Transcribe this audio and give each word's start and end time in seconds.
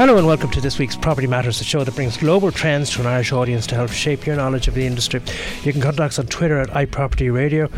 Hello 0.00 0.16
and 0.16 0.26
welcome 0.26 0.50
to 0.50 0.62
this 0.62 0.78
week's 0.78 0.96
Property 0.96 1.26
Matters, 1.26 1.58
the 1.58 1.64
show 1.64 1.84
that 1.84 1.94
brings 1.94 2.16
global 2.16 2.50
trends 2.50 2.90
to 2.90 3.00
an 3.00 3.06
Irish 3.06 3.32
audience 3.32 3.66
to 3.66 3.74
help 3.74 3.90
shape 3.90 4.26
your 4.26 4.36
knowledge 4.36 4.66
of 4.66 4.74
the 4.74 4.86
industry. 4.86 5.20
You 5.62 5.72
can 5.72 5.80
contact 5.80 6.12
us 6.12 6.18
on 6.18 6.26
Twitter 6.26 6.58
at 6.58 6.68
iPropertyRadio 6.70 7.70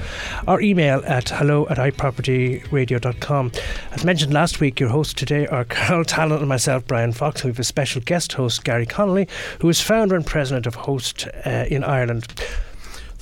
or 0.46 0.60
email 0.60 1.02
at 1.04 1.28
hello 1.30 1.66
at 1.68 1.78
iPropertyRadio.com. 1.78 3.52
As 3.90 4.04
mentioned 4.04 4.32
last 4.32 4.60
week, 4.60 4.78
your 4.78 4.88
hosts 4.88 5.14
today 5.14 5.46
are 5.48 5.64
Carol 5.66 6.04
Tallon 6.04 6.38
and 6.38 6.48
myself, 6.48 6.86
Bryan 6.86 7.12
Fox. 7.12 7.44
We 7.44 7.50
have 7.50 7.58
a 7.58 7.64
special 7.64 8.00
guest 8.02 8.32
host, 8.32 8.64
Garry 8.64 8.86
Connolly, 8.86 9.28
who 9.60 9.68
is 9.68 9.80
founder 9.80 10.16
and 10.16 10.26
president 10.26 10.66
of 10.66 10.74
Host 10.74 11.28
uh, 11.46 11.64
in 11.68 11.84
Ireland. 11.84 12.32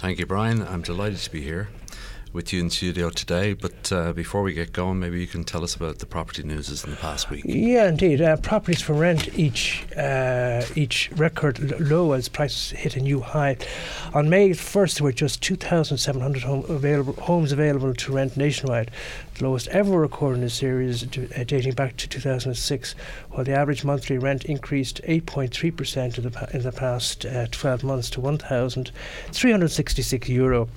Thank 0.01 0.19
you, 0.19 0.25
Bryan. 0.25 0.63
I'm 0.63 0.81
delighted 0.81 1.19
to 1.19 1.31
be 1.31 1.43
here 1.43 1.69
with 2.33 2.53
you 2.53 2.61
in 2.61 2.71
studio 2.71 3.11
today. 3.11 3.55
But 3.55 3.93
uh, 3.93 4.13
before 4.13 4.43
we 4.43 4.53
get 4.53 4.73
going, 4.73 5.01
maybe 5.01 5.21
you 5.21 5.27
can 5.27 5.43
tell 5.45 5.65
us 5.65 5.75
about 5.75 5.99
the 5.99 6.07
property 6.07 6.43
news 6.43 6.85
in 6.85 6.91
the 6.91 6.97
past 6.97 7.31
week. 7.31 7.45
Yeah, 7.45 7.89
indeed. 7.89 8.21
Uh, 8.21 8.37
properties 8.37 8.83
for 8.83 8.93
rent 8.95 9.39
each 9.39 9.87
uh, 9.97 10.65
each 10.75 11.11
record 11.13 11.81
low 11.81 12.13
as 12.13 12.29
prices 12.29 12.79
hit 12.79 12.97
a 12.97 13.01
new 13.01 13.21
high. 13.21 13.57
On 14.15 14.29
May 14.29 14.51
1st, 14.51 14.99
there 14.99 15.05
were 15.05 15.13
just 15.13 15.41
2,700 15.43 16.43
home 16.43 16.65
available, 16.69 17.13
homes 17.15 17.53
available 17.53 17.95
to 17.95 18.13
rent 18.13 18.37
nationwide, 18.37 18.91
the 19.35 19.45
lowest 19.45 19.69
ever 19.69 19.99
recorded 19.99 20.39
in 20.39 20.45
the 20.45 20.51
series 20.51 21.05
uh, 21.05 21.45
dating 21.45 21.75
back 21.75 21.97
to 21.97 22.09
2006, 22.09 22.95
while 23.31 23.45
the 23.45 23.53
average 23.53 23.85
monthly 23.85 24.19
rent 24.19 24.45
increased 24.45 25.01
8.3% 25.05 26.19
in 26.19 26.25
the, 26.25 26.51
in 26.53 26.63
the 26.63 26.73
past 26.73 27.25
uh, 27.27 27.47
12 27.51 27.85
months 27.85 28.11
to 28.11 28.21
1,366 28.21 30.29
euro. 30.29 30.69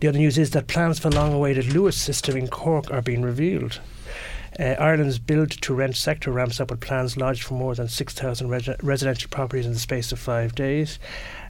The 0.00 0.08
other 0.08 0.18
news 0.18 0.38
is 0.38 0.50
that 0.50 0.66
plans 0.66 0.98
for 0.98 1.10
long 1.10 1.32
awaited 1.32 1.66
Luas 1.66 1.94
system 1.94 2.36
in 2.36 2.48
Cork 2.48 2.90
are 2.90 3.02
being 3.02 3.22
revealed. 3.22 3.80
Uh, 4.58 4.74
Ireland's 4.78 5.18
build 5.18 5.50
to 5.50 5.74
rent 5.74 5.96
sector 5.96 6.30
ramps 6.30 6.60
up 6.60 6.70
with 6.70 6.80
plans 6.80 7.18
lodged 7.18 7.42
for 7.42 7.54
more 7.54 7.74
than 7.74 7.88
6,000 7.88 8.48
residential 8.82 9.28
properties 9.28 9.66
in 9.66 9.74
the 9.74 9.78
space 9.78 10.12
of 10.12 10.18
five 10.18 10.54
days. 10.54 10.98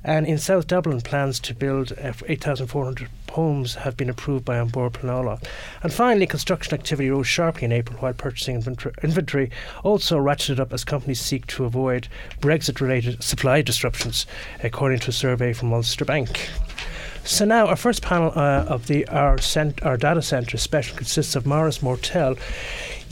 And 0.03 0.27
in 0.27 0.39
South 0.39 0.67
Dublin, 0.67 1.00
plans 1.00 1.39
to 1.41 1.55
build 1.55 1.92
uh, 1.92 2.12
8,400 2.27 3.08
homes 3.30 3.75
have 3.77 3.97
been 3.97 4.11
approved 4.11 4.45
by 4.45 4.56
An 4.56 4.69
Bord 4.69 4.95
Pleanála. 4.95 5.41
And 5.83 5.92
finally, 5.92 6.27
construction 6.27 6.75
activity 6.75 7.11
rose 7.11 7.28
sharply 7.28 7.64
in 7.64 7.73
April 7.73 7.98
while 8.00 8.12
purchasing 8.12 8.56
inventory 8.56 9.50
also 9.84 10.19
ratcheted 10.19 10.58
up 10.58 10.73
as 10.73 10.84
companies 10.84 11.20
seek 11.20 11.47
to 11.48 11.64
avoid 11.64 12.08
Brexit 12.41 12.80
related 12.80 13.23
supply 13.23 13.62
disruptions, 13.62 14.27
according 14.64 14.98
to 15.00 15.11
a 15.11 15.12
survey 15.12 15.52
from 15.52 15.73
Ulster 15.73 16.05
Bank. 16.05 16.48
So 17.27 17.44
now 17.44 17.66
our 17.66 17.77
first 17.77 18.02
panel 18.02 18.30
uh, 18.36 18.64
of 18.69 18.86
the 18.86 19.06
our, 19.08 19.36
cent- 19.38 19.82
our 19.82 19.96
data 19.96 20.22
centre 20.22 20.56
special 20.56 20.96
consists 20.96 21.34
of 21.34 21.44
Maurice 21.44 21.83
Mortell, 21.83 22.38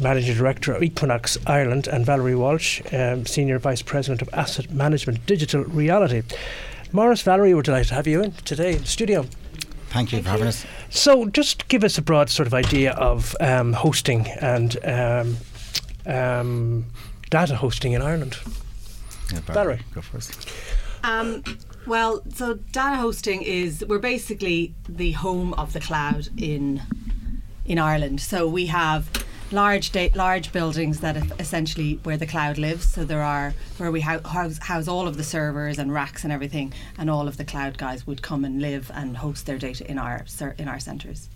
Managing 0.00 0.36
Director 0.36 0.72
of 0.72 0.82
Equinix 0.82 1.36
Ireland, 1.48 1.88
and 1.88 2.06
Valerie 2.06 2.36
Walsh, 2.36 2.80
um, 2.92 3.26
Senior 3.26 3.58
Vice 3.58 3.82
President 3.82 4.22
of 4.22 4.30
Asset 4.32 4.70
Management 4.70 5.26
Digital 5.26 5.64
Reality. 5.64 6.22
Maurice, 6.92 7.22
Valerie, 7.22 7.54
we're 7.54 7.62
delighted 7.62 7.88
to 7.88 7.94
have 7.94 8.06
you 8.06 8.22
in 8.22 8.30
today 8.44 8.74
in 8.74 8.82
the 8.82 8.86
studio. 8.86 9.26
Thank 9.88 10.12
you 10.12 10.18
Thank 10.18 10.24
for 10.26 10.30
having 10.30 10.46
us. 10.46 10.64
So, 10.90 11.26
just 11.26 11.66
give 11.66 11.82
us 11.82 11.98
a 11.98 12.02
broad 12.02 12.30
sort 12.30 12.46
of 12.46 12.54
idea 12.54 12.92
of 12.92 13.34
um, 13.40 13.72
hosting 13.72 14.28
and 14.40 14.76
um, 14.84 15.36
um 16.06 16.84
data 17.30 17.56
hosting 17.56 17.94
in 17.94 18.02
Ireland. 18.02 18.36
Yeah, 19.32 19.40
Valerie, 19.40 19.80
go 19.92 20.02
first. 20.02 20.48
Um, 21.02 21.42
well, 21.86 22.22
so 22.34 22.54
data 22.54 22.96
hosting 22.96 23.42
is 23.42 23.84
we're 23.88 23.98
basically 23.98 24.74
the 24.88 25.12
home 25.12 25.54
of 25.54 25.72
the 25.72 25.80
cloud 25.80 26.28
in 26.36 26.82
in 27.64 27.78
Ireland. 27.78 28.20
So 28.20 28.46
we 28.46 28.66
have 28.66 29.08
large 29.50 29.92
da- 29.92 30.12
large 30.14 30.52
buildings 30.52 31.00
that 31.00 31.16
essentially 31.40 32.00
where 32.02 32.16
the 32.16 32.26
cloud 32.26 32.58
lives. 32.58 32.88
So 32.88 33.04
there 33.04 33.22
are 33.22 33.54
where 33.78 33.90
we 33.90 34.00
house, 34.00 34.58
house 34.58 34.88
all 34.88 35.06
of 35.06 35.16
the 35.16 35.24
servers 35.24 35.78
and 35.78 35.92
racks 35.92 36.24
and 36.24 36.32
everything, 36.32 36.72
and 36.98 37.08
all 37.10 37.28
of 37.28 37.36
the 37.36 37.44
cloud 37.44 37.78
guys 37.78 38.06
would 38.06 38.22
come 38.22 38.44
and 38.44 38.60
live 38.60 38.90
and 38.94 39.16
host 39.16 39.46
their 39.46 39.58
data 39.58 39.88
in 39.90 39.98
our 39.98 40.24
in 40.58 40.68
our 40.68 40.80
centres. 40.80 41.28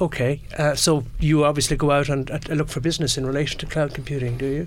Okay, 0.00 0.40
uh, 0.58 0.74
so 0.74 1.04
you 1.20 1.44
obviously 1.44 1.76
go 1.76 1.92
out 1.92 2.08
and 2.08 2.28
uh, 2.30 2.38
look 2.48 2.68
for 2.68 2.80
business 2.80 3.16
in 3.16 3.24
relation 3.24 3.58
to 3.60 3.66
cloud 3.66 3.94
computing, 3.94 4.36
do 4.36 4.46
you? 4.46 4.66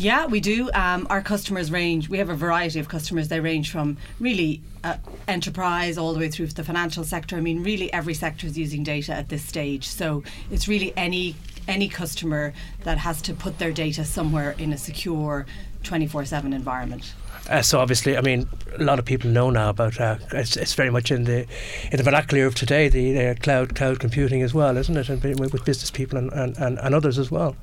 Yeah, 0.00 0.24
we 0.24 0.40
do. 0.40 0.70
Um, 0.72 1.06
our 1.10 1.20
customers 1.20 1.70
range. 1.70 2.08
We 2.08 2.16
have 2.16 2.30
a 2.30 2.34
variety 2.34 2.80
of 2.80 2.88
customers. 2.88 3.28
They 3.28 3.38
range 3.38 3.70
from 3.70 3.98
really 4.18 4.62
uh, 4.82 4.96
enterprise 5.28 5.98
all 5.98 6.14
the 6.14 6.18
way 6.18 6.30
through 6.30 6.46
to 6.46 6.54
the 6.54 6.64
financial 6.64 7.04
sector. 7.04 7.36
I 7.36 7.42
mean, 7.42 7.62
really 7.62 7.92
every 7.92 8.14
sector 8.14 8.46
is 8.46 8.56
using 8.56 8.82
data 8.82 9.12
at 9.12 9.28
this 9.28 9.44
stage. 9.44 9.86
So 9.86 10.22
it's 10.50 10.66
really 10.66 10.94
any 10.96 11.36
any 11.68 11.86
customer 11.86 12.54
that 12.84 12.96
has 12.96 13.20
to 13.20 13.34
put 13.34 13.58
their 13.58 13.72
data 13.72 14.06
somewhere 14.06 14.52
in 14.52 14.72
a 14.72 14.78
secure 14.78 15.44
24/7 15.82 16.54
environment. 16.54 17.12
Uh, 17.50 17.60
so 17.60 17.78
obviously, 17.78 18.16
I 18.16 18.22
mean, 18.22 18.48
a 18.78 18.82
lot 18.82 18.98
of 18.98 19.04
people 19.04 19.28
know 19.28 19.50
now 19.50 19.68
about 19.68 20.00
uh, 20.00 20.16
it's, 20.32 20.56
it's 20.56 20.72
very 20.72 20.88
much 20.88 21.10
in 21.10 21.24
the 21.24 21.46
in 21.90 21.98
the 21.98 22.02
vernacular 22.02 22.46
of 22.46 22.54
today, 22.54 22.88
the 22.88 23.26
uh, 23.26 23.34
cloud 23.34 23.74
cloud 23.74 24.00
computing 24.00 24.40
as 24.40 24.54
well, 24.54 24.78
isn't 24.78 24.96
it? 24.96 25.10
And 25.10 25.22
with 25.38 25.62
business 25.66 25.90
people 25.90 26.16
and, 26.16 26.32
and, 26.32 26.78
and 26.78 26.94
others 26.94 27.18
as 27.18 27.30
well. 27.30 27.54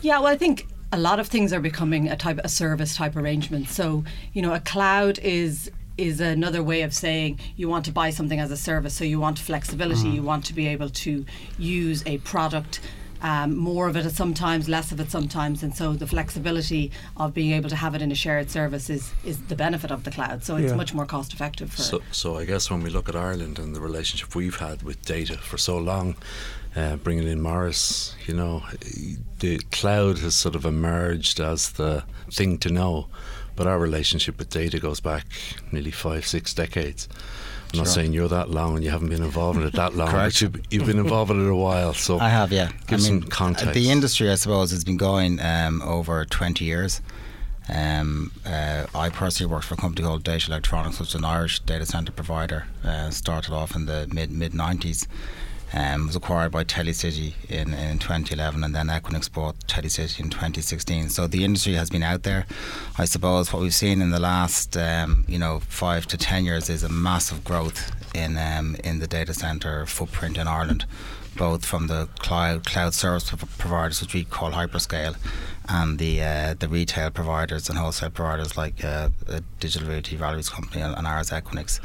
Yeah, 0.00 0.20
well, 0.20 0.28
I 0.28 0.36
think 0.36 0.68
a 0.92 0.98
lot 0.98 1.18
of 1.18 1.28
things 1.28 1.52
are 1.52 1.60
becoming 1.60 2.08
a 2.08 2.16
type 2.16 2.40
a 2.42 2.48
service 2.48 2.96
type 2.96 3.16
arrangement. 3.16 3.68
So 3.68 4.04
you 4.32 4.42
know, 4.42 4.54
a 4.54 4.60
cloud 4.60 5.18
is 5.20 5.70
is 5.98 6.20
another 6.20 6.62
way 6.62 6.82
of 6.82 6.92
saying 6.92 7.38
you 7.56 7.68
want 7.68 7.84
to 7.86 7.92
buy 7.92 8.10
something 8.10 8.38
as 8.38 8.50
a 8.50 8.56
service. 8.56 8.94
So 8.94 9.04
you 9.04 9.18
want 9.18 9.38
flexibility. 9.38 10.08
Mm. 10.08 10.14
You 10.14 10.22
want 10.22 10.44
to 10.46 10.54
be 10.54 10.66
able 10.68 10.90
to 10.90 11.24
use 11.58 12.02
a 12.06 12.18
product. 12.18 12.80
Um, 13.22 13.56
more 13.56 13.88
of 13.88 13.96
it 13.96 14.08
sometimes, 14.10 14.68
less 14.68 14.92
of 14.92 15.00
it 15.00 15.10
sometimes, 15.10 15.62
and 15.62 15.74
so 15.74 15.94
the 15.94 16.06
flexibility 16.06 16.92
of 17.16 17.32
being 17.32 17.52
able 17.52 17.70
to 17.70 17.74
have 17.74 17.94
it 17.94 18.02
in 18.02 18.12
a 18.12 18.14
shared 18.14 18.50
service 18.50 18.90
is, 18.90 19.10
is 19.24 19.40
the 19.44 19.56
benefit 19.56 19.90
of 19.90 20.04
the 20.04 20.10
cloud. 20.10 20.44
So 20.44 20.56
it's 20.56 20.70
yeah. 20.70 20.76
much 20.76 20.92
more 20.92 21.06
cost 21.06 21.32
effective. 21.32 21.72
For 21.72 21.80
so, 21.80 22.02
so 22.12 22.36
I 22.36 22.44
guess 22.44 22.70
when 22.70 22.82
we 22.82 22.90
look 22.90 23.08
at 23.08 23.16
Ireland 23.16 23.58
and 23.58 23.74
the 23.74 23.80
relationship 23.80 24.34
we've 24.34 24.56
had 24.56 24.82
with 24.82 25.02
data 25.06 25.38
for 25.38 25.56
so 25.56 25.78
long, 25.78 26.14
uh, 26.76 26.96
bringing 26.96 27.26
in 27.26 27.40
Maurice, 27.40 28.14
you 28.26 28.34
know, 28.34 28.62
the 29.40 29.58
cloud 29.72 30.18
has 30.18 30.36
sort 30.36 30.54
of 30.54 30.64
emerged 30.64 31.40
as 31.40 31.72
the 31.72 32.04
thing 32.30 32.58
to 32.58 32.70
know. 32.70 33.08
But 33.56 33.66
our 33.66 33.78
relationship 33.78 34.38
with 34.38 34.50
data 34.50 34.78
goes 34.78 35.00
back 35.00 35.26
nearly 35.72 35.90
five, 35.90 36.26
six 36.26 36.52
decades. 36.52 37.08
I'm 37.72 37.80
not 37.80 37.88
saying 37.88 38.12
you're 38.12 38.28
that 38.28 38.50
long 38.50 38.76
and 38.76 38.84
you 38.84 38.90
haven't 38.90 39.08
been 39.08 39.22
involved 39.22 39.58
in 39.58 39.66
it 39.66 39.72
that 39.74 39.94
long, 39.94 40.12
but 40.12 40.40
you've, 40.40 40.60
you've, 40.70 40.86
been 40.86 40.98
involved 40.98 41.30
in 41.30 41.44
it 41.44 41.50
a 41.50 41.54
while. 41.54 41.94
So 41.94 42.18
I 42.18 42.28
have, 42.28 42.52
yeah. 42.52 42.70
Give 42.86 43.00
I 43.00 43.02
mean, 43.02 43.22
some 43.22 43.22
context. 43.22 43.74
The 43.74 43.90
industry, 43.90 44.30
I 44.30 44.36
suppose, 44.36 44.70
has 44.70 44.84
been 44.84 44.96
going 44.96 45.40
um, 45.40 45.82
over 45.82 46.24
20 46.24 46.64
years. 46.64 47.00
Um, 47.68 48.30
uh, 48.44 48.86
I 48.94 49.08
personally 49.08 49.52
worked 49.52 49.66
for 49.66 49.74
a 49.74 49.76
company 49.76 50.06
called 50.06 50.22
Data 50.22 50.50
Electronics, 50.50 51.00
which 51.00 51.10
is 51.10 51.14
an 51.16 51.24
Irish 51.24 51.60
data 51.60 51.84
center 51.84 52.12
provider. 52.12 52.66
Uh, 52.84 53.10
started 53.10 53.52
off 53.52 53.74
in 53.74 53.86
the 53.86 54.08
mid 54.12 54.30
mid 54.30 54.52
90s, 54.52 55.06
um, 55.76 56.06
was 56.06 56.16
acquired 56.16 56.52
by 56.52 56.64
Telecity 56.64 57.34
in, 57.50 57.74
in 57.74 57.98
2011 57.98 58.64
and 58.64 58.74
then 58.74 58.86
Equinix 58.86 59.30
bought 59.30 59.56
Telecity 59.68 60.22
in 60.22 60.30
2016. 60.30 61.10
So 61.10 61.26
the 61.26 61.44
industry 61.44 61.74
has 61.74 61.90
been 61.90 62.02
out 62.02 62.22
there. 62.22 62.46
I 62.96 63.04
suppose 63.04 63.52
what 63.52 63.60
we've 63.60 63.74
seen 63.74 64.00
in 64.00 64.10
the 64.10 64.18
last 64.18 64.76
um, 64.76 65.24
you 65.28 65.38
know 65.38 65.60
five 65.60 66.06
to 66.06 66.16
ten 66.16 66.44
years 66.44 66.70
is 66.70 66.82
a 66.82 66.88
massive 66.88 67.44
growth 67.44 67.92
in 68.14 68.38
um, 68.38 68.76
in 68.84 69.00
the 69.00 69.06
data 69.06 69.34
center 69.34 69.84
footprint 69.84 70.38
in 70.38 70.48
Ireland, 70.48 70.86
both 71.36 71.66
from 71.66 71.88
the 71.88 72.08
cloud 72.18 72.64
cloud 72.64 72.94
service 72.94 73.30
providers, 73.58 74.00
which 74.00 74.14
we 74.14 74.24
call 74.24 74.52
hyperscale, 74.52 75.16
and 75.68 75.98
the 75.98 76.22
uh, 76.22 76.54
the 76.58 76.68
retail 76.68 77.10
providers 77.10 77.68
and 77.68 77.76
wholesale 77.78 78.10
providers 78.10 78.56
like 78.56 78.82
uh, 78.82 79.10
Digital 79.60 79.88
Realty 79.88 80.16
Valerie's 80.16 80.48
Company 80.48 80.80
and, 80.80 80.96
and 80.96 81.06
ours 81.06 81.30
Equinix. 81.30 81.80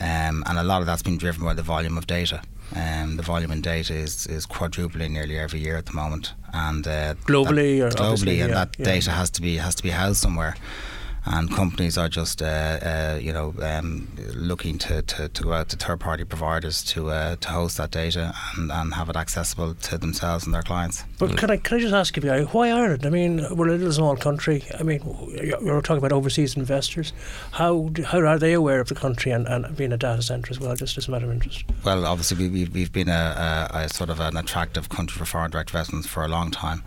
Um, 0.00 0.42
and 0.46 0.58
a 0.58 0.64
lot 0.64 0.80
of 0.80 0.86
that's 0.86 1.02
been 1.02 1.18
driven 1.18 1.44
by 1.44 1.54
the 1.54 1.62
volume 1.62 1.96
of 1.96 2.06
data. 2.06 2.42
Um, 2.74 3.16
the 3.16 3.22
volume 3.22 3.52
in 3.52 3.60
data 3.60 3.94
is, 3.94 4.26
is 4.26 4.46
quadrupling 4.46 5.12
nearly 5.12 5.38
every 5.38 5.60
year 5.60 5.76
at 5.76 5.86
the 5.86 5.92
moment, 5.92 6.32
and 6.52 6.86
uh, 6.86 7.14
globally, 7.26 7.78
globally, 7.92 8.40
and 8.40 8.50
yeah, 8.50 8.64
that 8.64 8.76
yeah. 8.78 8.84
data 8.84 9.10
has 9.10 9.30
to 9.30 9.42
be 9.42 9.56
has 9.56 9.74
to 9.76 9.82
be 9.82 9.90
housed 9.90 10.20
somewhere 10.20 10.56
and 11.26 11.50
companies 11.50 11.96
are 11.96 12.08
just 12.08 12.42
uh, 12.42 12.44
uh, 12.44 13.18
you 13.20 13.32
know 13.32 13.54
um, 13.62 14.08
looking 14.34 14.78
to, 14.78 15.02
to, 15.02 15.28
to, 15.28 15.42
go 15.42 15.52
out 15.52 15.68
to 15.70 15.76
third 15.76 16.00
party 16.00 16.24
providers 16.24 16.82
to 16.82 17.10
uh, 17.10 17.36
to 17.36 17.48
host 17.48 17.76
that 17.78 17.90
data 17.90 18.34
and, 18.56 18.70
and 18.70 18.94
have 18.94 19.08
it 19.08 19.16
accessible 19.16 19.74
to 19.74 19.98
themselves 19.98 20.44
and 20.44 20.54
their 20.54 20.62
clients. 20.62 21.04
But 21.18 21.36
can 21.36 21.50
I 21.50 21.56
can 21.56 21.78
I 21.78 21.80
just 21.80 21.94
ask 21.94 22.16
you, 22.16 22.46
why 22.52 22.70
Ireland? 22.70 23.06
I 23.06 23.10
mean, 23.10 23.46
we're 23.56 23.68
a 23.68 23.72
little 23.72 23.92
small 23.92 24.16
country. 24.16 24.64
I 24.78 24.82
mean, 24.82 25.00
you're 25.62 25.82
talking 25.82 25.98
about 25.98 26.12
overseas 26.12 26.56
investors. 26.56 27.12
How 27.52 27.90
how 28.04 28.18
are 28.20 28.38
they 28.38 28.52
aware 28.52 28.80
of 28.80 28.88
the 28.88 28.94
country 28.94 29.32
and, 29.32 29.46
and 29.46 29.76
being 29.76 29.92
a 29.92 29.96
data 29.96 30.22
centre 30.22 30.50
as 30.50 30.60
well? 30.60 30.76
Just 30.76 30.98
as 30.98 31.08
a 31.08 31.10
matter 31.10 31.26
of 31.26 31.32
interest. 31.32 31.64
Well, 31.84 32.04
obviously 32.04 32.48
we, 32.48 32.48
we've, 32.48 32.74
we've 32.74 32.92
been 32.92 33.08
a, 33.08 33.70
a, 33.72 33.78
a 33.78 33.88
sort 33.88 34.10
of 34.10 34.20
an 34.20 34.36
attractive 34.36 34.88
country 34.88 35.18
for 35.18 35.24
foreign 35.24 35.50
direct 35.50 35.70
investments 35.70 36.06
for 36.06 36.24
a 36.24 36.28
long 36.28 36.50
time 36.50 36.82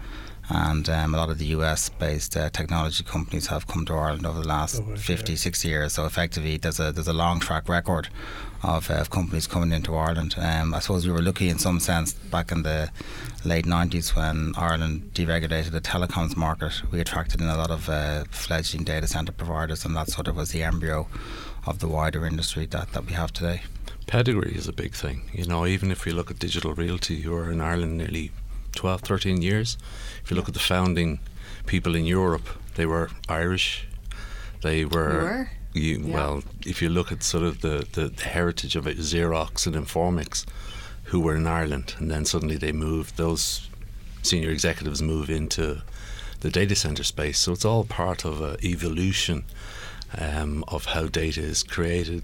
and 0.50 0.88
um, 0.90 1.14
a 1.14 1.18
lot 1.18 1.30
of 1.30 1.38
the 1.38 1.48
US 1.48 1.90
based 1.90 2.38
uh, 2.38 2.50
technology 2.50 3.04
companies 3.04 3.48
have 3.48 3.68
come 3.68 3.86
to 3.86 3.94
Ireland 3.94 4.26
over 4.26 4.40
the 4.42 4.48
last 4.48 4.82
Oh, 4.82 4.96
50, 4.96 5.34
yeah. 5.34 5.38
60 5.38 5.68
years. 5.68 5.94
So 5.94 6.06
effectively, 6.06 6.58
there's 6.58 6.80
a 6.80 6.92
there's 6.92 7.08
a 7.08 7.14
long 7.14 7.40
track 7.40 7.68
record 7.68 8.10
of, 8.64 8.90
uh, 8.90 8.96
of 8.96 9.10
companies 9.10 9.46
coming 9.48 9.72
into 9.72 9.96
Ireland. 9.96 10.36
Um, 10.38 10.74
I 10.74 10.80
suppose 10.80 11.06
we 11.06 11.12
were 11.14 11.22
lucky 11.22 11.50
in 11.50 11.60
some 11.60 11.80
sense 11.80 12.14
back 12.14 12.52
in 12.52 12.64
the 12.64 12.90
late 13.46 13.66
90s 13.66 14.16
when 14.16 14.54
Ireland 14.58 15.12
deregulated 15.14 15.72
the 15.72 15.82
telecoms 15.82 16.36
market. 16.36 16.82
We 16.92 17.00
attracted 17.00 17.42
in 17.42 17.48
a 17.48 17.58
lot 17.58 17.70
of 17.70 17.88
uh, 17.90 18.24
fledgling 18.32 18.84
data 18.84 19.08
center 19.08 19.32
providers, 19.32 19.86
and 19.86 19.96
that 19.96 20.10
sort 20.10 20.28
of 20.28 20.36
was 20.36 20.52
the 20.52 20.64
embryo 20.64 21.08
of 21.66 21.80
the 21.80 21.88
wider 21.88 22.26
industry 22.26 22.66
that, 22.68 22.94
that 22.94 23.06
we 23.06 23.14
have 23.14 23.32
today. 23.34 23.62
Pedigree 24.08 24.56
is 24.56 24.68
a 24.68 24.74
big 24.74 24.94
thing. 24.94 25.30
You 25.34 25.46
know, 25.46 25.66
even 25.68 25.92
if 25.92 26.06
we 26.06 26.12
look 26.14 26.32
at 26.32 26.40
Digital 26.40 26.74
Realty, 26.74 27.16
you 27.16 27.36
are 27.36 27.52
in 27.52 27.60
Ireland 27.62 27.98
nearly 27.98 28.32
12, 28.78 29.02
13 29.02 29.42
years. 29.42 29.78
If 30.24 30.32
you 30.32 30.38
look 30.38 30.48
at 30.48 30.54
the 30.54 30.60
founding 30.60 31.20
people 31.66 31.96
in 31.96 32.06
Europe, 32.06 32.48
they 32.76 32.86
were 32.86 33.10
Irish. 33.28 33.88
They 34.62 34.86
were. 34.86 35.10
We 35.10 35.24
were? 35.26 35.50
You, 35.74 36.00
Yeah. 36.00 36.16
Well, 36.16 36.44
if 36.66 36.82
you 36.82 36.90
look 36.90 37.12
at 37.12 37.22
sort 37.22 37.44
of 37.44 37.62
the, 37.62 37.86
the, 37.92 38.08
the 38.08 38.24
heritage 38.24 38.76
of 38.76 38.88
it, 38.88 38.98
Xerox 38.98 39.68
and 39.68 39.76
Informix, 39.76 40.46
who 41.06 41.20
were 41.20 41.36
in 41.36 41.46
Ireland, 41.46 41.96
and 42.00 42.10
then 42.10 42.26
suddenly 42.26 42.58
they 42.58 42.72
moved, 42.72 43.18
those 43.18 43.70
senior 44.24 44.50
executives 44.50 45.02
move 45.02 45.30
into 45.30 45.82
the 46.40 46.50
data 46.50 46.76
center 46.76 47.04
space. 47.04 47.38
So 47.40 47.52
it's 47.52 47.66
all 47.66 47.84
part 47.84 48.26
of 48.26 48.42
a 48.42 48.58
evolution 48.64 49.44
um, 50.18 50.64
of 50.68 50.86
how 50.86 51.08
data 51.08 51.42
is 51.42 51.64
created, 51.64 52.24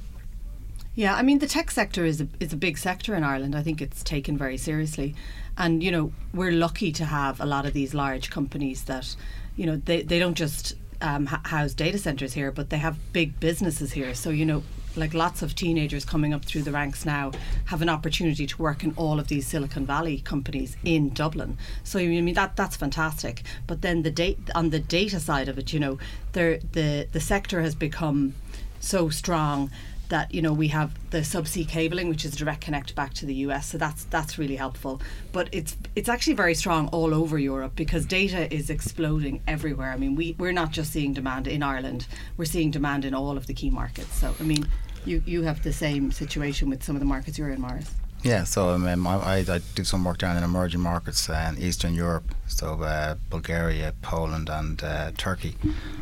Yeah, 0.95 1.15
I 1.15 1.23
mean 1.23 1.39
the 1.39 1.47
tech 1.47 1.71
sector 1.71 2.05
is 2.05 2.21
a 2.21 2.27
is 2.39 2.53
a 2.53 2.57
big 2.57 2.77
sector 2.77 3.15
in 3.15 3.23
Ireland. 3.23 3.55
I 3.55 3.63
think 3.63 3.81
it's 3.81 4.03
taken 4.03 4.37
very 4.37 4.57
seriously, 4.57 5.15
and 5.57 5.83
you 5.83 5.91
know 5.91 6.11
we're 6.33 6.51
lucky 6.51 6.91
to 6.91 7.05
have 7.05 7.39
a 7.39 7.45
lot 7.45 7.65
of 7.65 7.73
these 7.73 7.93
large 7.93 8.29
companies 8.29 8.83
that, 8.85 9.15
you 9.55 9.65
know, 9.65 9.75
they 9.77 10.01
they 10.01 10.19
don't 10.19 10.35
just 10.35 10.75
um, 11.01 11.25
house 11.25 11.73
data 11.73 11.97
centers 11.97 12.33
here, 12.33 12.51
but 12.51 12.69
they 12.69 12.77
have 12.77 12.97
big 13.13 13.39
businesses 13.39 13.91
here. 13.91 14.15
So 14.15 14.29
you 14.29 14.45
know, 14.45 14.63
like 14.95 15.13
lots 15.13 15.41
of 15.41 15.55
teenagers 15.55 16.05
coming 16.05 16.33
up 16.33 16.45
through 16.45 16.63
the 16.63 16.71
ranks 16.71 17.05
now 17.05 17.31
have 17.65 17.81
an 17.81 17.89
opportunity 17.89 18.47
to 18.47 18.61
work 18.61 18.83
in 18.83 18.93
all 18.95 19.19
of 19.19 19.27
these 19.27 19.45
Silicon 19.45 19.85
Valley 19.85 20.19
companies 20.19 20.75
in 20.83 21.09
Dublin. 21.13 21.57
So 21.83 21.99
I 21.99 22.07
mean 22.07 22.33
that 22.33 22.55
that's 22.55 22.75
fantastic. 22.75 23.43
But 23.67 23.81
then 23.81 24.01
the 24.01 24.11
date 24.11 24.39
on 24.55 24.71
the 24.71 24.79
data 24.79 25.19
side 25.19 25.49
of 25.49 25.57
it, 25.59 25.71
you 25.73 25.79
know, 25.79 25.99
the 26.31 27.07
the 27.11 27.19
sector 27.19 27.61
has 27.61 27.75
become 27.75 28.33
so 28.79 29.09
strong 29.09 29.71
that 30.09 30.33
you 30.33 30.41
know 30.41 30.53
we 30.53 30.67
have 30.69 30.93
the 31.11 31.19
subsea 31.19 31.67
cabling, 31.67 32.09
which 32.09 32.25
is 32.25 32.35
direct 32.35 32.61
connect 32.61 32.95
back 32.95 33.13
to 33.15 33.25
the 33.25 33.35
US. 33.45 33.67
So 33.67 33.77
that's 33.77 34.05
that's 34.05 34.37
really 34.37 34.55
helpful. 34.55 35.01
But 35.31 35.49
it's 35.51 35.77
it's 35.95 36.09
actually 36.09 36.33
very 36.33 36.55
strong 36.55 36.87
all 36.89 37.13
over 37.13 37.37
Europe 37.37 37.73
because 37.75 38.05
data 38.05 38.53
is 38.53 38.69
exploding 38.69 39.41
everywhere. 39.47 39.91
I 39.91 39.97
mean, 39.97 40.15
we 40.15 40.35
we're 40.37 40.51
not 40.51 40.71
just 40.71 40.91
seeing 40.91 41.13
demand 41.13 41.47
in 41.47 41.63
Ireland; 41.63 42.07
we're 42.37 42.45
seeing 42.45 42.71
demand 42.71 43.05
in 43.05 43.13
all 43.13 43.37
of 43.37 43.47
the 43.47 43.53
key 43.53 43.69
markets. 43.69 44.13
So 44.15 44.35
I 44.39 44.43
mean, 44.43 44.67
you 45.05 45.23
you 45.25 45.43
have 45.43 45.63
the 45.63 45.73
same 45.73 46.11
situation 46.11 46.69
with 46.69 46.83
some 46.83 46.95
of 46.95 46.99
the 46.99 47.05
markets 47.05 47.37
you're 47.37 47.49
in, 47.49 47.61
Maurice. 47.61 47.91
Yeah, 48.23 48.45
so 48.45 48.69
um, 48.69 49.05
I, 49.05 49.15
I, 49.15 49.35
I 49.39 49.59
do 49.75 49.83
some 49.83 50.05
work 50.05 50.19
down 50.19 50.37
in 50.37 50.45
emerging 50.45 50.79
markets 50.79 51.29
uh, 51.29 51.51
in 51.53 51.61
Eastern 51.61 51.93
Europe, 51.93 52.23
so 52.47 52.81
uh, 52.81 53.15
Bulgaria, 53.29 53.93
Poland, 54.01 54.49
and 54.49 54.81
uh, 54.81 55.11
Turkey, 55.17 55.57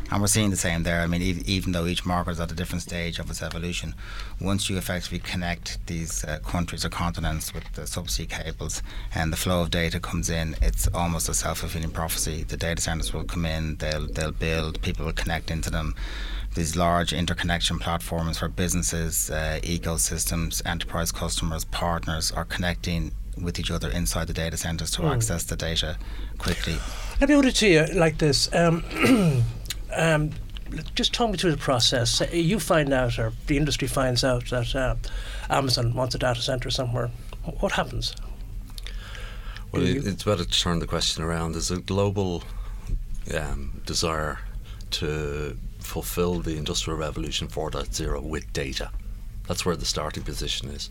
and 0.08 0.20
we're 0.20 0.28
seeing 0.28 0.50
the 0.50 0.56
same 0.56 0.84
there. 0.84 1.00
I 1.00 1.08
mean, 1.08 1.20
ev- 1.20 1.48
even 1.48 1.72
though 1.72 1.84
each 1.86 2.06
market 2.06 2.30
is 2.30 2.40
at 2.40 2.52
a 2.52 2.54
different 2.54 2.82
stage 2.82 3.18
of 3.18 3.28
its 3.28 3.42
evolution, 3.42 3.96
once 4.40 4.70
you 4.70 4.76
effectively 4.78 5.18
connect 5.18 5.84
these 5.88 6.22
uh, 6.22 6.38
countries 6.44 6.84
or 6.84 6.90
continents 6.90 7.52
with 7.52 7.64
the 7.72 7.82
subsea 7.82 8.28
cables 8.28 8.84
and 9.16 9.32
the 9.32 9.36
flow 9.36 9.60
of 9.62 9.72
data 9.72 9.98
comes 9.98 10.30
in, 10.30 10.54
it's 10.62 10.86
almost 10.94 11.28
a 11.28 11.34
self-fulfilling 11.34 11.90
prophecy. 11.90 12.44
The 12.44 12.56
data 12.56 12.80
centers 12.80 13.12
will 13.12 13.24
come 13.24 13.44
in, 13.44 13.78
they'll 13.78 14.06
they'll 14.06 14.30
build, 14.30 14.80
people 14.80 15.06
will 15.06 15.12
connect 15.12 15.50
into 15.50 15.70
them 15.70 15.96
these 16.54 16.76
large 16.76 17.12
interconnection 17.12 17.78
platforms 17.78 18.40
where 18.40 18.48
businesses, 18.48 19.30
uh, 19.30 19.58
ecosystems, 19.62 20.60
enterprise 20.66 21.10
customers, 21.12 21.64
partners 21.64 22.30
are 22.30 22.44
connecting 22.44 23.12
with 23.40 23.58
each 23.58 23.70
other 23.70 23.90
inside 23.90 24.26
the 24.26 24.34
data 24.34 24.56
centers 24.56 24.90
to 24.92 25.06
access 25.06 25.44
the 25.44 25.56
data 25.56 25.96
quickly. 26.38 26.76
Let 27.20 27.30
me 27.30 27.36
put 27.36 27.46
it 27.46 27.54
to 27.56 27.68
you 27.68 27.86
like 27.94 28.18
this. 28.18 28.52
Um, 28.54 28.84
um, 29.96 30.30
just 30.94 31.14
talk 31.14 31.30
me 31.30 31.38
through 31.38 31.52
the 31.52 31.56
process. 31.56 32.20
You 32.32 32.58
find 32.60 32.92
out, 32.92 33.18
or 33.18 33.32
the 33.46 33.56
industry 33.56 33.88
finds 33.88 34.22
out 34.22 34.50
that 34.50 34.74
uh, 34.74 34.96
Amazon 35.48 35.94
wants 35.94 36.14
a 36.14 36.18
data 36.18 36.42
center 36.42 36.70
somewhere. 36.70 37.10
What 37.60 37.72
happens? 37.72 38.14
Well, 39.72 39.82
it, 39.82 39.88
you- 39.88 40.02
it's 40.04 40.24
better 40.24 40.44
to 40.44 40.50
turn 40.50 40.80
the 40.80 40.86
question 40.86 41.24
around. 41.24 41.52
There's 41.52 41.70
a 41.70 41.78
global 41.80 42.44
um, 43.34 43.80
desire 43.86 44.40
to 44.92 45.56
fulfill 45.92 46.40
the 46.40 46.56
Industrial 46.56 46.98
Revolution 46.98 47.48
4.0 47.48 48.22
with 48.22 48.50
data. 48.54 48.90
That's 49.46 49.66
where 49.66 49.76
the 49.76 49.84
starting 49.84 50.22
position 50.22 50.70
is. 50.70 50.88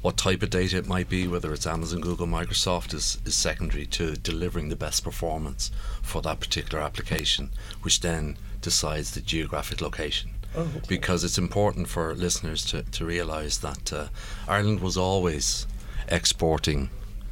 What 0.00 0.16
type 0.16 0.44
of 0.44 0.50
data 0.50 0.76
it 0.76 0.86
might 0.86 1.08
be, 1.08 1.26
whether 1.26 1.52
it's 1.52 1.66
Amazon, 1.66 2.00
Google, 2.00 2.28
Microsoft, 2.28 2.94
is, 2.94 3.18
is 3.24 3.34
secondary 3.34 3.84
to 3.86 4.14
delivering 4.14 4.68
the 4.68 4.76
best 4.76 5.02
performance 5.02 5.72
for 6.02 6.22
that 6.22 6.38
particular 6.38 6.84
application, 6.84 7.50
which 7.82 8.00
then 8.00 8.36
decides 8.60 9.10
the 9.10 9.20
geographic 9.20 9.80
location 9.80 10.30
Oh, 10.54 10.60
okay. 10.60 10.80
because 10.88 11.24
it's 11.24 11.36
important 11.38 11.88
for 11.88 12.14
listeners 12.14 12.64
to, 12.66 12.82
to 12.84 13.04
realise 13.04 13.56
that 13.58 13.92
uh, 13.92 14.06
Ireland 14.46 14.80
was 14.80 14.96
always 14.96 15.66
exporting 16.06 16.90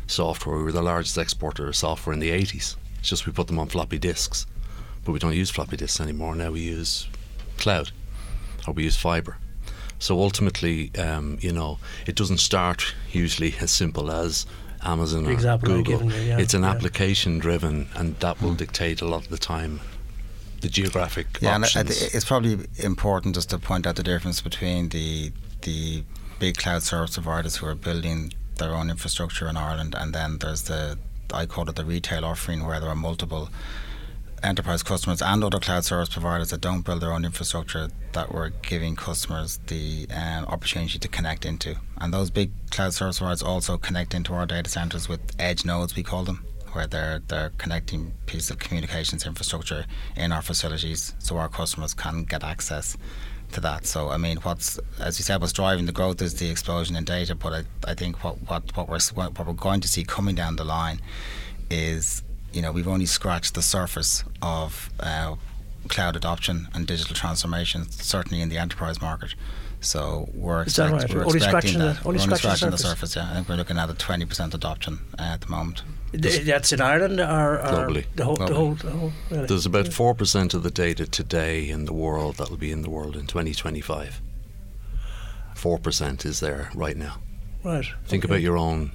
software. 0.09 0.57
We 0.57 0.65
were 0.65 0.73
the 0.73 0.83
largest 0.83 1.17
exporter 1.19 1.69
of 1.69 1.77
software 1.77 2.15
in 2.15 2.19
the 2.21 2.31
80s. 2.31 2.75
It's 2.99 3.09
just 3.09 3.27
we 3.27 3.33
put 3.33 3.47
them 3.47 3.61
on 3.61 3.69
floppy 3.69 3.99
disks. 3.99 4.47
But 5.05 5.13
we 5.13 5.19
don't 5.19 5.35
use 5.35 5.51
floppy 5.51 5.77
disks 5.77 6.01
anymore. 6.01 6.35
Now 6.37 6.53
we 6.53 6.61
use 6.61 7.09
cloud 7.59 7.91
or 8.67 8.75
we 8.75 8.85
use 8.85 8.97
fibre. 8.97 9.37
So 9.99 10.19
ultimately, 10.19 10.91
um, 10.99 11.39
you 11.41 11.53
know, 11.53 11.79
it 12.07 12.17
doesn't 12.17 12.39
start 12.39 12.95
usually 13.13 13.55
as 13.61 13.71
simple 13.71 14.11
as 14.11 14.47
Amazon 14.83 15.23
The 15.25 15.31
or 15.31 15.33
example 15.33 15.69
Google. 15.69 15.99
given 15.99 16.11
you, 16.11 16.17
yeah, 16.29 16.39
it's 16.39 16.55
an 16.55 16.63
yeah. 16.63 16.71
application 16.71 17.39
driven, 17.39 17.89
and 17.95 18.19
that 18.19 18.41
will 18.43 18.55
dictate 18.55 19.01
a 19.01 19.07
lot 19.07 19.23
of 19.23 19.29
the 19.29 19.39
time 19.39 19.81
the 20.61 20.69
geographic 20.69 21.27
Yeah, 21.41 21.55
and 21.57 21.65
I, 21.65 21.69
I 21.69 21.81
options. 21.83 21.99
thi- 22.01 22.17
it's 22.17 22.25
probably 22.25 22.59
important 22.79 23.35
just 23.37 23.51
to 23.51 23.59
point 23.59 23.87
out 23.87 23.95
the 23.97 24.03
difference 24.03 24.41
between 24.41 24.89
the 24.91 25.33
the 25.63 26.03
big 26.41 26.57
cloud 26.57 26.83
service 26.83 27.15
providers 27.15 27.57
who 27.57 27.67
are 27.67 27.77
building 27.77 28.33
their 28.59 28.75
own 28.75 28.91
infrastructure 28.91 29.49
in 29.49 29.57
Ireland, 29.57 29.95
and 29.97 30.13
then 30.13 30.39
there's 30.39 30.63
the 30.63 30.99
I 31.33 31.47
call 31.47 31.69
it 31.71 31.77
the 31.77 31.85
retail 31.85 32.25
offering, 32.25 32.67
where 32.67 32.81
there 32.81 32.89
are 32.91 32.97
multiple 32.97 33.49
enterprise 34.43 34.83
customers 34.83 35.23
and 35.23 35.45
other 35.45 35.59
cloud 35.59 35.85
service 35.85 36.09
providers 36.09 36.51
that 36.51 36.61
don't 36.61 36.83
build 36.83 37.01
their 37.01 37.13
own 37.13 37.25
infrastructure 37.25 37.89
that 38.13 38.33
we're 38.33 38.51
giving 38.51 38.97
customers 38.97 39.59
the 39.67 40.07
um, 40.15 40.45
opportunity 40.47 40.99
to 40.99 41.09
connect 41.09 41.45
into. 41.45 41.77
And 41.99 42.13
those 42.13 42.31
big 42.31 42.51
cloud 42.71 42.95
service 42.95 43.19
providers 43.19 43.43
also 43.43 43.79
connect 43.79 44.15
into 44.15 44.35
our 44.35 44.47
data 44.47 44.69
centers 44.69 45.09
with 45.09 45.21
edge 45.39 45.65
nodes, 45.65 45.97
we 45.97 46.03
call 46.03 46.25
them, 46.25 46.45
where 46.73 46.87
they're 46.87 47.21
they're 47.29 47.53
connecting 47.59 48.13
pieces 48.27 48.51
of 48.51 48.59
communications 48.59 49.27
infrastructure 49.27 49.87
in 50.17 50.33
our 50.33 50.43
facilities 50.43 51.15
so 51.19 51.37
our 51.37 51.49
customers 51.49 51.95
can 51.95 52.25
get 52.25 52.43
access 52.43 52.97
to 53.53 53.61
that. 53.61 53.87
So 53.87 54.09
I 54.11 54.17
mean, 54.17 54.39
what's 54.39 54.79
as 54.99 55.19
you 55.19 55.25
said, 55.25 55.41
what's 55.41 55.53
driving 55.53 55.87
the 55.87 55.93
growth 55.93 56.21
is 56.23 56.35
the 56.35 56.51
explosion 56.51 56.97
in 56.97 57.05
data. 57.05 57.35
But 57.35 57.53
I, 57.53 57.91
I 57.91 57.95
think 57.95 58.25
what, 58.25 58.37
what 58.49 58.77
what 58.77 58.89
we're 58.89 59.01
what 59.15 59.47
we're 59.47 59.53
going 59.53 59.81
to 59.81 59.89
see 59.89 60.05
coming 60.05 60.35
down 60.35 60.57
the 60.57 60.65
line 60.65 61.01
is 61.71 62.23
you 62.53 62.63
know 62.63 62.73
we've 62.73 62.89
only 62.89 63.07
scratched 63.07 63.55
the 63.55 63.63
surface 63.63 64.25
of 64.41 64.91
uh, 65.01 65.35
cloud 65.89 66.17
adoption 66.17 66.69
and 66.75 66.87
digital 66.87 67.15
transformation, 67.15 67.91
certainly 67.91 68.41
in 68.43 68.49
the 68.49 68.59
enterprise 68.59 69.01
market. 69.01 69.35
So 69.81 70.29
we're, 70.33 70.63
Is 70.63 70.77
that 70.77 70.93
expect- 70.95 71.13
right? 71.13 71.17
we're 71.19 71.25
Only 71.27 71.37
expecting 71.39 71.71
scratching 71.73 71.79
the- 71.81 71.85
that. 71.87 72.07
only 72.07 72.19
we're 72.19 72.23
only 72.25 72.37
scratching 72.37 72.51
the 72.51 72.57
scratching 72.57 72.71
the 72.71 72.79
surface. 72.79 73.17
Yeah, 73.17 73.29
I 73.31 73.35
think 73.35 73.49
we're 73.49 73.57
looking 73.57 73.79
at 73.79 73.91
a 73.91 73.95
twenty 73.95 74.25
percent 74.27 74.55
adoption 74.55 75.01
uh, 75.19 75.23
at 75.23 75.41
the 75.41 75.49
moment. 75.49 75.83
Th- 76.13 76.43
That's 76.45 76.73
in 76.73 76.81
Ireland 76.81 77.19
or, 77.21 77.59
or 77.59 77.89
Globally. 77.89 78.05
The 78.15 78.25
whole, 78.25 78.37
the 78.37 78.55
whole, 78.55 78.75
the 78.75 78.91
whole 78.91 79.13
really? 79.31 79.47
There's 79.47 79.65
about 79.65 79.87
4% 79.87 80.53
of 80.53 80.63
the 80.63 80.71
data 80.71 81.07
today 81.07 81.71
in 81.71 81.87
the 81.87 81.95
world 81.95 82.37
that 82.37 82.51
will 82.51 82.59
be 82.59 82.71
in 82.71 82.83
the 82.83 82.91
world 82.91 83.17
in 83.17 83.27
2025. 83.27 84.21
4% 85.57 86.25
is 86.27 86.41
there 86.41 86.71
right 86.75 86.97
now. 86.99 87.17
right. 87.65 87.87
Think 88.05 88.25
okay. 88.25 88.33
about 88.35 88.43
your 88.43 88.59
own 88.59 88.93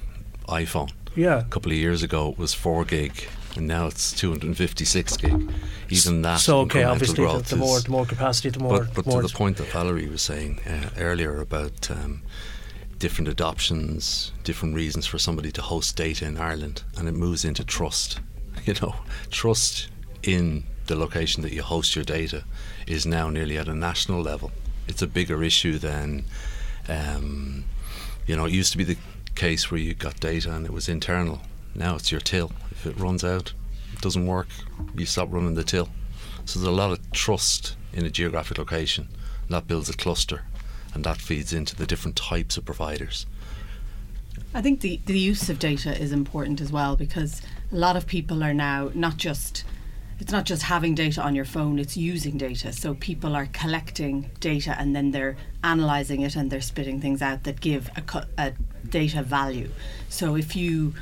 iPhone. 0.48 0.92
Yeah. 1.16 1.40
A 1.40 1.44
couple 1.44 1.72
of 1.72 1.78
years 1.78 2.02
ago 2.04 2.30
it 2.30 2.38
was 2.38 2.54
4 2.54 2.84
gig 2.84 3.28
and 3.56 3.66
now 3.66 3.86
it's 3.86 4.12
256 4.12 5.16
gig. 5.16 5.52
Even 5.88 6.22
that 6.22 6.40
So 6.40 6.60
okay, 6.60 6.84
obviously, 6.84 7.24
the, 7.24 7.38
the 7.40 7.56
more 7.56 7.80
the 7.80 7.90
more 7.90 8.06
capacity, 8.06 8.50
the 8.50 8.60
more. 8.60 8.80
but, 8.80 8.94
but 8.94 9.06
more 9.06 9.22
to 9.22 9.28
the 9.28 9.34
point 9.34 9.56
that 9.56 9.68
Valerie 9.68 10.08
was 10.08 10.22
saying 10.22 10.60
uh, 10.66 10.90
earlier 10.98 11.40
about 11.40 11.90
um, 11.90 12.22
different 12.98 13.28
adoptions, 13.28 14.32
different 14.44 14.74
reasons 14.74 15.06
for 15.06 15.18
somebody 15.18 15.50
to 15.52 15.62
host 15.62 15.96
data 15.96 16.26
in 16.26 16.36
Ireland, 16.36 16.82
and 16.96 17.08
it 17.08 17.12
moves 17.12 17.44
into 17.44 17.64
trust. 17.64 18.20
You 18.64 18.74
know, 18.82 18.96
trust 19.30 19.88
in 20.24 20.64
the 20.86 20.96
location 20.96 21.42
that 21.42 21.52
you 21.52 21.62
host 21.62 21.94
your 21.94 22.04
data 22.04 22.44
is 22.86 23.06
now 23.06 23.30
nearly 23.30 23.56
at 23.56 23.68
a 23.68 23.74
national 23.74 24.20
level. 24.20 24.50
It's 24.88 25.00
a 25.00 25.06
bigger 25.06 25.42
issue 25.44 25.78
than, 25.78 26.24
um, 26.88 27.64
you 28.26 28.36
know, 28.36 28.46
it 28.46 28.52
used 28.52 28.72
to 28.72 28.78
be 28.78 28.84
the 28.84 28.96
case 29.36 29.70
where 29.70 29.80
you 29.80 29.94
got 29.94 30.18
data 30.18 30.52
and 30.52 30.66
it 30.66 30.72
was 30.72 30.88
internal. 30.88 31.40
Now 31.74 31.94
it's 31.94 32.10
your 32.10 32.20
till. 32.20 32.50
If 32.78 32.86
it 32.86 32.98
runs 32.98 33.24
out, 33.24 33.52
doesn't 34.00 34.26
work, 34.26 34.46
you 34.94 35.04
stop 35.04 35.32
running 35.32 35.54
the 35.54 35.64
till. 35.64 35.88
So 36.44 36.60
there's 36.60 36.68
a 36.68 36.76
lot 36.76 36.92
of 36.92 37.10
trust 37.10 37.76
in 37.92 38.06
a 38.06 38.10
geographic 38.10 38.56
location. 38.56 39.08
That 39.50 39.66
builds 39.66 39.88
a 39.88 39.94
cluster, 39.94 40.44
and 40.94 41.02
that 41.02 41.20
feeds 41.20 41.52
into 41.52 41.74
the 41.74 41.86
different 41.86 42.16
types 42.16 42.56
of 42.56 42.64
providers. 42.64 43.26
I 44.54 44.62
think 44.62 44.80
the, 44.80 45.00
the 45.06 45.18
use 45.18 45.50
of 45.50 45.58
data 45.58 46.00
is 46.00 46.12
important 46.12 46.60
as 46.60 46.70
well 46.70 46.94
because 46.94 47.42
a 47.72 47.76
lot 47.76 47.96
of 47.96 48.06
people 48.06 48.44
are 48.44 48.54
now 48.54 48.92
not 48.94 49.16
just 49.16 49.64
it's 50.20 50.32
not 50.32 50.44
just 50.46 50.62
having 50.62 50.94
data 50.96 51.22
on 51.22 51.36
your 51.36 51.44
phone, 51.44 51.78
it's 51.78 51.96
using 51.96 52.36
data. 52.38 52.72
So 52.72 52.94
people 52.94 53.36
are 53.36 53.46
collecting 53.46 54.30
data 54.40 54.74
and 54.76 54.94
then 54.94 55.12
they're 55.12 55.36
analyzing 55.62 56.22
it 56.22 56.34
and 56.34 56.50
they're 56.50 56.60
spitting 56.60 57.00
things 57.00 57.22
out 57.22 57.44
that 57.44 57.60
give 57.60 57.88
a, 57.96 58.26
a 58.36 58.52
data 58.88 59.22
value. 59.22 59.70
So 60.08 60.34
if 60.36 60.56
you 60.56 60.94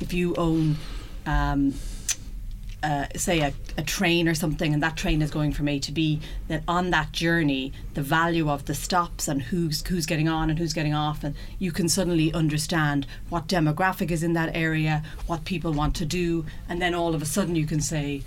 if 0.00 0.12
you 0.14 0.34
own 0.36 0.76
um, 1.26 1.74
uh, 2.82 3.06
say 3.14 3.40
a, 3.40 3.52
a 3.78 3.82
train 3.82 4.26
or 4.26 4.34
something 4.34 4.74
and 4.74 4.82
that 4.82 4.96
train 4.96 5.22
is 5.22 5.30
going 5.30 5.52
from 5.52 5.68
A 5.68 5.78
to 5.78 5.92
B 5.92 6.20
that 6.48 6.64
on 6.66 6.90
that 6.90 7.12
journey 7.12 7.72
the 7.94 8.02
value 8.02 8.50
of 8.50 8.64
the 8.64 8.74
stops 8.74 9.28
and 9.28 9.40
who's 9.42 9.86
who's 9.86 10.04
getting 10.04 10.28
on 10.28 10.50
and 10.50 10.58
who's 10.58 10.72
getting 10.72 10.94
off 10.94 11.22
and 11.22 11.36
you 11.60 11.70
can 11.70 11.88
suddenly 11.88 12.32
understand 12.32 13.06
what 13.28 13.46
demographic 13.46 14.10
is 14.10 14.24
in 14.24 14.32
that 14.32 14.54
area 14.56 15.02
what 15.28 15.44
people 15.44 15.72
want 15.72 15.94
to 15.94 16.04
do 16.04 16.44
and 16.68 16.82
then 16.82 16.92
all 16.92 17.14
of 17.14 17.22
a 17.22 17.26
sudden 17.26 17.54
you 17.54 17.66
can 17.66 17.80
say 17.80 18.22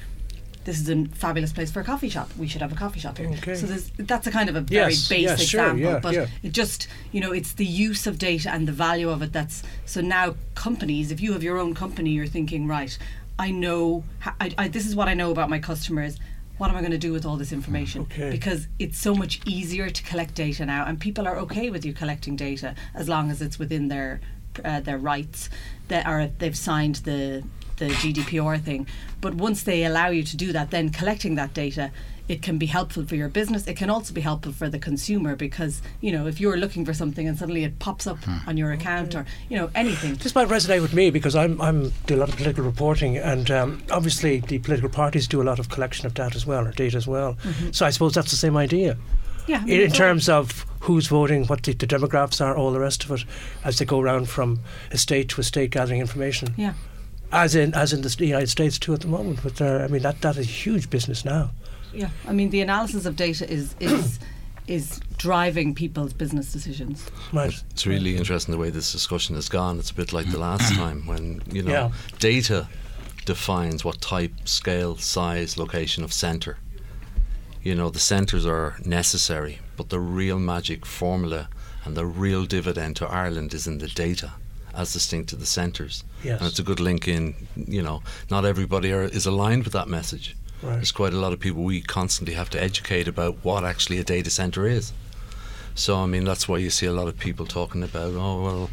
this 0.66 0.80
is 0.82 0.90
a 0.90 1.06
fabulous 1.16 1.54
place 1.54 1.72
for 1.72 1.80
a 1.80 1.84
coffee 1.84 2.10
shop. 2.10 2.30
We 2.38 2.48
should 2.48 2.62
have 2.62 2.72
a 2.72 2.76
coffee 2.76 3.00
shop 3.00 3.18
here. 3.18 3.30
Okay. 3.30 3.56
So 3.56 3.68
that's 3.98 4.28
a 4.28 4.32
kind 4.32 4.50
of 4.50 4.56
a 4.56 4.62
very 4.62 4.92
Yes, 4.94 5.08
base 5.08 5.22
yes, 5.22 5.42
sure, 5.44 5.62
example, 5.62 5.92
yeah, 5.94 6.00
but 6.00 6.14
yeah. 6.16 6.28
it 6.44 6.52
just 6.52 6.88
you 7.12 7.22
know 7.22 7.32
it's 7.32 7.54
the 7.54 7.66
use 7.66 8.08
of 8.08 8.18
data 8.18 8.52
and 8.52 8.68
the 8.68 8.72
value 8.72 9.10
of 9.10 9.22
it 9.22 9.32
that's 9.32 9.64
so 9.86 10.02
now 10.02 10.36
companies 10.56 11.12
if 11.12 11.22
you 11.22 11.32
have 11.34 11.44
your 11.44 11.58
own 11.58 11.74
company 11.74 12.10
you're 12.10 12.28
thinking 12.28 12.68
right 12.68 12.98
i 13.40 13.52
know 13.52 14.04
I, 14.40 14.54
I, 14.58 14.68
this 14.68 14.86
is 14.86 14.96
what 14.96 15.08
i 15.08 15.14
know 15.14 15.32
about 15.32 15.50
my 15.50 15.60
customers 15.60 16.18
what 16.58 16.70
am 16.70 16.76
i 16.76 16.80
going 16.80 16.92
to 16.92 16.98
do 16.98 17.12
with 17.14 17.26
all 17.26 17.38
this 17.38 17.52
information 17.52 18.02
Okay. 18.04 18.32
because 18.32 18.68
it's 18.80 18.98
so 18.98 19.14
much 19.14 19.42
easier 19.46 19.90
to 19.90 20.04
collect 20.04 20.34
data 20.36 20.66
now 20.66 20.86
and 20.86 21.00
people 21.00 21.28
are 21.28 21.38
okay 21.40 21.70
with 21.70 21.86
you 21.86 21.94
collecting 21.94 22.36
data 22.36 22.74
as 22.94 23.08
long 23.08 23.30
as 23.32 23.42
it's 23.42 23.60
within 23.60 23.88
their 23.90 24.20
uh, 24.64 24.80
their 24.82 24.98
rights 24.98 25.50
that 25.90 26.06
are 26.06 26.28
they've 26.40 26.58
signed 26.58 26.96
the 27.10 27.44
the 27.78 27.90
GDPR 27.90 28.62
thing 28.62 28.88
but 29.22 29.36
once 29.36 29.64
they 29.64 29.84
allow 29.86 30.10
you 30.10 30.24
to 30.24 30.38
do 30.38 30.52
that 30.52 30.72
then 30.72 30.90
collecting 30.90 31.36
that 31.36 31.54
data 31.54 31.92
it 32.28 32.42
can 32.42 32.58
be 32.58 32.66
helpful 32.66 33.06
for 33.06 33.16
your 33.16 33.30
business. 33.30 33.68
It 33.68 33.76
can 33.76 33.90
also 33.90 34.14
be 34.14 34.22
helpful 34.22 34.52
for 34.52 34.70
the 34.70 34.80
consumer 34.80 35.36
because 35.36 35.82
you 36.02 36.12
know 36.12 36.26
if 36.26 36.40
you're 36.40 36.58
looking 36.58 36.86
for 36.86 36.94
something 36.94 37.28
and 37.28 37.38
suddenly 37.38 37.64
it 37.64 37.78
pops 37.80 38.08
up 38.08 38.18
on 38.48 38.58
your 38.58 38.72
account 38.72 39.16
or 39.16 39.26
you 39.50 39.58
know 39.58 39.70
anything. 39.76 40.16
This 40.16 40.34
might 40.34 40.48
resonate 40.48 40.82
with 40.82 40.94
me 40.94 41.12
because 41.12 41.36
I'm 41.36 41.62
I'm 41.62 41.94
do 42.08 42.16
a 42.16 42.18
lot 42.18 42.30
of 42.30 42.36
political 42.36 42.64
reporting, 42.64 43.18
and 43.18 43.52
um, 43.52 43.84
obviously 43.92 44.40
the 44.40 44.60
political 44.60 44.90
parties 44.90 45.28
do 45.28 45.42
a 45.42 45.44
lot 45.44 45.60
of 45.60 45.70
collection 45.70 46.06
of 46.08 46.14
data 46.14 46.36
as 46.36 46.46
well, 46.46 46.68
or 46.68 46.72
data 46.72 46.98
as 46.98 47.08
well. 47.08 47.38
So 47.72 47.86
I 47.86 47.92
suppose 47.92 48.14
that's 48.14 48.32
the 48.32 48.38
same 48.38 48.58
idea 48.58 48.98
Yeah, 49.48 49.60
I 49.62 49.66
mean, 49.66 49.76
in, 49.76 49.82
in 49.82 49.92
terms 49.92 50.28
of 50.28 50.66
who's 50.82 51.08
voting, 51.08 51.46
what 51.46 51.64
the, 51.64 51.74
the 51.74 51.88
demographics 51.88 52.44
are, 52.44 52.56
all 52.56 52.72
the 52.72 52.80
rest 52.80 53.04
of 53.04 53.12
it, 53.12 53.26
as 53.64 53.78
they 53.78 53.86
go 53.86 54.00
around 54.00 54.30
from 54.30 54.60
estate 54.92 55.30
to 55.30 55.42
estate 55.42 55.72
gathering 55.72 56.00
information. 56.00 56.54
Yeah, 56.58 56.74
As 57.32 57.56
in 57.56 57.74
as 57.74 57.92
in 57.94 58.02
the 58.02 58.16
United 58.26 58.50
States 58.50 58.78
too 58.80 58.94
at 58.94 59.02
the 59.02 59.08
moment. 59.08 59.40
But 59.44 59.56
there, 59.58 59.82
I 59.84 59.88
mean 59.88 60.02
that 60.04 60.22
that 60.22 60.38
is 60.38 60.48
huge 60.66 60.90
business 60.90 61.26
now. 61.26 61.52
yeah. 61.94 62.10
I 62.28 62.34
mean 62.34 62.50
the 62.50 62.62
analysis 62.62 63.06
of 63.06 63.16
data 63.16 63.50
is 63.50 63.76
is 63.80 64.20
is 64.68 65.00
driving 65.18 65.76
people's 65.76 66.14
business 66.14 66.52
decisions. 66.52 67.08
Right. 67.34 67.54
It's 67.72 67.86
really 67.86 68.16
interesting 68.18 68.52
the 68.52 68.58
way 68.58 68.72
this 68.72 68.92
discussion 68.92 69.36
has 69.36 69.48
gone. 69.50 69.78
It's 69.80 69.92
a 69.92 69.94
bit 69.94 70.12
like 70.14 70.30
the 70.32 70.40
last 70.40 70.74
time 70.82 71.06
when, 71.06 71.42
you 71.52 71.62
know, 71.62 71.72
Yeah. 71.72 71.92
data 72.20 72.68
defines 73.26 73.86
what 73.86 74.02
type, 74.02 74.34
scale, 74.46 74.98
size, 74.98 75.58
location 75.58 76.04
of 76.04 76.12
centre. 76.12 76.58
You 77.62 77.76
know, 77.76 77.90
the 77.92 78.00
centres 78.00 78.46
are 78.46 78.76
necessary, 78.86 79.60
but 79.78 79.90
the 79.90 80.00
real 80.00 80.40
magic 80.40 80.86
formula 80.86 81.48
and 81.84 81.96
the 81.96 82.06
real 82.06 82.46
dividend 82.46 82.96
to 82.98 83.06
Ireland 83.08 83.54
is 83.54 83.68
in 83.68 83.78
the 83.78 83.88
data 83.88 84.32
as 84.76 84.94
distinct 84.94 85.30
to 85.30 85.36
the 85.36 85.46
centres. 85.46 86.04
Yes. 86.24 86.40
And 86.40 86.50
it's 86.50 86.60
a 86.60 86.64
good 86.64 86.80
link 86.80 87.08
in, 87.08 87.36
you 87.56 87.82
know, 87.82 88.04
not 88.30 88.46
everybody 88.46 88.92
are, 88.92 89.04
is 89.04 89.26
aligned 89.26 89.64
with 89.64 89.74
that 89.74 89.88
message. 89.88 90.36
Right. 90.62 90.76
There's 90.76 90.92
quite 90.92 91.14
a 91.14 91.18
lot 91.20 91.34
of 91.34 91.40
people 91.40 91.64
we 91.64 91.82
constantly 91.82 92.34
have 92.36 92.50
to 92.52 92.62
educate 92.62 93.08
about 93.08 93.38
what 93.44 93.64
actually 93.64 94.00
a 94.00 94.04
data 94.04 94.30
centre 94.30 94.66
is. 94.68 94.94
So 95.76 95.98
I 95.98 96.06
mean 96.06 96.24
that's 96.24 96.48
why 96.48 96.58
you 96.58 96.70
see 96.70 96.86
a 96.86 96.94
lot 96.94 97.08
of 97.10 97.20
people 97.20 97.46
talking 97.46 97.84
about 97.84 98.14
oh 98.16 98.42
well 98.42 98.70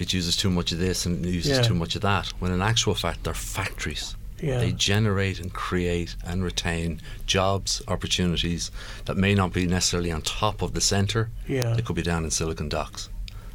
it 0.00 0.12
uses 0.12 0.36
too 0.36 0.50
much 0.50 0.72
of 0.72 0.78
this 0.78 1.06
and 1.06 1.24
it 1.24 1.30
uses 1.30 1.58
Yeah. 1.58 1.62
too 1.62 1.74
much 1.74 1.94
of 1.94 2.02
that 2.02 2.26
when 2.40 2.50
in 2.50 2.60
actual 2.60 2.94
fact 2.96 3.22
they're 3.22 3.34
factories. 3.34 4.16
Yeah. 4.42 4.58
They 4.58 4.72
generate 4.72 5.38
and 5.38 5.52
create 5.52 6.16
and 6.26 6.42
retain 6.42 7.00
jobs, 7.26 7.82
opportunities 7.86 8.70
that 9.04 9.16
may 9.16 9.34
not 9.34 9.52
be 9.52 9.66
necessarily 9.66 10.10
on 10.10 10.22
top 10.22 10.60
of 10.62 10.72
the 10.74 10.80
centre. 10.80 11.30
Yeah. 11.46 11.74
They 11.74 11.82
could 11.82 11.94
be 11.96 12.02
down 12.02 12.24
in 12.24 12.30
Silicon 12.30 12.68
Docks. 12.68 13.10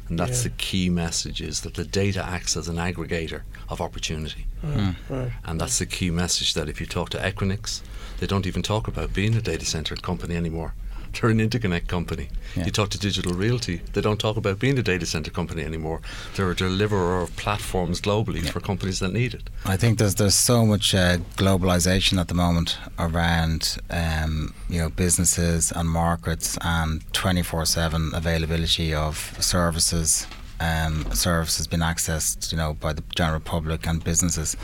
And 0.08 0.18
that's 0.18 0.38
Yeah. 0.38 0.50
the 0.50 0.56
key 0.56 0.88
message 0.90 1.40
is 1.40 1.60
that 1.62 1.74
the 1.74 1.84
data 1.84 2.24
acts 2.24 2.56
as 2.56 2.68
an 2.68 2.76
aggregator 2.76 3.42
of 3.68 3.80
opportunity. 3.80 4.46
Hmm. 4.60 4.90
Right. 5.08 5.32
And 5.44 5.60
that's 5.60 5.78
the 5.78 5.86
key 5.86 6.10
message 6.10 6.54
that 6.54 6.68
if 6.68 6.80
you 6.80 6.86
talk 6.86 7.08
to 7.10 7.18
Equinix, 7.18 7.80
they 8.18 8.26
don't 8.26 8.46
even 8.46 8.62
talk 8.62 8.86
about 8.88 9.12
being 9.12 9.34
a 9.34 9.40
data 9.42 9.66
center 9.66 9.96
company 9.96 10.36
anymore. 10.36 10.74
They're 11.20 11.30
an 11.30 11.38
interconnect 11.38 11.86
company. 11.88 12.28
Yeah. 12.54 12.64
You 12.66 12.70
talk 12.70 12.90
to 12.90 12.98
Digital 12.98 13.32
Realty, 13.32 13.80
they 13.92 14.00
don't 14.00 14.18
talk 14.18 14.36
about 14.36 14.58
being 14.58 14.78
a 14.78 14.82
data 14.82 15.06
center 15.06 15.30
company 15.30 15.62
anymore. 15.62 16.00
They're 16.34 16.50
a 16.50 16.56
deliverer 16.56 17.22
of 17.22 17.34
platforms 17.36 18.00
globally 18.00 18.48
for 18.48 18.60
companies 18.60 19.00
that 19.00 19.12
need 19.12 19.34
it. 19.34 19.48
I 19.64 19.76
think 19.76 19.98
there's 19.98 20.14
there's 20.14 20.34
so 20.34 20.66
much 20.66 20.94
uh, 20.94 21.18
globalization 21.36 22.18
at 22.18 22.28
the 22.28 22.34
moment 22.34 22.78
around 22.98 23.78
um, 23.90 24.54
you 24.68 24.80
know 24.80 24.88
businesses 24.88 25.72
and 25.72 25.88
markets 25.88 26.58
and 26.62 27.00
24/7 27.12 28.14
availability 28.14 28.94
of 28.94 29.36
services. 29.40 30.26
Um, 30.58 31.12
services 31.12 31.66
being 31.66 31.82
accessed, 31.82 32.50
you 32.50 32.56
know, 32.56 32.72
by 32.72 32.94
the 32.94 33.02
general 33.14 33.40
public 33.40 33.86
and 33.86 34.02
businesses. 34.02 34.56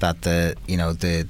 That 0.00 0.20
the 0.20 0.54
you 0.68 0.76
know 0.76 0.92
the 0.92 1.28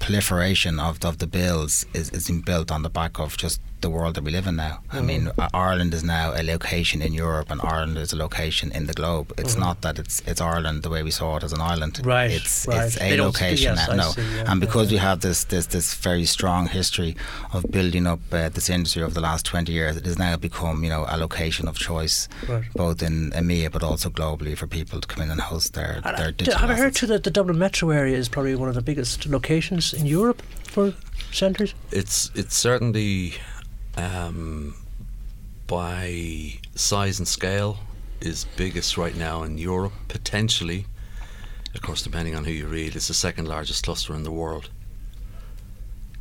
proliferation 0.00 0.78
of 0.80 1.04
of 1.04 1.18
the 1.18 1.26
bills 1.26 1.86
is, 1.94 2.10
is 2.10 2.26
being 2.26 2.40
built 2.40 2.70
on 2.70 2.82
the 2.82 2.90
back 2.90 3.18
of 3.18 3.36
just 3.36 3.60
the 3.80 3.90
world 3.90 4.14
that 4.16 4.24
we 4.24 4.30
live 4.30 4.46
in 4.46 4.56
now. 4.56 4.80
I 4.92 5.00
mean, 5.00 5.30
Ireland 5.54 5.94
is 5.94 6.02
now 6.04 6.32
a 6.34 6.42
location 6.42 7.00
in 7.02 7.12
Europe, 7.12 7.50
and 7.50 7.60
Ireland 7.62 7.96
is 7.98 8.12
a 8.12 8.16
location 8.16 8.72
in 8.72 8.86
the 8.86 8.92
globe. 8.94 9.32
It's 9.38 9.56
not 9.56 9.82
that 9.82 9.98
it's 9.98 10.20
it's 10.26 10.40
Ireland 10.40 10.82
the 10.82 10.90
way 10.90 11.02
we 11.02 11.10
saw 11.10 11.36
it 11.36 11.44
as 11.44 11.52
an 11.52 11.60
island. 11.60 12.00
Right, 12.04 12.30
It's 12.30 12.66
right. 12.66 12.86
it's 12.86 12.96
a 12.96 13.16
don't 13.16 13.34
see- 13.36 13.44
location 13.44 13.74
yes, 13.76 13.86
now. 13.88 13.92
I 13.92 13.96
No, 13.96 14.10
see, 14.10 14.22
yeah, 14.36 14.50
and 14.50 14.60
because 14.60 14.86
yeah. 14.90 14.96
we 14.96 14.98
have 15.08 15.20
this 15.20 15.44
this 15.44 15.66
this 15.66 15.94
very 15.94 16.24
strong 16.24 16.68
history 16.68 17.16
of 17.52 17.64
building 17.70 18.06
up 18.06 18.20
uh, 18.32 18.48
this 18.48 18.68
industry 18.68 19.02
over 19.02 19.14
the 19.14 19.20
last 19.30 19.44
twenty 19.46 19.72
years, 19.72 19.96
it 19.96 20.06
has 20.06 20.18
now 20.18 20.36
become 20.36 20.82
you 20.84 20.90
know 20.90 21.04
a 21.08 21.16
location 21.16 21.68
of 21.68 21.76
choice, 21.78 22.28
Right. 22.48 22.64
both 22.74 23.02
in 23.02 23.30
EMEA 23.32 23.70
but 23.70 23.82
also 23.82 24.08
globally 24.10 24.56
for 24.56 24.66
people 24.66 25.00
to 25.00 25.06
come 25.06 25.22
in 25.24 25.30
and 25.30 25.40
host 25.40 25.74
their 25.74 25.92
And, 26.04 26.06
uh, 26.06 26.16
their 26.16 26.30
d- 26.32 26.44
digital 26.44 26.60
have 26.60 26.70
I 26.70 26.74
heard 26.74 26.86
assets. 26.96 27.00
too 27.00 27.06
that 27.12 27.22
the 27.24 27.30
Dublin 27.30 27.58
metro 27.58 27.90
area 27.90 28.16
is 28.16 28.28
probably 28.28 28.54
one 28.54 28.68
of 28.68 28.74
the 28.74 28.82
biggest 28.82 29.26
locations 29.26 29.92
in 29.94 30.06
Europe 30.06 30.42
for 30.64 30.94
centres? 31.32 31.74
It's 31.92 32.30
it's 32.34 32.56
certainly 32.56 33.34
um, 33.98 34.74
by 35.66 36.54
size 36.74 37.18
and 37.18 37.28
scale 37.28 37.78
is 38.20 38.46
biggest 38.56 38.96
right 38.96 39.16
now 39.16 39.42
in 39.42 39.58
Europe. 39.58 39.92
Potentially, 40.08 40.86
of 41.74 41.82
course, 41.82 42.02
depending 42.02 42.34
on 42.34 42.44
who 42.44 42.52
you 42.52 42.66
read, 42.66 42.96
it's 42.96 43.08
the 43.08 43.14
second 43.14 43.46
largest 43.48 43.84
cluster 43.84 44.14
in 44.14 44.22
the 44.22 44.30
world. 44.30 44.70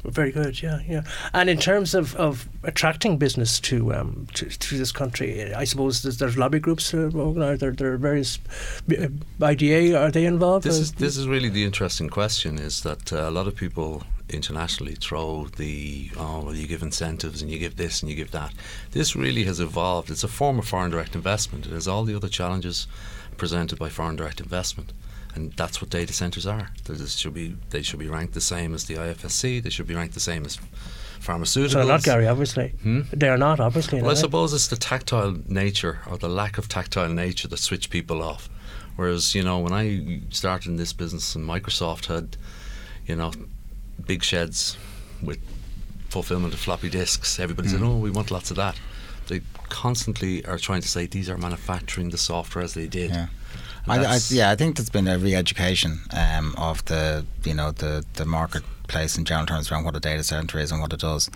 Very 0.04 0.32
good, 0.32 0.62
yeah, 0.62 0.80
yeah. 0.88 1.02
And 1.34 1.50
in 1.50 1.58
terms 1.58 1.94
of, 1.94 2.16
of 2.16 2.48
attracting 2.64 3.18
business 3.18 3.60
to 3.62 3.94
um 3.94 4.28
to, 4.36 4.46
to 4.46 4.78
this 4.78 4.92
country, 4.92 5.54
I 5.54 5.66
suppose 5.66 6.02
there's, 6.02 6.18
there's 6.18 6.38
lobby 6.38 6.60
groups 6.60 6.94
organised. 6.94 7.60
There, 7.60 7.72
there 7.72 7.94
are 7.94 7.98
various 7.98 8.40
uh, 8.90 9.08
IDA. 9.42 10.00
Are 10.00 10.12
they 10.12 10.26
involved? 10.26 10.66
This 10.66 10.78
Uh, 10.78 10.82
is 10.82 10.92
this 10.94 11.18
is 11.18 11.28
really 11.28 11.50
the 11.50 11.66
interesting 11.66 12.10
question. 12.10 12.58
Is 12.58 12.82
that 12.82 13.12
uh, 13.12 13.28
a 13.28 13.32
lot 13.32 13.48
of 13.48 13.56
people 13.56 14.04
internationally 14.30 14.96
throw 14.96 15.48
the 15.56 16.12
oh 16.18 16.42
well 16.42 16.56
you 16.56 16.68
give 16.68 16.82
incentives 16.82 17.42
and 17.42 17.50
you 17.50 17.58
give 17.58 17.78
this 17.78 18.02
and 18.02 18.10
you 18.10 18.16
give 18.16 18.32
that. 18.32 18.54
This 18.92 19.16
really 19.16 19.44
has 19.46 19.60
evolved. 19.60 20.10
It's 20.10 20.24
a 20.24 20.28
form 20.28 20.60
of 20.60 20.68
foreign 20.68 20.92
direct 20.92 21.16
investment. 21.16 21.66
It 21.66 21.72
has 21.72 21.88
all 21.88 22.04
the 22.04 22.16
other 22.16 22.30
challenges 22.30 22.88
presented 23.38 23.80
by 23.80 23.90
foreign 23.90 24.16
direct 24.16 24.40
investment. 24.40 24.94
And 25.36 25.54
that's 25.54 25.82
what 25.82 25.92
data 25.92 26.14
centers 26.14 26.48
are. 26.48 26.72
They 26.86 27.06
should 27.06 27.34
be 27.34 27.56
they 27.70 27.82
should 27.84 28.00
be 28.00 28.10
ranked 28.10 28.34
the 28.34 28.42
same 28.42 28.74
as 28.74 28.86
the 28.86 28.96
IFSC. 28.96 29.62
They 29.62 29.70
should 29.70 29.88
be 29.88 29.96
ranked 29.96 30.16
the 30.16 30.20
same 30.20 30.46
as 30.46 30.58
pharmaceuticals. 31.20 31.72
so 31.72 31.78
they're 31.80 31.86
not 31.86 32.04
Garry, 32.04 32.28
obviously. 32.28 32.70
Hmm? 32.82 33.02
They 33.14 33.30
are 33.30 33.38
not, 33.38 33.60
obviously. 33.60 34.02
Well, 34.02 34.12
I 34.12 34.16
suppose 34.16 34.54
it's 34.54 34.68
the 34.68 34.78
tactile 34.78 35.38
nature 35.48 36.00
or 36.10 36.18
the 36.18 36.30
lack 36.30 36.58
of 36.58 36.68
tactile 36.68 37.10
nature 37.10 37.48
that 37.48 37.58
switch 37.58 37.90
people 37.90 38.24
off. 38.24 38.50
Whereas, 38.96 39.36
you 39.36 39.44
know, 39.44 39.60
when 39.60 39.74
I 39.74 40.22
started 40.32 40.70
in 40.70 40.78
this 40.78 40.92
business 40.92 41.36
and 41.36 41.48
Microsoft 41.48 42.08
had, 42.08 42.36
you 43.06 43.16
know, 43.16 43.32
big 44.06 44.24
sheds 44.24 44.78
with 45.22 45.40
fulfillment 46.10 46.54
of 46.54 46.60
floppy 46.60 46.90
disks, 46.90 47.40
everybody 47.40 47.68
said, 47.68 47.82
oh, 47.82 47.98
we 47.98 48.10
want 48.10 48.32
lots 48.32 48.50
of 48.50 48.58
that. 48.58 48.80
They 49.28 49.42
constantly 49.70 50.46
are 50.46 50.58
trying 50.58 50.82
to 50.82 50.88
say 50.88 51.06
these 51.06 51.30
are 51.30 51.38
manufacturing 51.38 52.10
the 52.10 52.18
software 52.18 52.64
as 52.64 52.74
they 52.74 52.88
did. 52.88 53.12
Yeah. 53.12 53.28
I, 53.88 54.04
I, 54.04 54.20
yeah, 54.30 54.50
I 54.50 54.56
think 54.56 54.76
there's 54.76 54.90
been 54.90 55.08
a 55.08 55.18
re-education 55.18 56.00
um, 56.12 56.56
of 56.58 56.84
the 56.86 57.26
you 57.46 57.54
know 57.54 57.72
the 57.72 58.04
the 58.16 58.26
marketplace 58.26 59.18
in 59.18 59.24
general 59.24 59.46
terms 59.46 59.72
around 59.72 59.86
what 59.86 59.96
a 59.96 60.00
data 60.00 60.24
center 60.24 60.60
is 60.60 60.72
and 60.72 60.82
what 60.82 60.92
it 60.92 61.00
does. 61.00 61.30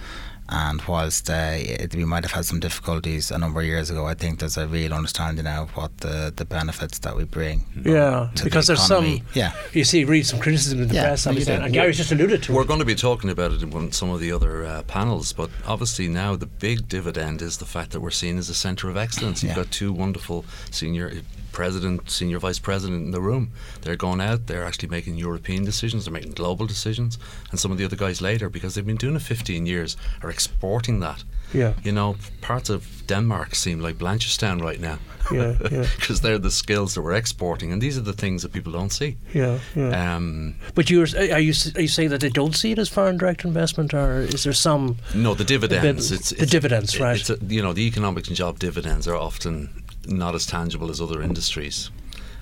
And 0.53 0.81
whilst 0.81 1.29
uh, 1.29 1.53
it, 1.55 1.95
we 1.95 2.03
might 2.03 2.25
have 2.25 2.33
had 2.33 2.43
some 2.45 2.59
difficulties 2.59 3.31
a 3.31 3.37
number 3.37 3.61
of 3.61 3.65
years 3.65 3.89
ago, 3.89 4.05
I 4.05 4.13
think 4.15 4.39
there's 4.39 4.57
a 4.57 4.67
real 4.67 4.93
understanding 4.93 5.45
now 5.45 5.63
of 5.63 5.69
what 5.77 5.97
the, 5.99 6.33
the 6.35 6.43
benefits 6.43 6.99
that 6.99 7.15
we 7.15 7.23
bring. 7.23 7.63
Yeah, 7.85 8.29
to 8.35 8.43
because 8.43 8.67
the 8.67 8.73
there's 8.73 8.85
some. 8.85 9.21
Yeah, 9.33 9.53
You 9.71 9.85
see, 9.85 10.03
read 10.03 10.25
some 10.25 10.39
criticism 10.41 10.81
in 10.81 10.89
the 10.89 10.95
Yeah, 10.95 11.03
press, 11.03 11.25
no, 11.25 11.31
you 11.31 11.45
and 11.45 11.73
Garry's 11.73 11.95
just 11.97 12.11
alluded 12.11 12.43
to 12.43 12.53
We're 12.53 12.63
it. 12.63 12.67
going 12.67 12.79
to 12.79 12.85
be 12.85 12.95
talking 12.95 13.29
about 13.29 13.53
it 13.53 13.63
in 13.63 13.91
some 13.93 14.09
of 14.09 14.19
the 14.19 14.31
other 14.33 14.65
uh, 14.65 14.83
panels, 14.83 15.31
but 15.31 15.49
obviously 15.65 16.09
now 16.09 16.35
the 16.35 16.47
big 16.47 16.89
dividend 16.89 17.41
is 17.41 17.57
the 17.57 17.65
fact 17.65 17.91
that 17.91 18.01
we're 18.01 18.11
seen 18.11 18.37
as 18.37 18.49
a 18.49 18.53
centre 18.53 18.89
of 18.89 18.97
excellence. 18.97 19.41
You've 19.43 19.51
Yeah. 19.51 19.63
got 19.63 19.71
two 19.71 19.93
wonderful 19.93 20.43
senior 20.69 21.13
president, 21.51 22.09
senior 22.09 22.39
vice 22.39 22.59
president 22.59 23.03
in 23.05 23.11
the 23.11 23.21
room. 23.21 23.51
They're 23.81 23.95
going 23.95 24.21
out, 24.21 24.47
they're 24.47 24.65
actually 24.65 24.89
making 24.89 25.15
European 25.17 25.65
decisions, 25.65 26.05
they're 26.05 26.13
making 26.13 26.33
global 26.33 26.65
decisions, 26.67 27.17
and 27.51 27.59
some 27.59 27.71
of 27.71 27.77
the 27.77 27.85
other 27.85 27.95
guys 27.95 28.21
later, 28.21 28.49
because 28.49 28.75
they've 28.75 28.85
been 28.85 28.95
doing 28.97 29.15
it 29.15 29.21
15 29.21 29.65
years, 29.65 29.97
are 30.23 30.29
exporting 30.29 30.99
that. 31.01 31.23
Yeah, 31.53 31.73
You 31.83 31.91
know, 31.91 32.15
parts 32.39 32.69
of 32.69 32.85
Denmark 33.07 33.55
seem 33.55 33.81
like 33.81 33.97
Blanchardstown 33.97 34.61
right 34.61 34.79
now. 34.79 34.99
yeah, 35.31 35.57
yeah, 35.69 35.85
Because 35.97 36.21
they're 36.21 36.39
the 36.39 36.49
skills 36.51 36.93
that 36.93 37.01
we're 37.01 37.11
exporting, 37.17 37.73
and 37.73 37.81
these 37.81 37.97
are 37.97 38.01
the 38.05 38.13
things 38.13 38.41
that 38.43 38.53
people 38.53 38.71
don't 38.71 38.91
see. 38.93 39.17
yeah, 39.33 39.59
yeah. 39.75 40.15
Um, 40.15 40.55
But 40.75 40.89
you're 40.89 41.07
are 41.17 41.39
you 41.39 41.53
are 41.75 41.81
you 41.81 41.87
saying 41.89 42.09
that 42.09 42.21
they 42.21 42.29
don't 42.29 42.55
see 42.55 42.71
it 42.71 42.79
as 42.79 42.87
foreign 42.89 43.17
direct 43.17 43.43
investment, 43.45 43.93
or 43.93 44.21
is 44.21 44.43
there 44.43 44.53
some? 44.53 44.95
No, 45.13 45.33
the 45.35 45.43
dividends. 45.43 46.09
bit- 46.09 46.19
it's, 46.19 46.29
the 46.29 46.45
dividends, 46.45 46.97
right. 46.99 47.19
It's 47.19 47.29
a, 47.29 47.37
you 47.55 47.61
know, 47.61 47.73
the 47.73 47.85
economics 47.85 48.29
and 48.29 48.37
job 48.37 48.57
dividends 48.59 49.05
are 49.07 49.17
often 49.17 49.69
not 50.05 50.35
as 50.35 50.45
tangible 50.45 50.89
as 50.89 50.99
other 51.01 51.21
industries, 51.21 51.89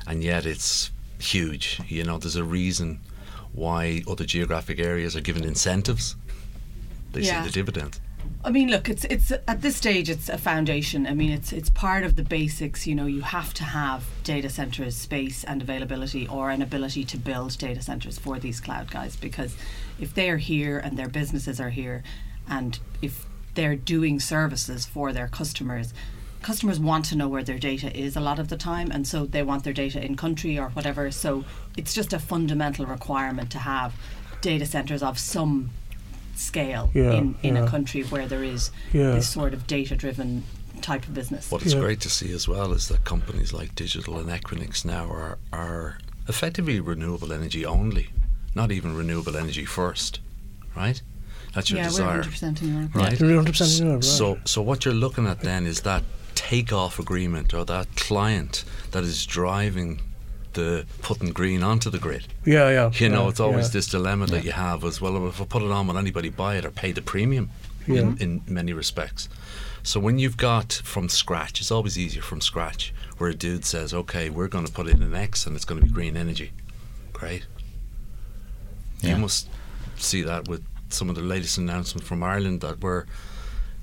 and 0.08 0.24
yet 0.24 0.46
it's 0.46 0.92
huge. 1.20 1.80
You 1.88 2.04
know, 2.04 2.18
there's 2.18 2.36
a 2.36 2.44
reason 2.44 3.00
why 3.54 4.04
other 4.08 4.26
geographic 4.26 4.80
areas 4.80 5.16
are 5.16 5.22
given 5.22 5.44
incentives. 5.44 6.16
They 7.14 7.22
Yeah. 7.22 7.42
see 7.42 7.48
the 7.50 7.54
dividends. 7.54 8.00
I 8.44 8.52
mean, 8.52 8.70
look, 8.70 8.88
it's 8.88 9.06
it's 9.06 9.32
at 9.32 9.62
this 9.62 9.76
stage 9.76 10.10
it's 10.10 10.30
a 10.30 10.38
foundation. 10.38 11.08
I 11.08 11.14
mean, 11.14 11.32
it's 11.32 11.52
it's 11.52 11.70
part 11.70 12.04
of 12.04 12.16
the 12.16 12.24
basics. 12.24 12.86
You 12.88 12.96
know, 12.96 13.06
you 13.06 13.22
have 13.22 13.54
to 13.56 13.64
have 13.64 14.06
data 14.24 14.50
centers, 14.50 14.96
space 14.96 15.44
and 15.44 15.62
availability, 15.62 16.28
or 16.28 16.50
an 16.50 16.62
ability 16.62 17.04
to 17.06 17.18
build 17.18 17.58
data 17.58 17.82
centers 17.82 18.18
for 18.18 18.40
these 18.40 18.60
cloud 18.62 18.92
guys. 18.92 19.16
Because 19.16 19.56
if 20.00 20.14
they 20.14 20.30
are 20.30 20.38
here 20.38 20.78
and 20.78 20.98
their 20.98 21.10
businesses 21.10 21.60
are 21.60 21.70
here, 21.72 22.04
and 22.48 22.80
if 23.02 23.26
they're 23.56 23.76
doing 23.76 24.20
services 24.20 24.86
for 24.86 25.12
their 25.12 25.28
customers, 25.28 25.94
customers 26.42 26.80
want 26.80 27.06
to 27.06 27.16
know 27.16 27.28
where 27.28 27.44
their 27.44 27.60
data 27.60 27.96
is 27.98 28.16
a 28.16 28.20
lot 28.22 28.40
of 28.40 28.48
the 28.48 28.58
time, 28.58 28.92
and 28.92 29.08
so 29.08 29.26
they 29.26 29.44
want 29.44 29.64
their 29.64 29.74
data 29.74 30.04
in 30.04 30.16
country 30.16 30.58
or 30.58 30.70
whatever. 30.70 31.12
So 31.12 31.44
it's 31.78 31.94
just 31.94 32.14
a 32.14 32.20
fundamental 32.20 32.86
requirement 32.86 33.52
to 33.52 33.60
have 33.60 33.94
data 34.42 34.66
centers 34.66 35.04
of 35.04 35.20
some 35.20 35.70
scale 36.36 36.90
Yeah, 36.94 37.12
in, 37.14 37.36
in 37.44 37.56
yeah. 37.56 37.66
a 37.66 37.68
country 37.68 38.04
where 38.04 38.26
there 38.28 38.44
is 38.44 38.72
Yeah. 38.94 39.12
this 39.12 39.28
sort 39.30 39.54
of 39.54 39.68
data 39.68 39.96
driven 39.96 40.44
type 40.82 41.04
of 41.08 41.14
business. 41.14 41.52
What 41.52 41.66
is 41.66 41.74
Yeah. 41.74 41.82
great 41.82 42.00
to 42.02 42.10
see 42.10 42.32
as 42.34 42.48
well 42.48 42.72
is 42.72 42.88
that 42.88 43.04
companies 43.04 43.52
like 43.52 43.76
Digital 43.76 44.18
and 44.18 44.30
Equinix 44.30 44.86
now 44.86 45.10
are 45.12 45.38
are 45.52 45.98
effectively 46.30 46.80
renewable 46.80 47.34
energy 47.34 47.66
only, 47.66 48.10
not 48.56 48.72
even 48.72 48.96
renewable 48.96 49.36
energy 49.36 49.66
first, 49.66 50.20
right? 50.76 51.02
That's 51.54 51.70
your 51.72 51.80
yeah, 51.80 51.88
desire. 51.90 52.18
we're 52.18 52.24
100% 52.24 52.62
in 52.62 52.74
Europe. 52.76 52.96
right? 52.96 53.14
100% 53.20 53.22
in 53.82 53.86
Europe, 53.88 53.96
right. 53.96 54.04
So, 54.06 54.38
so 54.46 54.62
what 54.62 54.86
you're 54.86 54.94
looking 54.94 55.26
at 55.28 55.42
then 55.42 55.66
is 55.66 55.82
that 55.82 56.04
takeoff 56.40 57.00
agreement 57.00 57.54
or 57.54 57.66
that 57.66 57.94
client 57.98 58.64
that 58.92 59.04
is 59.04 59.26
driving 59.26 60.00
the 60.54 60.86
putting 61.02 61.34
green 61.34 61.62
onto 61.64 61.90
the 61.90 62.00
grid. 62.00 62.26
Yeah, 62.46 62.70
yeah. 62.70 62.92
You 62.94 63.10
know, 63.10 63.24
yeah, 63.24 63.30
it's 63.30 63.42
always 63.42 63.68
yeah. 63.68 63.74
this 63.74 63.88
dilemma 63.88 64.26
that 64.28 64.46
you 64.46 64.54
have 64.54 64.86
as 64.86 65.02
well. 65.02 65.28
If 65.28 65.42
I 65.42 65.44
put 65.44 65.62
it 65.62 65.70
on, 65.70 65.88
will 65.88 65.98
anybody 65.98 66.30
buy 66.30 66.56
it 66.56 66.64
or 66.64 66.72
pay 66.72 66.94
the 66.94 67.02
premium? 67.02 67.50
Yeah. 67.86 68.02
In, 68.02 68.18
in 68.20 68.42
many 68.48 68.72
respects. 68.72 69.28
So 69.84 70.00
when 70.00 70.18
you've 70.18 70.38
got 70.38 70.82
from 70.86 71.10
scratch, 71.10 71.60
it's 71.60 71.72
always 71.72 72.00
easier 72.00 72.22
from 72.22 72.40
scratch. 72.40 72.94
Where 73.18 73.30
a 73.30 73.36
dude 73.36 73.66
says, 73.66 73.94
"Okay, 73.94 74.30
we're 74.30 74.48
going 74.48 74.66
to 74.66 74.72
put 74.72 74.88
in 74.88 75.04
an 75.04 75.14
X, 75.14 75.46
and 75.46 75.58
it's 75.58 75.66
going 75.66 75.82
to 75.82 75.86
be 75.86 75.92
green 75.92 76.16
energy." 76.16 76.52
Great. 77.12 77.46
Yeah. 79.02 79.16
You 79.16 79.18
must 79.18 79.50
see 79.98 80.22
that 80.22 80.48
with 80.48 80.64
some 80.88 81.10
of 81.10 81.16
the 81.16 81.22
latest 81.22 81.58
announcements 81.58 82.08
from 82.08 82.24
Ireland 82.24 82.62
that 82.62 82.80
we're 82.80 83.06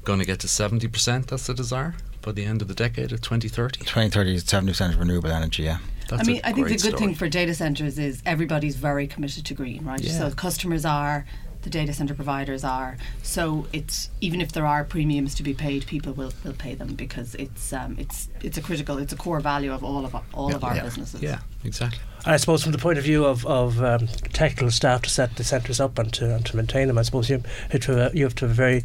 going 0.05 0.21
to 0.21 0.25
get 0.25 0.41
to 0.41 0.47
70%. 0.47 1.27
That's 1.27 1.47
the 1.47 1.55
desire 1.55 1.95
by 2.27 2.33
the 2.33 2.45
end 2.45 2.61
of 2.61 2.67
the 2.69 2.75
decade 2.75 3.13
of 3.13 3.21
2030. 3.23 3.79
2030 3.79 4.39
70 4.39 4.73
percent 4.73 4.97
renewable 4.99 5.31
energy. 5.31 5.63
Yeah, 5.63 5.79
That's 6.09 6.23
I 6.23 6.25
mean, 6.27 6.41
I 6.43 6.53
think 6.53 6.67
the 6.67 6.75
great 6.75 6.83
good 6.83 6.99
thing 6.99 7.15
for 7.15 7.29
data 7.29 7.55
centers 7.55 7.99
is 7.99 8.21
everybody's 8.27 8.75
very 8.75 9.07
committed 9.07 9.47
to 9.47 9.55
green, 9.55 9.85
right? 9.85 10.01
Yeah. 10.01 10.19
So 10.19 10.31
customers 10.33 10.85
are, 10.85 11.25
the 11.63 11.71
data 11.71 11.93
center 11.93 12.15
providers 12.15 12.65
are. 12.65 12.97
So 13.23 13.69
it's 13.73 14.11
even 14.21 14.41
if 14.41 14.51
there 14.51 14.67
are 14.67 14.83
premiums 14.83 15.37
to 15.37 15.45
be 15.45 15.55
paid, 15.55 15.87
people 15.87 16.13
will, 16.15 16.33
will 16.45 16.53
pay 16.53 16.75
them 16.75 16.95
because 16.95 17.37
it's 17.37 17.73
um, 17.73 17.95
it's 17.97 18.29
it's 18.43 18.59
a 18.59 18.63
critical, 18.63 18.99
it's 18.99 19.13
a 19.13 19.17
core 19.17 19.39
value 19.41 19.73
of 19.73 19.85
all 19.85 20.05
of 20.05 20.15
our, 20.17 20.25
all 20.35 20.53
of 20.53 20.65
our 20.65 20.75
Yeah. 20.75 20.83
businesses. 20.83 21.23
Yeah, 21.23 21.39
exactly. 21.65 22.01
And 22.25 22.35
I 22.35 22.39
suppose 22.39 22.65
from 22.65 22.73
the 22.73 22.79
point 22.79 22.99
of 22.99 23.05
view 23.05 23.25
of, 23.25 23.47
of 23.47 23.81
um, 23.81 24.09
technical 24.33 24.73
staff 24.73 25.03
to 25.03 25.11
set 25.11 25.37
the 25.37 25.45
centres 25.45 25.79
up 25.79 25.97
and 25.97 26.13
to, 26.15 26.35
and 26.35 26.45
to 26.47 26.57
maintain 26.57 26.89
them, 26.89 26.99
I 26.99 27.03
suppose 27.03 27.31
you 27.31 27.41
have 27.71 27.81
to 27.83 27.93
have, 27.93 28.17
you 28.17 28.25
have 28.25 28.35
to 28.37 28.49
have 28.49 28.57
very 28.57 28.85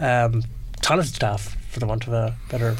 um, 0.00 0.42
talented 0.82 1.14
staff 1.14 1.56
for 1.70 1.80
the 1.80 1.86
want 1.86 2.06
of 2.06 2.12
a 2.12 2.36
better. 2.50 2.74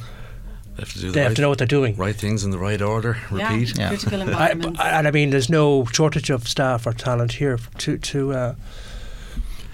They 0.77 0.83
have 0.83 0.93
to 0.93 0.99
do 1.01 1.07
the 1.09 1.13
They 1.13 1.23
have 1.23 1.35
to 1.35 1.43
know 1.43 1.49
what 1.49 1.59
they're 1.59 1.67
doing. 1.67 1.97
right 1.97 2.15
things 2.17 2.45
in 2.45 2.51
the 2.51 2.59
right 2.59 2.81
order. 2.81 3.19
Repeat. 3.31 3.77
Yeah. 3.79 3.89
critical 3.89 4.23
I, 4.37 4.51
and 4.99 5.07
I 5.09 5.11
mean, 5.11 5.31
there's 5.31 5.51
no 5.51 5.85
shortage 5.87 6.31
of 6.31 6.49
staff 6.49 6.87
or 6.87 6.93
talent 6.93 7.33
here 7.33 7.59
to 7.79 7.99
to 7.99 8.33
uh, 8.33 8.55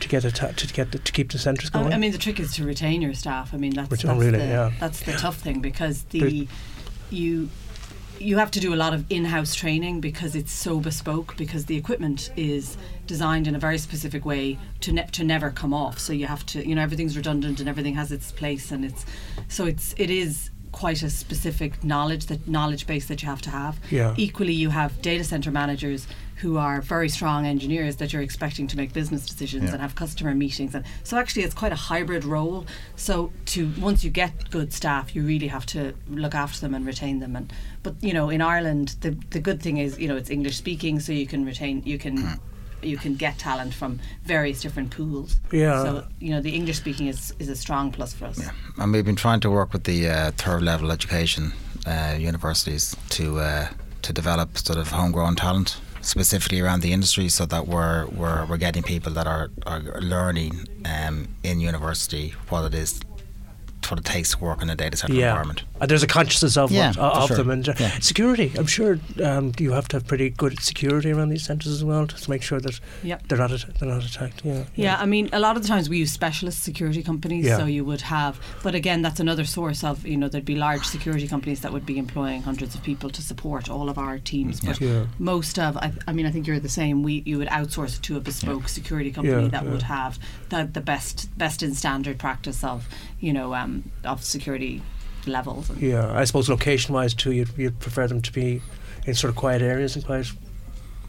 to 0.00 0.08
get 0.08 0.24
a 0.24 0.32
ta- 0.32 0.52
to 0.56 0.66
get 0.66 0.92
the, 0.92 0.98
to 0.98 1.12
keep 1.12 1.30
the 1.32 1.38
centres 1.38 1.70
going. 1.70 1.92
I 1.92 1.98
mean, 1.98 2.12
the 2.12 2.18
trick 2.18 2.40
is 2.40 2.54
to 2.56 2.64
retain 2.64 3.02
your 3.02 3.14
staff. 3.14 3.54
I 3.54 3.56
mean, 3.56 3.74
that's, 3.74 3.90
Which- 3.90 4.02
that's 4.02 4.16
oh, 4.16 4.18
really? 4.20 4.38
the 4.38 4.44
Yeah. 4.44 4.72
that's 4.80 5.00
the 5.00 5.12
tough 5.12 5.36
thing 5.38 5.60
because 5.60 6.02
But- 6.02 6.10
the 6.22 6.48
you 7.10 7.48
you 8.18 8.38
have 8.38 8.50
to 8.52 8.60
do 8.60 8.74
a 8.74 8.76
lot 8.76 8.94
of 8.94 9.04
in-house 9.10 9.54
training 9.54 10.00
because 10.00 10.34
it's 10.34 10.52
so 10.52 10.80
bespoke 10.80 11.36
because 11.36 11.66
the 11.66 11.76
equipment 11.76 12.30
is 12.36 12.76
designed 13.06 13.46
in 13.46 13.54
a 13.54 13.58
very 13.58 13.78
specific 13.78 14.24
way 14.24 14.58
to 14.80 14.92
ne- 14.92 15.06
to 15.12 15.24
never 15.24 15.50
come 15.50 15.72
off. 15.72 15.98
So 15.98 16.12
you 16.12 16.26
have 16.26 16.44
to 16.46 16.66
you 16.66 16.74
know 16.74 16.82
everything's 16.82 17.16
redundant 17.16 17.60
and 17.60 17.68
everything 17.68 17.94
has 17.94 18.12
its 18.12 18.32
place 18.32 18.70
and 18.70 18.84
it's 18.84 19.04
so 19.48 19.66
it's 19.66 19.94
it 19.98 20.10
is 20.10 20.50
quite 20.72 21.02
a 21.02 21.08
specific 21.08 21.82
knowledge 21.82 22.26
that 22.26 22.46
knowledge 22.46 22.86
base 22.86 23.06
that 23.06 23.22
you 23.22 23.28
have 23.28 23.40
to 23.42 23.50
have. 23.50 23.78
Yeah. 23.90 24.14
Equally, 24.18 24.52
you 24.52 24.70
have 24.70 25.00
data 25.00 25.24
center 25.24 25.50
managers 25.50 26.06
who 26.36 26.56
are 26.58 26.80
very 26.82 27.08
strong 27.08 27.46
engineers 27.46 27.96
that 27.96 28.12
you're 28.12 28.22
expecting 28.22 28.66
to 28.68 28.76
make 28.76 28.92
business 28.92 29.24
decisions 29.26 29.64
Yeah. 29.64 29.72
and 29.72 29.80
have 29.80 29.94
customer 29.94 30.34
meetings 30.34 30.74
and 30.74 30.84
so 31.02 31.16
actually 31.18 31.42
it's 31.44 31.54
quite 31.54 31.72
a 31.72 31.76
hybrid 31.90 32.24
role 32.24 32.66
so 32.96 33.32
to 33.46 33.70
once 33.80 34.04
you 34.04 34.10
get 34.10 34.50
good 34.50 34.72
staff 34.72 35.14
you 35.16 35.22
really 35.22 35.48
have 35.48 35.66
to 35.66 35.94
look 36.08 36.34
after 36.34 36.60
them 36.60 36.74
and 36.74 36.84
retain 36.86 37.20
them 37.20 37.36
and 37.36 37.52
but 37.82 37.94
you 38.02 38.12
know 38.12 38.28
in 38.30 38.40
Ireland 38.42 38.96
the 39.00 39.10
the 39.30 39.40
good 39.40 39.62
thing 39.62 39.78
is 39.78 39.98
you 39.98 40.08
know 40.08 40.16
it's 40.16 40.30
English 40.30 40.56
speaking 40.56 41.00
so 41.00 41.12
you 41.12 41.26
can 41.26 41.44
retain 41.44 41.82
you 41.84 41.98
can 41.98 42.38
you 42.82 42.98
can 42.98 43.14
get 43.16 43.38
talent 43.38 43.72
from 43.74 43.98
various 44.24 44.60
different 44.60 44.90
pools 44.90 45.40
Yeah. 45.50 45.82
so 45.82 46.04
you 46.20 46.30
know 46.30 46.40
the 46.42 46.54
English 46.54 46.76
speaking 46.76 47.06
is 47.08 47.32
is 47.38 47.48
a 47.48 47.56
strong 47.56 47.90
plus 47.92 48.12
for 48.12 48.26
us 48.26 48.38
yeah. 48.38 48.50
And 48.78 48.92
we've 48.92 49.04
been 49.06 49.16
trying 49.16 49.40
to 49.40 49.50
work 49.50 49.72
with 49.72 49.84
the 49.84 50.08
uh, 50.08 50.30
third 50.36 50.62
level 50.62 50.92
education 50.92 51.52
uh, 51.86 52.14
universities 52.18 52.94
to 53.10 53.38
uh, 53.38 53.68
to 54.02 54.12
develop 54.12 54.58
sort 54.58 54.78
of 54.78 54.88
homegrown 54.90 55.36
talent 55.36 55.80
specifically 56.06 56.60
around 56.60 56.80
the 56.80 56.92
industry, 56.92 57.28
so 57.28 57.46
that 57.46 57.66
we're 57.66 58.06
we're, 58.06 58.46
we're 58.46 58.56
getting 58.56 58.82
people 58.82 59.12
that 59.12 59.26
are, 59.26 59.50
are 59.66 59.80
learning 60.00 60.66
um, 60.84 61.28
in 61.42 61.60
university 61.60 62.34
what 62.48 62.64
it 62.64 62.74
is, 62.74 63.00
what 63.90 63.98
it 64.00 64.04
takes 64.04 64.32
to 64.32 64.38
work 64.38 64.62
in 64.62 64.70
a 64.70 64.74
data 64.76 64.96
center 64.96 65.14
yeah, 65.14 65.28
environment. 65.30 65.64
and 65.80 65.90
there's 65.90 66.02
a 66.02 66.06
consciousness 66.06 66.56
of 66.56 66.70
Yeah, 66.70 66.88
what, 66.88 66.94
for 66.96 67.00
of 67.02 67.28
sure. 67.28 67.36
them 67.38 67.50
and 67.50 67.68
uh, 67.68 67.74
Yeah. 67.78 67.98
security. 68.00 68.52
I'm 68.58 68.66
sure 68.66 68.98
um, 69.22 69.52
you 69.58 69.72
have 69.72 69.88
to 69.88 69.96
have 69.96 70.06
pretty 70.06 70.30
good 70.30 70.60
security 70.62 71.10
around 71.12 71.28
these 71.30 71.44
centres 71.44 71.72
as 71.72 71.84
well 71.84 72.06
to 72.06 72.30
make 72.30 72.42
sure 72.42 72.60
that 72.60 72.80
Yep. 73.02 73.28
they're 73.28 73.38
not 73.38 73.52
at- 73.52 73.78
they're 73.78 73.88
not 73.88 74.04
attacked. 74.04 74.42
Yeah, 74.44 74.64
Yeah, 74.74 74.96
I 75.00 75.06
mean, 75.06 75.28
a 75.32 75.38
lot 75.40 75.56
of 75.56 75.62
the 75.62 75.68
times 75.68 75.88
we 75.88 75.98
use 75.98 76.12
specialist 76.12 76.62
security 76.62 77.02
companies, 77.02 77.44
Yeah. 77.46 77.58
so 77.58 77.66
you 77.66 77.84
would 77.84 78.02
have, 78.02 78.38
but 78.62 78.74
again, 78.74 79.02
that's 79.02 79.20
another 79.20 79.44
source 79.44 79.84
of, 79.84 80.06
you 80.06 80.16
know, 80.16 80.28
there'd 80.28 80.44
be 80.44 80.56
large 80.56 80.84
security 80.84 81.26
companies 81.28 81.60
that 81.60 81.72
would 81.72 81.86
be 81.86 81.98
employing 81.98 82.42
hundreds 82.42 82.74
of 82.74 82.82
people 82.82 83.10
to 83.10 83.22
support 83.22 83.68
all 83.68 83.88
of 83.88 83.98
our 83.98 84.18
teams. 84.18 84.60
But 84.60 84.80
Yeah. 84.80 85.04
most 85.18 85.58
of, 85.58 85.76
I, 85.76 85.92
I 86.06 86.12
mean, 86.12 86.26
I 86.26 86.30
think 86.30 86.46
you're 86.46 86.60
the 86.60 86.68
same. 86.68 87.02
We 87.02 87.22
you 87.26 87.38
would 87.38 87.48
outsource 87.48 87.96
it 87.96 88.02
to 88.04 88.16
a 88.16 88.20
bespoke 88.20 88.68
security 88.68 89.10
company 89.10 89.42
Yeah, 89.44 89.48
that 89.48 89.64
yeah. 89.64 89.70
would 89.70 89.82
have 89.82 90.18
the 90.50 90.68
the 90.72 90.80
best 90.80 91.28
best 91.38 91.62
in 91.62 91.74
standard 91.74 92.18
practice 92.18 92.62
of, 92.64 92.86
you 93.20 93.32
know, 93.32 93.54
um, 93.54 93.90
of 94.04 94.22
security 94.24 94.82
levels. 95.26 95.70
And 95.70 95.80
Yeah, 95.80 96.12
I 96.12 96.24
suppose 96.24 96.48
location-wise 96.48 97.14
too, 97.14 97.32
you'd, 97.32 97.50
you'd 97.56 97.78
prefer 97.80 98.06
them 98.06 98.22
to 98.22 98.32
be 98.32 98.62
in 99.06 99.14
sort 99.14 99.30
of 99.30 99.36
quiet 99.36 99.62
areas 99.62 99.96
and 99.96 100.04
quiet. 100.04 100.28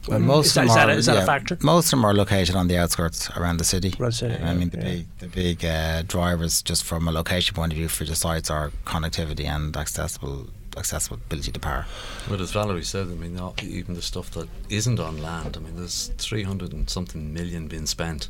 Well, 0.07 0.19
most 0.19 0.45
is 0.47 0.57
of 0.57 0.67
that, 0.67 0.67
them 0.67 0.69
is 0.69 0.75
that, 0.75 0.89
are, 0.89 0.91
a, 0.91 0.95
is 0.95 1.05
that 1.07 1.15
yeah, 1.15 1.23
a 1.23 1.25
factor? 1.25 1.57
Most 1.61 1.87
of 1.87 1.91
them 1.91 2.05
are 2.05 2.13
located 2.13 2.55
on 2.55 2.69
the 2.69 2.77
outskirts 2.77 3.29
around 3.31 3.57
the 3.57 3.65
city. 3.65 3.93
Around 3.99 4.11
the 4.11 4.15
city, 4.15 4.43
I 4.43 4.53
mean, 4.53 4.69
the 4.69 4.77
yeah, 4.77 4.83
big, 4.83 5.17
the 5.19 5.27
big 5.27 5.65
uh, 5.65 6.03
drivers, 6.03 6.61
just 6.61 6.85
from 6.85 7.07
a 7.07 7.11
location 7.11 7.55
point 7.55 7.73
of 7.73 7.77
view, 7.77 7.89
for 7.89 8.05
the 8.05 8.15
sites 8.15 8.49
are 8.49 8.71
connectivity 8.85 9.45
and 9.45 9.75
accessible 9.75 10.47
accessibility 10.77 11.51
to 11.51 11.59
power. 11.59 11.85
But 12.29 12.41
as 12.41 12.51
Valerie 12.51 12.83
said, 12.83 13.07
I 13.07 13.11
mean, 13.11 13.39
even 13.61 13.95
the 13.95 14.01
stuff 14.01 14.31
that 14.31 14.47
isn't 14.69 14.99
on 14.99 15.21
land, 15.21 15.57
I 15.57 15.59
mean, 15.59 15.75
there's 15.75 16.07
300 16.17 16.73
and 16.73 16.89
something 16.89 17.33
million 17.33 17.67
being 17.67 17.85
spent 17.85 18.29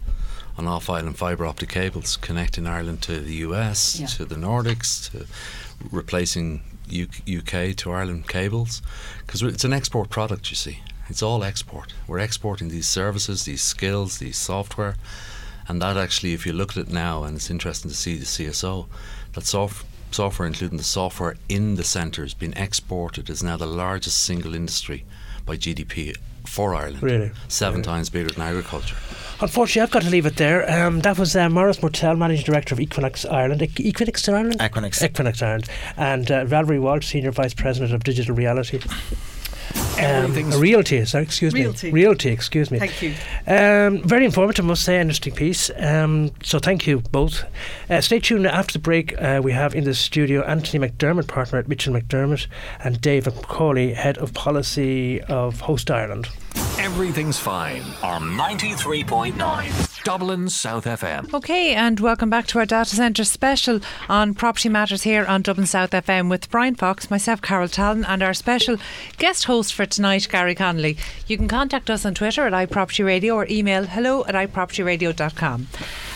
on 0.57 0.67
off 0.67 0.89
island 0.89 1.17
fibre 1.17 1.45
optic 1.45 1.69
cables 1.69 2.17
connecting 2.17 2.65
Ireland 2.65 3.01
to 3.03 3.19
the 3.19 3.35
US, 3.35 3.99
yeah. 3.99 4.07
to 4.07 4.25
the 4.25 4.35
Nordics, 4.35 5.11
to 5.11 5.27
replacing 5.91 6.61
UK 6.89 7.75
to 7.75 7.91
Ireland 7.91 8.27
cables. 8.27 8.81
Because 9.25 9.43
it's 9.43 9.63
an 9.63 9.73
export 9.73 10.09
product, 10.09 10.49
you 10.49 10.55
see. 10.55 10.79
It's 11.09 11.21
all 11.21 11.43
export. 11.43 11.93
We're 12.07 12.19
exporting 12.19 12.69
these 12.69 12.87
services, 12.87 13.45
these 13.45 13.61
skills, 13.61 14.17
these 14.17 14.37
software. 14.37 14.95
And 15.67 15.81
that 15.81 15.97
actually, 15.97 16.33
if 16.33 16.45
you 16.45 16.53
look 16.53 16.71
at 16.71 16.77
it 16.77 16.89
now, 16.89 17.23
and 17.23 17.35
it's 17.35 17.49
interesting 17.49 17.89
to 17.91 17.95
see 17.95 18.17
the 18.17 18.25
CSO, 18.25 18.87
that 19.33 19.45
soft, 19.45 19.85
software, 20.11 20.47
including 20.47 20.77
the 20.77 20.83
software 20.83 21.35
in 21.49 21.75
the 21.75 21.83
centres, 21.83 22.33
being 22.33 22.53
exported, 22.53 23.29
is 23.29 23.43
now 23.43 23.57
the 23.57 23.65
largest 23.65 24.23
single 24.23 24.55
industry 24.55 25.05
by 25.45 25.55
GDP 25.57 26.15
for 26.45 26.73
Ireland. 26.73 27.03
Really? 27.03 27.31
Seven 27.47 27.79
really? 27.79 27.85
times 27.85 28.09
bigger 28.09 28.29
than 28.29 28.41
agriculture. 28.41 28.95
Unfortunately, 29.39 29.81
I've 29.81 29.91
got 29.91 30.01
to 30.01 30.09
leave 30.09 30.25
it 30.25 30.37
there. 30.37 30.69
Um, 30.69 31.01
that 31.01 31.19
was 31.19 31.35
uh, 31.35 31.47
Maurice 31.49 31.79
Mortell, 31.81 32.17
Managing 32.17 32.45
Director 32.45 32.73
of 32.73 32.79
Equinix 32.79 33.31
Ireland. 33.31 33.61
E- 33.61 33.67
Equinix 33.67 34.27
Ireland? 34.33 34.59
Equinix. 34.59 35.07
Equinix 35.07 35.43
Ireland. 35.43 35.69
And 35.95 36.31
uh, 36.31 36.45
Valerie 36.45 36.79
Walsh, 36.79 37.07
Senior 37.07 37.31
Vice 37.31 37.53
President 37.53 37.93
of 37.93 38.03
Digital 38.03 38.35
Reality. 38.35 38.79
Um, 39.99 40.51
realty, 40.59 41.03
sorry, 41.05 41.23
excuse 41.23 41.53
realty. 41.53 41.91
me. 41.91 41.93
Realty, 41.93 42.29
excuse 42.29 42.69
me. 42.69 42.79
Thank 42.79 43.01
you. 43.01 43.13
Um, 43.47 44.03
very 44.03 44.25
informative, 44.25 44.65
must 44.65 44.83
say, 44.83 44.99
interesting 44.99 45.33
piece. 45.33 45.71
Um, 45.77 46.31
so 46.43 46.59
thank 46.59 46.85
you 46.85 46.99
both. 47.11 47.43
Uh, 47.89 48.01
stay 48.01 48.19
tuned 48.19 48.45
after 48.45 48.73
the 48.73 48.79
break. 48.79 49.19
Uh, 49.19 49.41
we 49.43 49.51
have 49.53 49.73
in 49.73 49.83
the 49.85 49.93
studio 49.93 50.43
Anthony 50.43 50.87
McDermott, 50.87 51.27
partner 51.27 51.59
at 51.59 51.67
Mitchell 51.67 51.93
McDermott, 51.93 52.47
and 52.83 53.01
David 53.01 53.33
McCauley, 53.33 53.93
head 53.93 54.17
of 54.17 54.33
policy 54.33 55.21
of 55.21 55.61
Host 55.61 55.89
Ireland. 55.89 56.27
Everything's 56.79 57.39
fine 57.39 57.81
on 58.03 58.21
93.9 58.37 60.03
Dublin 60.03 60.47
South 60.47 60.85
FM. 60.85 61.33
Okay, 61.33 61.73
and 61.73 61.99
welcome 61.99 62.29
back 62.29 62.45
to 62.47 62.59
our 62.59 62.65
data 62.65 62.95
centre 62.95 63.23
special 63.23 63.81
on 64.07 64.33
property 64.35 64.69
matters 64.69 65.03
here 65.03 65.25
on 65.25 65.41
Dublin 65.41 65.65
South 65.65 65.89
FM 65.89 66.29
with 66.29 66.49
Bryan 66.49 66.75
Fox, 66.75 67.09
myself, 67.09 67.41
Carol 67.41 67.67
Tallon, 67.67 68.05
and 68.05 68.23
our 68.23 68.33
special 68.33 68.77
guest 69.17 69.45
host 69.45 69.73
for 69.73 69.86
tonight, 69.89 70.27
Garry 70.29 70.55
Connolly. 70.55 70.97
You 71.27 71.37
can 71.37 71.47
contact 71.47 71.89
us 71.89 72.05
on 72.05 72.13
Twitter 72.13 72.45
at 72.45 72.53
iPropertyRadio 72.53 73.35
or 73.35 73.47
email 73.49 73.85
hello 73.85 74.23
at 74.25 74.35
iPropertyRadio.com. 74.35 75.67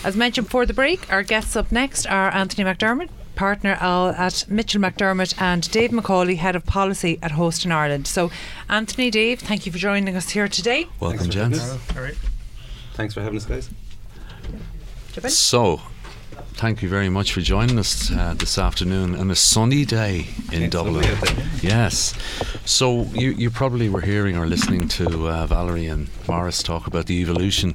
As 0.03 0.15
mentioned 0.15 0.47
before 0.47 0.65
the 0.65 0.73
break, 0.73 1.11
our 1.11 1.23
guests 1.23 1.55
up 1.55 1.71
next 1.71 2.05
are 2.07 2.33
Anthony 2.33 2.63
McDermott, 2.63 3.09
partner 3.35 3.71
at 3.81 4.45
Mitchell 4.49 4.81
McDermott 4.81 5.39
and 5.41 5.69
Dave 5.71 5.91
McCauley, 5.91 6.37
head 6.37 6.55
of 6.55 6.65
policy 6.65 7.19
at 7.21 7.31
Host 7.31 7.65
in 7.65 7.71
Ireland. 7.71 8.07
So, 8.07 8.31
Anthony, 8.69 9.09
Dave, 9.09 9.39
thank 9.39 9.65
you 9.65 9.71
for 9.71 9.77
joining 9.77 10.15
us 10.15 10.29
here 10.31 10.47
today. 10.47 10.87
Welcome, 10.99 11.29
gents. 11.29 11.71
All 11.95 12.01
right. 12.01 12.17
Thanks 12.93 13.13
for 13.13 13.21
having 13.21 13.37
us, 13.37 13.45
guys. 13.45 13.69
So, 15.33 15.81
thank 16.61 16.83
you 16.83 16.89
very 16.89 17.09
much 17.09 17.33
for 17.33 17.41
joining 17.41 17.79
us 17.79 18.11
uh, 18.11 18.35
this 18.37 18.59
afternoon 18.59 19.15
on 19.15 19.31
a 19.31 19.35
sunny 19.35 19.83
day 19.83 20.27
in 20.51 20.69
Dublin. 20.69 21.17
Yes. 21.59 22.13
So 22.65 23.05
you 23.13 23.31
you 23.31 23.49
probably 23.49 23.89
were 23.89 24.01
hearing 24.01 24.37
or 24.37 24.45
listening 24.45 24.87
to 24.89 25.27
uh, 25.27 25.47
Valerie 25.47 25.87
and 25.87 26.07
Maurice 26.27 26.61
talk 26.61 26.85
about 26.85 27.07
the 27.07 27.19
evolution. 27.19 27.73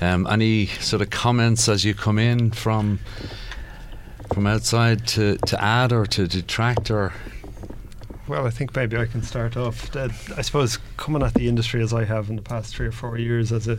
Um, 0.00 0.26
any 0.26 0.66
sort 0.80 1.02
of 1.02 1.10
comments 1.10 1.68
as 1.68 1.84
you 1.84 1.92
come 1.92 2.18
in 2.18 2.52
from 2.52 3.00
from 4.32 4.46
outside 4.46 5.06
to, 5.08 5.36
to 5.36 5.62
add 5.62 5.92
or 5.92 6.06
to 6.06 6.26
detract 6.26 6.90
or 6.90 7.12
well, 8.30 8.46
I 8.46 8.50
think 8.50 8.76
maybe 8.76 8.96
I 8.96 9.06
can 9.06 9.22
start 9.22 9.56
off. 9.56 9.94
Uh, 9.94 10.08
I 10.36 10.42
suppose 10.42 10.78
coming 10.96 11.20
at 11.22 11.34
the 11.34 11.48
industry 11.48 11.82
as 11.82 11.92
I 11.92 12.04
have 12.04 12.30
in 12.30 12.36
the 12.36 12.42
past 12.42 12.74
three 12.74 12.86
or 12.86 12.92
four 12.92 13.18
years 13.18 13.50
as 13.50 13.66
a 13.66 13.76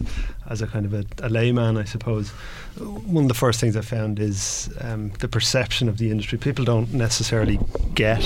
as 0.49 0.61
a 0.61 0.67
kind 0.67 0.85
of 0.85 0.93
a, 0.93 1.05
a 1.25 1.29
layman, 1.29 1.77
I 1.77 1.85
suppose 1.85 2.31
one 2.77 3.23
of 3.23 3.27
the 3.29 3.33
first 3.33 3.61
things 3.61 3.77
I 3.77 3.81
found 3.81 4.19
is 4.19 4.69
um, 4.81 5.11
the 5.19 5.27
perception 5.29 5.87
of 5.87 5.97
the 5.97 6.11
industry. 6.11 6.37
People 6.37 6.65
don't 6.65 6.93
necessarily 6.93 7.59
get 7.95 8.23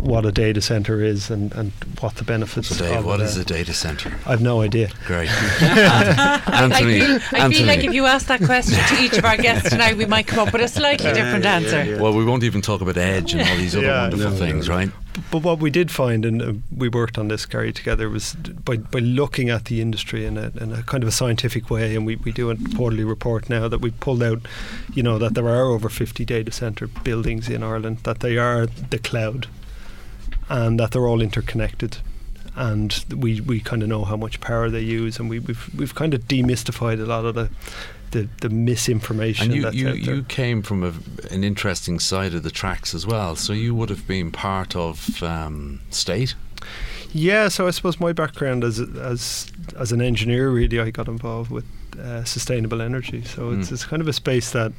what 0.00 0.24
a 0.24 0.32
data 0.32 0.60
center 0.60 1.02
is 1.02 1.30
and, 1.30 1.52
and 1.52 1.72
what 2.00 2.14
the 2.16 2.24
benefits. 2.24 2.68
So 2.68 2.84
Dave, 2.84 3.04
what 3.04 3.20
is 3.20 3.36
a 3.36 3.44
data 3.44 3.74
center? 3.74 4.12
I've 4.24 4.40
no 4.40 4.62
idea. 4.62 4.90
Great, 5.06 5.28
Anthony. 5.60 6.42
I, 6.48 6.80
feel, 6.80 7.10
I 7.32 7.44
Anthony. 7.44 7.54
feel 7.54 7.66
like 7.66 7.84
if 7.84 7.92
you 7.92 8.06
ask 8.06 8.26
that 8.28 8.42
question 8.42 8.78
to 8.96 9.02
each 9.02 9.18
of 9.18 9.24
our 9.26 9.36
guests 9.36 9.68
tonight, 9.68 9.96
we 9.98 10.06
might 10.06 10.26
come 10.26 10.46
up 10.46 10.52
with 10.52 10.62
a 10.62 10.68
slightly 10.68 11.12
different 11.12 11.44
answer. 11.44 11.84
Yeah, 11.84 11.96
yeah. 11.96 12.00
Well, 12.00 12.14
we 12.14 12.24
won't 12.24 12.44
even 12.44 12.62
talk 12.62 12.80
about 12.80 12.96
edge 12.96 13.34
and 13.34 13.46
all 13.46 13.56
these 13.56 13.76
other 13.76 13.86
wonderful 13.86 14.30
no, 14.30 14.36
things, 14.36 14.68
no. 14.68 14.74
right? 14.74 14.90
But 15.30 15.42
what 15.42 15.58
we 15.58 15.70
did 15.70 15.90
find, 15.90 16.24
and 16.24 16.42
uh, 16.42 16.52
we 16.74 16.88
worked 16.88 17.16
on 17.18 17.28
this, 17.28 17.46
Garry, 17.46 17.72
together, 17.72 18.08
was 18.10 18.34
by, 18.34 18.76
by 18.76 18.98
looking 18.98 19.48
at 19.48 19.66
the 19.66 19.80
industry 19.80 20.26
in 20.26 20.36
a, 20.36 20.52
in 20.60 20.72
a 20.72 20.82
kind 20.82 21.02
of 21.02 21.08
a 21.08 21.12
scientific 21.12 21.70
way, 21.70 21.96
and 21.96 22.04
we, 22.04 22.16
we 22.16 22.32
do 22.32 22.50
a 22.50 22.56
quarterly 22.76 23.04
report 23.04 23.48
now 23.48 23.68
that 23.68 23.80
we 23.80 23.90
pulled 23.90 24.22
out, 24.22 24.40
you 24.92 25.02
know, 25.02 25.18
that 25.18 25.34
there 25.34 25.48
are 25.48 25.66
over 25.66 25.88
50 25.88 26.24
data 26.24 26.52
centre 26.52 26.86
buildings 26.86 27.48
in 27.48 27.62
Ireland, 27.62 27.98
that 28.04 28.20
they 28.20 28.36
are 28.36 28.66
the 28.66 28.98
cloud, 28.98 29.46
and 30.48 30.78
that 30.78 30.90
they're 30.90 31.06
all 31.06 31.22
interconnected. 31.22 31.98
And 32.54 33.04
we, 33.14 33.40
we 33.40 33.60
kind 33.60 33.82
of 33.82 33.88
know 33.88 34.04
how 34.04 34.16
much 34.16 34.40
power 34.40 34.70
they 34.70 34.80
use, 34.80 35.18
and 35.18 35.28
we, 35.28 35.40
we've 35.40 35.74
we've 35.74 35.94
kind 35.94 36.14
of 36.14 36.22
demystified 36.22 37.00
a 37.00 37.04
lot 37.04 37.26
of 37.26 37.34
the 37.34 37.50
the, 38.10 38.28
the 38.40 38.48
misinformation. 38.48 39.52
And 39.52 39.74
you, 39.74 39.88
you, 39.88 39.92
you 39.94 40.22
came 40.24 40.62
from 40.62 40.82
a, 40.82 40.92
an 41.30 41.44
interesting 41.44 41.98
side 41.98 42.34
of 42.34 42.42
the 42.42 42.50
tracks 42.50 42.94
as 42.94 43.06
well. 43.06 43.36
So 43.36 43.52
you 43.52 43.74
would 43.74 43.90
have 43.90 44.06
been 44.06 44.30
part 44.30 44.74
of 44.76 45.22
um, 45.22 45.80
state. 45.90 46.34
Yeah, 47.16 47.48
so 47.48 47.66
I 47.66 47.70
suppose 47.70 47.98
my 47.98 48.12
background 48.12 48.62
as 48.62 48.78
as 48.78 49.50
as 49.74 49.90
an 49.90 50.02
engineer, 50.02 50.50
really, 50.50 50.78
I 50.78 50.90
got 50.90 51.08
involved 51.08 51.50
with 51.50 51.64
uh, 51.98 52.24
sustainable 52.24 52.82
energy. 52.82 53.24
So 53.24 53.50
mm. 53.50 53.58
it's, 53.58 53.72
it's 53.72 53.86
kind 53.86 54.02
of 54.02 54.08
a 54.08 54.12
space 54.12 54.50
that, 54.50 54.72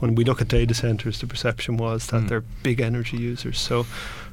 when 0.00 0.16
we 0.16 0.24
look 0.24 0.40
at 0.40 0.48
data 0.48 0.74
centers, 0.74 1.20
the 1.20 1.28
perception 1.28 1.76
was 1.76 2.08
that 2.08 2.22
mm. 2.22 2.28
they're 2.28 2.44
big 2.64 2.80
energy 2.80 3.16
users. 3.16 3.60
So 3.60 3.84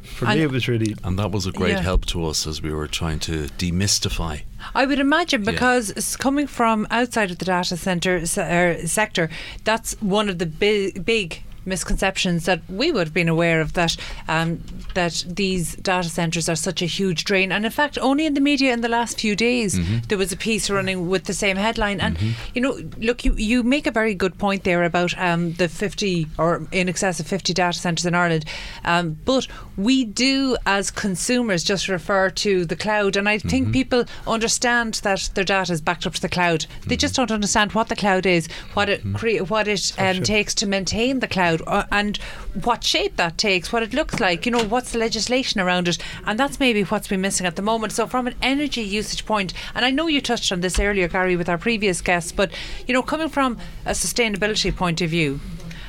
for 0.01 0.25
and 0.25 0.39
me, 0.39 0.45
it 0.45 0.51
was 0.51 0.67
really. 0.67 0.95
And 1.03 1.19
that 1.19 1.31
was 1.31 1.45
a 1.45 1.51
great 1.51 1.73
yeah. 1.73 1.81
help 1.81 2.07
to 2.07 2.25
us 2.25 2.47
as 2.47 2.63
we 2.63 2.73
were 2.73 2.87
trying 2.87 3.19
to 3.19 3.47
demystify. 3.59 4.41
I 4.73 4.87
would 4.87 4.99
imagine 4.99 5.43
because 5.43 5.93
yeah. 5.95 6.17
coming 6.17 6.47
from 6.47 6.87
outside 6.89 7.29
of 7.29 7.37
the 7.37 7.45
data 7.45 7.77
center 7.77 8.15
uh, 8.17 8.87
sector, 8.87 9.29
that's 9.65 9.93
one 10.01 10.29
of 10.29 10.39
the 10.39 10.47
big, 10.47 11.05
big 11.05 11.43
misconceptions 11.65 12.45
that 12.45 12.61
we 12.69 12.91
would 12.91 13.07
have 13.07 13.13
been 13.13 13.29
aware 13.29 13.61
of 13.61 13.73
that 13.73 13.95
um, 14.27 14.61
that 14.93 15.23
these 15.27 15.75
data 15.75 16.09
centres 16.09 16.49
are 16.49 16.55
such 16.55 16.81
a 16.81 16.85
huge 16.85 17.23
drain. 17.23 17.51
And 17.51 17.65
in 17.65 17.71
fact, 17.71 17.97
only 18.01 18.25
in 18.25 18.33
the 18.33 18.41
media 18.41 18.73
in 18.73 18.81
the 18.81 18.89
last 18.89 19.19
few 19.19 19.35
days 19.35 19.77
mm-hmm. 19.77 19.99
there 20.07 20.17
was 20.17 20.31
a 20.31 20.37
piece 20.37 20.69
running 20.69 21.09
with 21.09 21.25
the 21.25 21.33
same 21.33 21.57
headline. 21.57 22.01
And 22.01 22.17
mm-hmm. 22.17 22.51
you 22.53 22.61
know, 22.61 22.79
look, 22.97 23.25
you, 23.25 23.33
you 23.35 23.63
make 23.63 23.87
a 23.87 23.91
very 23.91 24.13
good 24.13 24.37
point 24.37 24.63
there 24.63 24.83
about 24.83 25.17
um, 25.17 25.53
the 25.53 25.67
50 25.67 26.27
or 26.37 26.67
in 26.71 26.89
excess 26.89 27.19
of 27.19 27.27
50 27.27 27.53
data 27.53 27.77
centres 27.77 28.05
in 28.05 28.15
Ireland. 28.15 28.45
Um, 28.85 29.17
but 29.25 29.47
we 29.77 30.05
do, 30.05 30.57
as 30.65 30.91
consumers, 30.91 31.63
just 31.63 31.87
refer 31.87 32.29
to 32.29 32.65
the 32.65 32.75
cloud. 32.75 33.15
And 33.15 33.27
I 33.27 33.37
think 33.37 33.65
mm-hmm. 33.65 33.73
people 33.73 34.05
understand 34.27 34.95
that 35.03 35.29
their 35.35 35.43
data 35.43 35.73
is 35.73 35.81
backed 35.81 36.05
up 36.05 36.13
to 36.13 36.21
the 36.21 36.29
cloud. 36.29 36.65
They 36.87 36.97
just 36.97 37.15
don't 37.15 37.31
understand 37.31 37.73
what 37.73 37.89
the 37.89 37.95
cloud 37.95 38.25
is, 38.25 38.47
what 38.73 38.89
it 38.89 38.99
mm-hmm. 38.99 39.15
cre- 39.15 39.43
what 39.51 39.67
it 39.67 39.93
um, 39.97 40.15
sure. 40.15 40.23
takes 40.23 40.53
to 40.55 40.67
maintain 40.67 41.19
the 41.19 41.27
cloud, 41.27 41.50
uh, 41.67 41.85
and 41.91 42.17
what 42.63 42.83
shape 42.83 43.15
that 43.17 43.37
takes, 43.37 43.71
what 43.71 43.83
it 43.83 43.93
looks 43.93 44.19
like. 44.19 44.45
You 44.45 44.51
know, 44.51 44.63
what's 44.63 44.91
the 44.91 44.99
legislation 44.99 45.59
around 45.59 45.87
it, 45.87 45.97
and 46.25 46.39
that's 46.39 46.59
maybe 46.59 46.83
what's 46.83 47.07
been 47.07 47.21
missing 47.21 47.45
at 47.45 47.55
the 47.55 47.61
moment. 47.61 47.93
So, 47.93 48.07
from 48.07 48.27
an 48.27 48.35
energy 48.41 48.81
usage 48.81 49.25
point, 49.25 49.53
and 49.75 49.85
I 49.85 49.91
know 49.91 50.07
you 50.07 50.21
touched 50.21 50.51
on 50.51 50.61
this 50.61 50.79
earlier, 50.79 51.07
Garry, 51.07 51.35
with 51.35 51.49
our 51.49 51.57
previous 51.57 52.01
guests, 52.01 52.31
but 52.31 52.51
you 52.87 52.93
know, 52.93 53.03
coming 53.03 53.29
from 53.29 53.57
a 53.85 53.91
sustainability 53.91 54.75
point 54.75 55.01
of 55.01 55.09
view, 55.09 55.39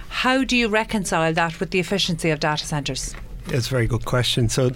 how 0.09 0.44
do 0.44 0.57
you 0.57 0.68
reconcile 0.68 1.33
that 1.33 1.61
with 1.61 1.70
the 1.70 1.81
efficiency 1.81 2.31
of 2.31 2.40
data 2.40 2.66
centres? 2.66 3.14
It's 3.46 3.66
a 3.66 3.70
very 3.70 3.87
good 3.87 4.05
question. 4.05 4.48
So, 4.48 4.70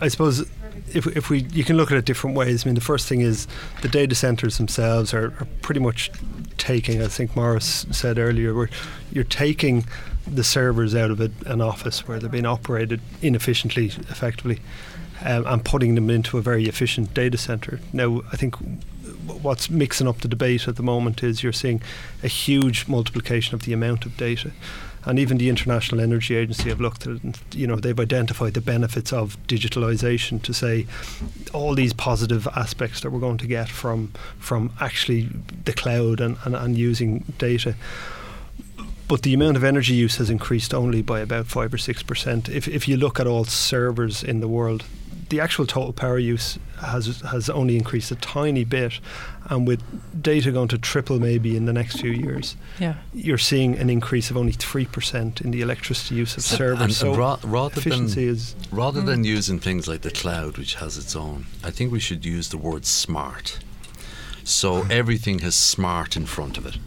I 0.00 0.08
suppose 0.08 0.46
if, 0.94 1.06
if 1.16 1.30
we 1.30 1.40
you 1.52 1.64
can 1.64 1.76
look 1.76 1.90
at 1.90 1.98
it 1.98 2.04
different 2.04 2.36
ways. 2.36 2.64
I 2.64 2.68
mean, 2.68 2.74
the 2.74 2.80
first 2.80 3.08
thing 3.08 3.20
is 3.20 3.46
the 3.82 3.88
data 3.88 4.14
centers 4.14 4.58
themselves 4.58 5.14
are, 5.14 5.26
are 5.26 5.46
pretty 5.60 5.80
much 5.80 6.10
taking. 6.58 7.02
I 7.02 7.08
think 7.08 7.34
Maurice 7.36 7.86
said 7.90 8.18
earlier, 8.18 8.68
you're 9.12 9.24
taking 9.24 9.84
the 10.26 10.44
servers 10.44 10.94
out 10.94 11.10
of 11.10 11.20
a, 11.20 11.30
an 11.46 11.60
office 11.60 12.06
where 12.06 12.18
they're 12.18 12.30
being 12.30 12.46
operated 12.46 13.00
inefficiently, 13.20 13.86
effectively, 13.86 14.60
um, 15.24 15.46
and 15.46 15.64
putting 15.64 15.94
them 15.94 16.10
into 16.10 16.38
a 16.38 16.42
very 16.42 16.66
efficient 16.66 17.14
data 17.14 17.38
center. 17.38 17.80
Now, 17.92 18.22
I 18.32 18.36
think 18.36 18.56
what's 19.26 19.70
mixing 19.70 20.08
up 20.08 20.18
the 20.18 20.28
debate 20.28 20.68
at 20.68 20.76
the 20.76 20.82
moment 20.82 21.22
is 21.22 21.42
you're 21.42 21.52
seeing 21.52 21.82
a 22.22 22.28
huge 22.28 22.88
multiplication 22.88 23.54
of 23.54 23.62
the 23.62 23.72
amount 23.72 24.06
of 24.06 24.16
data. 24.16 24.52
And 25.04 25.18
even 25.18 25.38
the 25.38 25.48
International 25.48 26.00
Energy 26.00 26.36
Agency 26.36 26.68
have 26.68 26.80
looked 26.80 27.08
at 27.08 27.14
it 27.14 27.24
and 27.24 27.38
you 27.52 27.66
know 27.66 27.74
they've 27.74 27.98
identified 27.98 28.54
the 28.54 28.60
benefits 28.60 29.12
of 29.12 29.36
digitalization 29.48 30.40
to 30.42 30.54
say 30.54 30.86
all 31.52 31.74
these 31.74 31.92
positive 31.92 32.46
aspects 32.54 33.00
that 33.00 33.10
we're 33.10 33.18
going 33.18 33.38
to 33.38 33.48
get 33.48 33.68
from 33.68 34.12
from 34.38 34.72
actually 34.80 35.28
the 35.64 35.72
cloud 35.72 36.20
and, 36.20 36.36
and, 36.44 36.54
and 36.54 36.78
using 36.78 37.24
data 37.38 37.74
but 39.12 39.20
the 39.24 39.34
amount 39.34 39.58
of 39.58 39.62
energy 39.64 39.92
use 39.92 40.16
has 40.16 40.30
increased 40.30 40.72
only 40.72 41.02
by 41.02 41.20
about 41.20 41.46
five 41.46 41.70
or 41.74 41.76
six 41.76 42.02
percent. 42.02 42.48
If 42.48 42.66
if 42.66 42.88
you 42.88 42.96
look 42.96 43.20
at 43.20 43.26
all 43.26 43.44
servers 43.44 44.24
in 44.24 44.40
the 44.40 44.48
world, 44.48 44.84
the 45.28 45.38
actual 45.38 45.66
total 45.66 45.92
power 45.92 46.18
use 46.18 46.58
has 46.80 47.20
has 47.20 47.50
only 47.50 47.76
increased 47.76 48.10
a 48.10 48.14
tiny 48.14 48.64
bit, 48.64 49.00
and 49.50 49.66
with 49.68 49.80
data 50.22 50.50
going 50.50 50.68
to 50.68 50.78
triple 50.78 51.20
maybe 51.20 51.58
in 51.58 51.66
the 51.66 51.74
next 51.74 52.00
few 52.00 52.10
years, 52.10 52.56
Yeah. 52.80 52.94
you're 53.12 53.44
seeing 53.50 53.76
an 53.78 53.90
increase 53.90 54.30
of 54.30 54.36
only 54.38 54.52
three 54.52 54.86
percent 54.86 55.42
in 55.42 55.50
the 55.50 55.60
electricity 55.60 56.14
use 56.14 56.34
of 56.38 56.42
servers. 56.42 56.80
and, 56.80 56.92
so 56.94 57.08
and 57.10 57.18
ra- 57.18 57.38
rather 57.44 57.78
efficiency 57.80 58.24
than 58.24 58.34
is 58.34 58.54
rather 58.70 59.02
Mm. 59.02 59.06
than 59.06 59.24
using 59.24 59.58
things 59.60 59.86
like 59.86 60.00
the 60.00 60.10
cloud, 60.22 60.56
which 60.56 60.76
has 60.76 60.96
its 60.96 61.14
own, 61.14 61.44
I 61.62 61.70
think 61.70 61.92
we 61.92 62.00
should 62.00 62.24
use 62.24 62.48
the 62.48 62.56
word 62.68 62.86
smart. 62.86 63.58
So 64.42 64.86
everything 65.00 65.40
has 65.40 65.54
smart 65.54 66.16
in 66.16 66.24
front 66.26 66.56
of 66.58 66.64
it. 66.66 66.78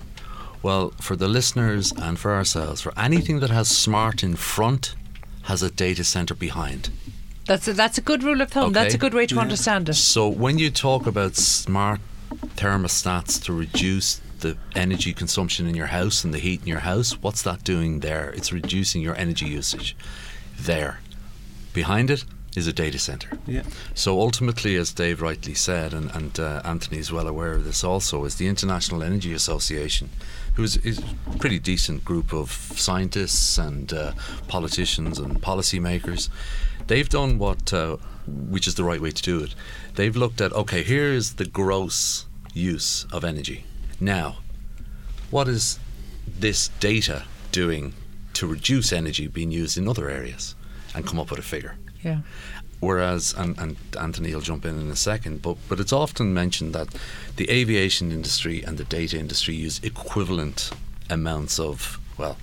Well, 0.66 0.94
for 1.00 1.16
the 1.16 1.28
listeners 1.28 1.94
and 1.96 2.18
for 2.18 2.34
ourselves, 2.34 2.82
for 2.82 2.92
anything 2.98 3.40
that 3.42 3.52
has 3.52 3.68
smart 3.70 4.24
in 4.24 4.36
front, 4.36 4.96
has 5.44 5.62
a 5.62 5.70
data 5.70 6.04
center 6.04 6.34
behind. 6.34 6.90
That's 7.46 7.68
a, 7.68 7.74
that's 7.74 8.00
a 8.00 8.02
good 8.02 8.24
rule 8.24 8.42
of 8.42 8.50
thumb. 8.50 8.74
That's 8.74 8.96
a 8.96 8.98
good 8.98 9.14
way 9.14 9.28
to 9.28 9.38
understand 9.38 9.90
it. 9.90 9.94
So 9.94 10.28
when 10.28 10.58
you 10.58 10.72
talk 10.72 11.06
about 11.06 11.36
smart 11.36 12.00
thermostats 12.56 13.40
to 13.44 13.54
reduce 13.54 14.22
the 14.40 14.58
energy 14.76 15.14
consumption 15.14 15.68
in 15.68 15.76
your 15.76 15.92
house 16.00 16.24
and 16.24 16.34
the 16.34 16.40
heat 16.40 16.62
in 16.62 16.68
your 16.68 16.80
house, 16.80 17.22
what's 17.22 17.44
that 17.44 17.64
doing 17.64 18.00
there? 18.00 18.32
It's 18.32 18.52
reducing 18.52 19.04
your 19.04 19.16
energy 19.18 19.46
usage. 19.46 19.96
There. 20.60 21.00
Behind 21.74 22.10
it 22.10 22.26
is 22.58 22.66
a 22.66 22.74
data 22.74 22.98
center. 22.98 23.38
Yeah. 23.46 23.64
So 23.94 24.20
ultimately, 24.20 24.78
as 24.78 24.94
Dave 24.94 25.22
rightly 25.22 25.54
said, 25.54 25.94
and, 25.94 26.10
and 26.12 26.40
uh, 26.40 26.62
Anthony 26.66 26.98
is 26.98 27.12
well 27.12 27.28
aware 27.28 27.54
of 27.54 27.66
this 27.66 27.84
also, 27.84 28.26
is 28.26 28.38
the 28.38 28.48
International 28.48 29.04
Energy 29.04 29.32
Association, 29.34 30.10
who 30.56 30.64
is, 30.64 30.78
a 30.78 31.38
pretty 31.38 31.60
decent 31.60 32.04
group 32.04 32.34
of 32.34 32.52
scientists 32.52 33.58
and 33.58 33.94
uh, 33.94 34.14
politicians 34.48 35.20
and 35.20 35.42
policymakers. 35.42 36.30
They've 36.88 37.10
done 37.10 37.38
what, 37.40 37.74
uh, 37.74 37.98
which 38.26 38.68
is 38.68 38.76
the 38.76 38.84
right 38.84 39.02
way 39.02 39.12
to 39.12 39.22
do 39.22 39.44
it. 39.44 39.56
They've 39.96 40.16
looked 40.16 40.42
at, 40.42 40.54
okay, 40.54 40.84
here 40.84 41.12
is 41.12 41.36
the 41.36 41.46
gross 41.46 42.26
use 42.54 43.06
of 43.12 43.24
energy. 43.24 43.66
Now, 44.00 44.38
what 45.30 45.48
is 45.48 45.80
this 46.40 46.70
data 46.80 47.24
doing 47.52 47.94
to 48.34 48.48
reduce 48.48 48.94
energy 48.94 49.28
being 49.28 49.52
used 49.52 49.78
in 49.78 49.88
other 49.88 50.10
areas? 50.10 50.56
And 50.94 51.06
come 51.06 51.20
up 51.20 51.30
with 51.30 51.40
a 51.40 51.44
figure. 51.44 51.76
Yeah. 52.02 52.20
Whereas, 52.80 53.34
and, 53.38 53.58
and 53.58 53.78
Anthony 54.00 54.34
will 54.34 54.42
jump 54.42 54.66
in 54.66 54.80
in 54.80 54.92
a 54.92 54.96
second, 54.96 55.42
but, 55.42 55.58
but 55.70 55.80
it's 55.80 55.94
often 55.94 56.34
mentioned 56.34 56.74
that 56.74 56.90
the 57.38 57.50
aviation 57.50 58.12
industry 58.12 58.62
and 58.64 58.78
the 58.78 58.84
data 58.84 59.18
industry 59.18 59.56
use 59.56 59.80
equivalent 59.82 60.72
amounts 61.10 61.60
of, 61.60 62.00
well, 62.18 62.38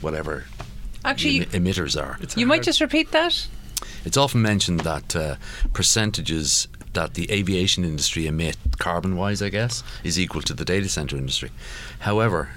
whatever 0.00 0.44
Actually, 1.04 1.40
emi- 1.40 1.72
emitters 1.74 2.00
are. 2.00 2.18
you 2.36 2.46
might 2.46 2.62
just 2.62 2.80
repeat 2.80 3.12
that. 3.12 3.46
It's 4.04 4.16
often 4.16 4.42
mentioned 4.42 4.80
that 4.80 5.14
uh, 5.14 5.36
percentages 5.72 6.68
that 6.94 7.14
the 7.14 7.30
aviation 7.30 7.84
industry 7.84 8.26
emit, 8.26 8.56
carbon 8.78 9.16
wise, 9.16 9.40
I 9.40 9.48
guess, 9.50 9.84
is 10.02 10.18
equal 10.18 10.42
to 10.42 10.54
the 10.54 10.64
data 10.64 10.88
center 10.88 11.16
industry. 11.16 11.50
However, 12.00 12.50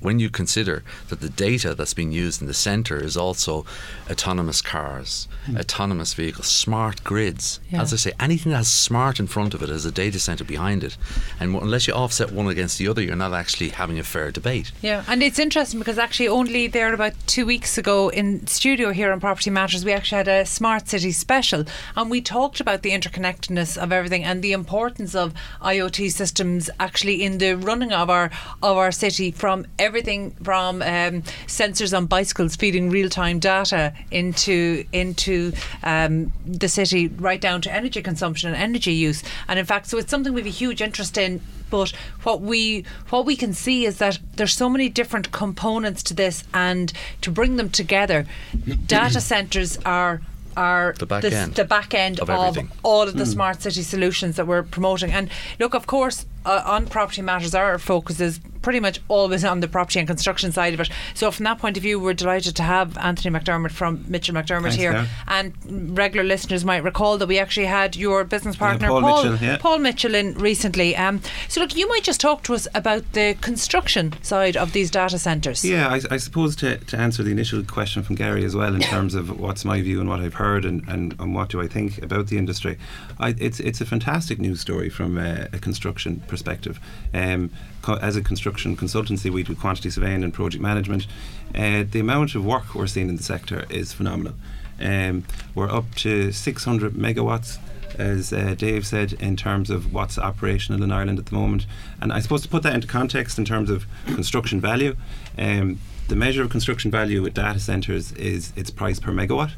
when 0.00 0.18
you 0.20 0.28
consider 0.30 0.82
that 1.08 1.20
the 1.20 1.28
data 1.28 1.74
that's 1.74 1.94
being 1.94 2.12
used 2.12 2.40
in 2.40 2.46
the 2.46 2.54
center 2.54 3.02
is 3.02 3.16
also 3.16 3.64
autonomous 4.10 4.60
cars, 4.62 5.26
hmm. 5.46 5.56
autonomous 5.56 6.14
vehicles, 6.14 6.46
smart 6.46 7.02
grids, 7.04 7.60
Yeah. 7.70 7.82
as 7.82 7.92
I 7.92 7.96
say, 7.96 8.12
anything 8.20 8.52
that 8.52 8.58
has 8.58 8.70
smart 8.70 9.18
in 9.18 9.26
front 9.26 9.54
of 9.54 9.62
it 9.62 9.68
has 9.68 9.84
a 9.84 9.90
data 9.92 10.18
center 10.18 10.44
behind 10.44 10.84
it. 10.84 10.96
And 11.40 11.52
w- 11.52 11.64
unless 11.64 11.86
you 11.86 11.94
offset 11.94 12.30
one 12.32 12.46
against 12.48 12.78
the 12.78 12.88
other, 12.88 13.02
you're 13.02 13.16
not 13.16 13.32
actually 13.32 13.70
having 13.70 13.98
a 13.98 14.04
fair 14.04 14.30
debate. 14.30 14.72
Yeah, 14.82 15.04
and 15.08 15.22
it's 15.22 15.38
interesting 15.38 15.78
because 15.78 15.98
actually 15.98 16.28
only 16.28 16.66
there 16.66 16.92
about 16.92 17.14
two 17.26 17.46
weeks 17.46 17.78
ago 17.78 18.08
in 18.10 18.46
studio 18.46 18.92
here 18.92 19.12
on 19.12 19.20
Property 19.20 19.50
Matters, 19.50 19.84
we 19.84 19.92
actually 19.92 20.18
had 20.18 20.28
a 20.28 20.46
smart 20.46 20.88
city 20.88 21.12
special, 21.12 21.64
and 21.96 22.10
we 22.10 22.20
talked 22.20 22.60
about 22.60 22.82
the 22.82 22.90
interconnectedness 22.90 23.76
of 23.76 23.92
everything 23.92 24.24
and 24.24 24.42
the 24.42 24.52
importance 24.52 25.14
of 25.14 25.32
IoT 25.62 26.10
systems 26.12 26.70
actually 26.78 27.22
in 27.24 27.38
the 27.38 27.54
running 27.54 27.92
of 27.92 28.10
our 28.10 28.30
of 28.62 28.76
our 28.76 28.92
city 28.92 29.30
from 29.30 29.66
everything 29.86 30.32
from 30.42 30.82
um, 30.82 31.22
sensors 31.46 31.96
on 31.96 32.06
bicycles 32.06 32.56
feeding 32.56 32.90
real 32.90 33.08
time 33.08 33.38
data 33.38 33.92
into 34.10 34.84
into 34.92 35.52
um, 35.82 36.32
the 36.46 36.68
city 36.68 37.08
right 37.08 37.40
down 37.40 37.60
to 37.62 37.72
energy 37.72 38.02
consumption 38.02 38.48
and 38.52 38.56
energy 38.62 38.92
use, 38.92 39.22
and 39.48 39.58
in 39.58 39.64
fact, 39.64 39.86
so 39.86 39.96
it's 39.98 40.10
something 40.10 40.34
we've 40.34 40.46
a 40.46 40.50
huge 40.50 40.82
interest 40.82 41.16
in 41.16 41.40
but 41.70 41.90
what 42.22 42.40
we 42.40 42.84
what 43.10 43.26
we 43.26 43.34
can 43.36 43.52
see 43.52 43.84
is 43.86 43.98
that 43.98 44.18
there's 44.36 44.52
so 44.52 44.68
many 44.68 44.88
different 44.88 45.32
components 45.32 46.00
to 46.04 46.14
this 46.14 46.44
and 46.54 46.92
to 47.20 47.30
bring 47.30 47.56
them 47.56 47.68
together 47.70 48.24
data 48.86 49.20
centers 49.20 49.76
are 49.84 50.20
are 50.56 50.94
The 50.98 51.06
back 51.06 51.24
s- 51.24 51.32
end 51.32 51.54
the 51.56 51.64
back 51.64 51.92
end 51.92 52.20
of 52.20 52.30
of, 52.30 52.38
everything. 52.56 52.70
all 52.82 53.02
of 53.02 53.16
the 53.16 53.26
smart 53.26 53.60
city 53.62 53.82
solutions 53.82 54.36
that 54.36 54.46
we're 54.46 54.62
promoting. 54.62 55.10
And 55.12 55.28
look 55.58 55.74
of 55.74 55.86
course 55.86 56.24
uh, 56.46 56.62
on 56.64 56.86
property 56.86 57.22
matters 57.22 57.54
our 57.54 57.78
focus 57.78 58.20
is 58.20 58.40
pretty 58.62 58.80
much 58.80 59.00
always 59.08 59.44
on 59.44 59.60
the 59.60 59.68
property 59.68 59.98
and 59.98 60.08
construction 60.08 60.50
side 60.50 60.74
of 60.74 60.80
it 60.80 60.90
so 61.14 61.30
from 61.30 61.44
that 61.44 61.58
point 61.58 61.76
of 61.76 61.82
view 61.82 62.00
we're 62.00 62.14
delighted 62.14 62.56
to 62.56 62.62
have 62.62 62.96
Anthony 62.98 63.38
McDermott 63.38 63.70
from 63.70 64.04
Mitchell 64.08 64.34
McDermott 64.34 64.74
Thanks, 64.74 64.76
here 64.76 65.06
and 65.28 65.96
regular 65.96 66.26
listeners 66.26 66.64
might 66.64 66.82
recall 66.82 67.18
that 67.18 67.26
we 67.26 67.38
actually 67.38 67.66
had 67.66 67.96
your 67.96 68.24
business 68.24 68.56
partner 68.56 68.88
Paul 68.88 69.00
Mitchell, 69.00 69.46
yeah. 69.46 69.56
Paul 69.58 69.78
Mitchell 69.78 70.14
in 70.14 70.34
recently. 70.34 70.96
Um, 70.96 71.20
so, 71.48 71.60
look, 71.60 71.76
you 71.76 71.88
might 71.88 72.02
just 72.02 72.20
talk 72.20 72.42
to 72.44 72.54
us 72.54 72.68
about 72.74 73.12
the 73.12 73.36
construction 73.40 74.14
side 74.22 74.56
of 74.56 74.72
these 74.72 74.90
data 74.90 75.18
centres. 75.18 75.64
Yeah, 75.64 75.88
I, 75.88 76.00
I 76.10 76.16
suppose 76.16 76.56
to, 76.56 76.78
to 76.78 76.96
answer 76.96 77.22
the 77.22 77.30
initial 77.30 77.62
question 77.64 78.02
from 78.02 78.16
Garry 78.16 78.44
as 78.44 78.54
well, 78.54 78.74
in 78.74 78.80
terms 78.94 79.14
of 79.14 79.40
what's 79.40 79.64
my 79.64 79.80
view 79.80 80.00
and 80.00 80.08
what 80.08 80.20
I've 80.20 80.34
heard 80.34 80.64
and, 80.64 80.86
and, 80.88 81.14
and 81.18 81.34
what 81.34 81.48
do 81.48 81.60
I 81.60 81.66
think 81.66 82.02
about 82.02 82.28
the 82.28 82.38
industry, 82.38 82.78
I, 83.18 83.34
it's 83.38 83.60
it's 83.60 83.80
a 83.80 83.86
fantastic 83.86 84.38
news 84.38 84.60
story 84.60 84.90
from 84.90 85.18
a, 85.18 85.48
a 85.52 85.58
construction 85.58 86.22
perspective. 86.36 86.78
Um, 87.14 87.50
co- 87.82 87.96
as 87.96 88.16
a 88.16 88.22
construction 88.22 88.76
consultancy, 88.76 89.30
we 89.30 89.42
do 89.42 89.54
quantity 89.54 89.90
surveying 89.90 90.22
and 90.22 90.34
project 90.34 90.62
management. 90.62 91.06
Uh, 91.54 91.84
the 91.90 92.00
amount 92.00 92.34
of 92.34 92.44
work 92.44 92.74
we're 92.74 92.86
seeing 92.86 93.08
in 93.08 93.16
the 93.16 93.22
sector 93.22 93.64
is 93.70 93.92
phenomenal. 93.94 94.34
Um, 94.78 95.24
we're 95.54 95.70
up 95.70 95.94
to 95.96 96.30
600 96.32 96.92
megawatts 96.92 97.58
as 97.98 98.30
uh, 98.30 98.54
Dave 98.58 98.86
said, 98.86 99.14
in 99.14 99.36
terms 99.36 99.70
of 99.70 99.94
what's 99.94 100.18
operational 100.18 100.82
in 100.82 100.92
Ireland 100.92 101.18
at 101.18 101.26
the 101.26 101.34
moment. 101.34 101.64
And 101.98 102.12
I 102.12 102.20
suppose 102.20 102.42
to 102.42 102.48
put 102.48 102.62
that 102.64 102.74
into 102.74 102.86
context 102.86 103.38
in 103.38 103.46
terms 103.46 103.70
of 103.70 103.86
construction 104.04 104.60
value, 104.60 104.96
um, 105.38 105.78
the 106.08 106.16
measure 106.16 106.42
of 106.42 106.50
construction 106.50 106.90
value 106.90 107.22
with 107.22 107.32
data 107.32 107.58
centres 107.58 108.12
is 108.12 108.52
its 108.54 108.70
price 108.70 109.00
per 109.00 109.12
megawatt. 109.12 109.52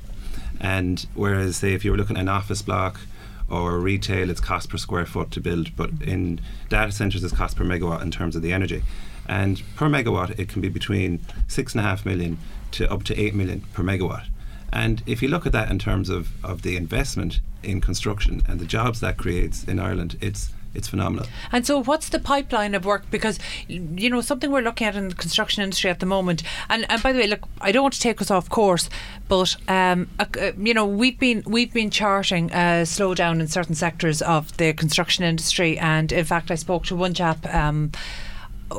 And 0.60 1.04
whereas, 1.14 1.56
say, 1.56 1.72
if 1.72 1.84
you 1.84 1.90
were 1.90 1.96
looking 1.96 2.16
at 2.16 2.22
an 2.22 2.28
office 2.28 2.62
block 2.62 3.00
or 3.48 3.78
retail, 3.78 4.30
it's 4.30 4.40
cost 4.40 4.68
per 4.68 4.76
square 4.76 5.06
foot 5.06 5.30
to 5.32 5.40
build, 5.40 5.74
but 5.76 5.90
in 6.02 6.40
data 6.68 6.92
centres, 6.92 7.24
it's 7.24 7.34
cost 7.34 7.56
per 7.56 7.64
megawatt 7.64 8.02
in 8.02 8.10
terms 8.10 8.36
of 8.36 8.42
the 8.42 8.52
energy. 8.52 8.82
And 9.26 9.62
per 9.76 9.88
megawatt, 9.88 10.38
it 10.38 10.48
can 10.48 10.60
be 10.60 10.68
between 10.68 11.20
six 11.46 11.74
and 11.74 11.80
a 11.80 11.82
half 11.82 12.04
million 12.06 12.38
to 12.72 12.90
up 12.90 13.04
to 13.04 13.18
eight 13.18 13.34
million 13.34 13.62
per 13.72 13.82
megawatt. 13.82 14.26
And 14.72 15.02
if 15.06 15.22
you 15.22 15.28
look 15.28 15.46
at 15.46 15.52
that 15.52 15.70
in 15.70 15.78
terms 15.78 16.08
of, 16.08 16.28
of 16.44 16.62
the 16.62 16.76
investment 16.76 17.40
in 17.62 17.80
construction 17.80 18.42
and 18.46 18.60
the 18.60 18.66
jobs 18.66 19.00
that 19.00 19.16
creates 19.16 19.64
in 19.64 19.78
Ireland, 19.78 20.18
it's 20.20 20.50
it's 20.78 20.88
phenomenal. 20.88 21.26
And 21.52 21.66
so, 21.66 21.82
what's 21.82 22.08
the 22.08 22.18
pipeline 22.18 22.74
of 22.74 22.84
work? 22.84 23.10
Because 23.10 23.38
you 23.66 24.08
know 24.08 24.20
something 24.20 24.50
we're 24.50 24.62
looking 24.62 24.86
at 24.86 24.96
in 24.96 25.08
the 25.08 25.14
construction 25.14 25.62
industry 25.62 25.90
at 25.90 26.00
the 26.00 26.06
moment. 26.06 26.42
And, 26.70 26.86
and 26.88 27.02
by 27.02 27.12
the 27.12 27.18
way, 27.18 27.26
look, 27.26 27.46
I 27.60 27.72
don't 27.72 27.82
want 27.82 27.94
to 27.94 28.00
take 28.00 28.22
us 28.22 28.30
off 28.30 28.48
course, 28.48 28.88
but 29.28 29.56
um, 29.68 30.08
uh, 30.18 30.52
you 30.56 30.72
know 30.72 30.86
we've 30.86 31.18
been 31.18 31.42
we've 31.46 31.72
been 31.72 31.90
charting 31.90 32.50
a 32.52 32.84
slowdown 32.84 33.40
in 33.40 33.48
certain 33.48 33.74
sectors 33.74 34.22
of 34.22 34.56
the 34.56 34.72
construction 34.72 35.24
industry. 35.24 35.78
And 35.78 36.12
in 36.12 36.24
fact, 36.24 36.50
I 36.50 36.54
spoke 36.54 36.84
to 36.86 36.96
one 36.96 37.12
chap. 37.12 37.44
Um, 37.52 37.92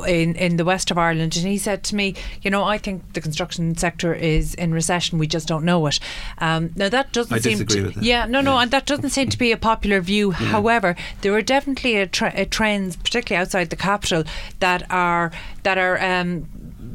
in, 0.06 0.34
in 0.36 0.56
the 0.56 0.64
west 0.64 0.90
of 0.90 0.98
Ireland, 0.98 1.36
and 1.36 1.46
he 1.46 1.58
said 1.58 1.82
to 1.84 1.96
me, 1.96 2.14
"You 2.42 2.50
know, 2.50 2.64
I 2.64 2.78
think 2.78 3.12
the 3.12 3.20
construction 3.20 3.76
sector 3.76 4.14
is 4.14 4.54
in 4.54 4.72
recession. 4.72 5.18
We 5.18 5.26
just 5.26 5.48
don't 5.48 5.64
know 5.64 5.86
it." 5.86 5.98
Um, 6.38 6.70
now 6.76 6.88
that 6.88 7.12
doesn't 7.12 7.34
I 7.34 7.38
seem 7.40 7.58
disagree 7.58 7.80
to, 7.80 7.86
with 7.86 7.94
that. 7.96 8.04
yeah, 8.04 8.26
no, 8.26 8.40
no, 8.40 8.54
Yeah. 8.54 8.62
and 8.62 8.70
that 8.70 8.86
doesn't 8.86 9.10
seem 9.10 9.28
to 9.28 9.38
be 9.38 9.52
a 9.52 9.56
popular 9.56 10.00
view. 10.00 10.30
However, 10.32 10.96
there 11.22 11.34
are 11.34 11.42
definitely 11.42 11.96
a, 11.96 12.06
tre- 12.06 12.32
a 12.34 12.46
trends, 12.46 12.96
particularly 12.96 13.40
outside 13.42 13.70
the 13.70 13.76
capital, 13.76 14.24
that 14.60 14.84
are 14.90 15.32
that 15.64 15.78
are. 15.78 16.00
Um, 16.02 16.48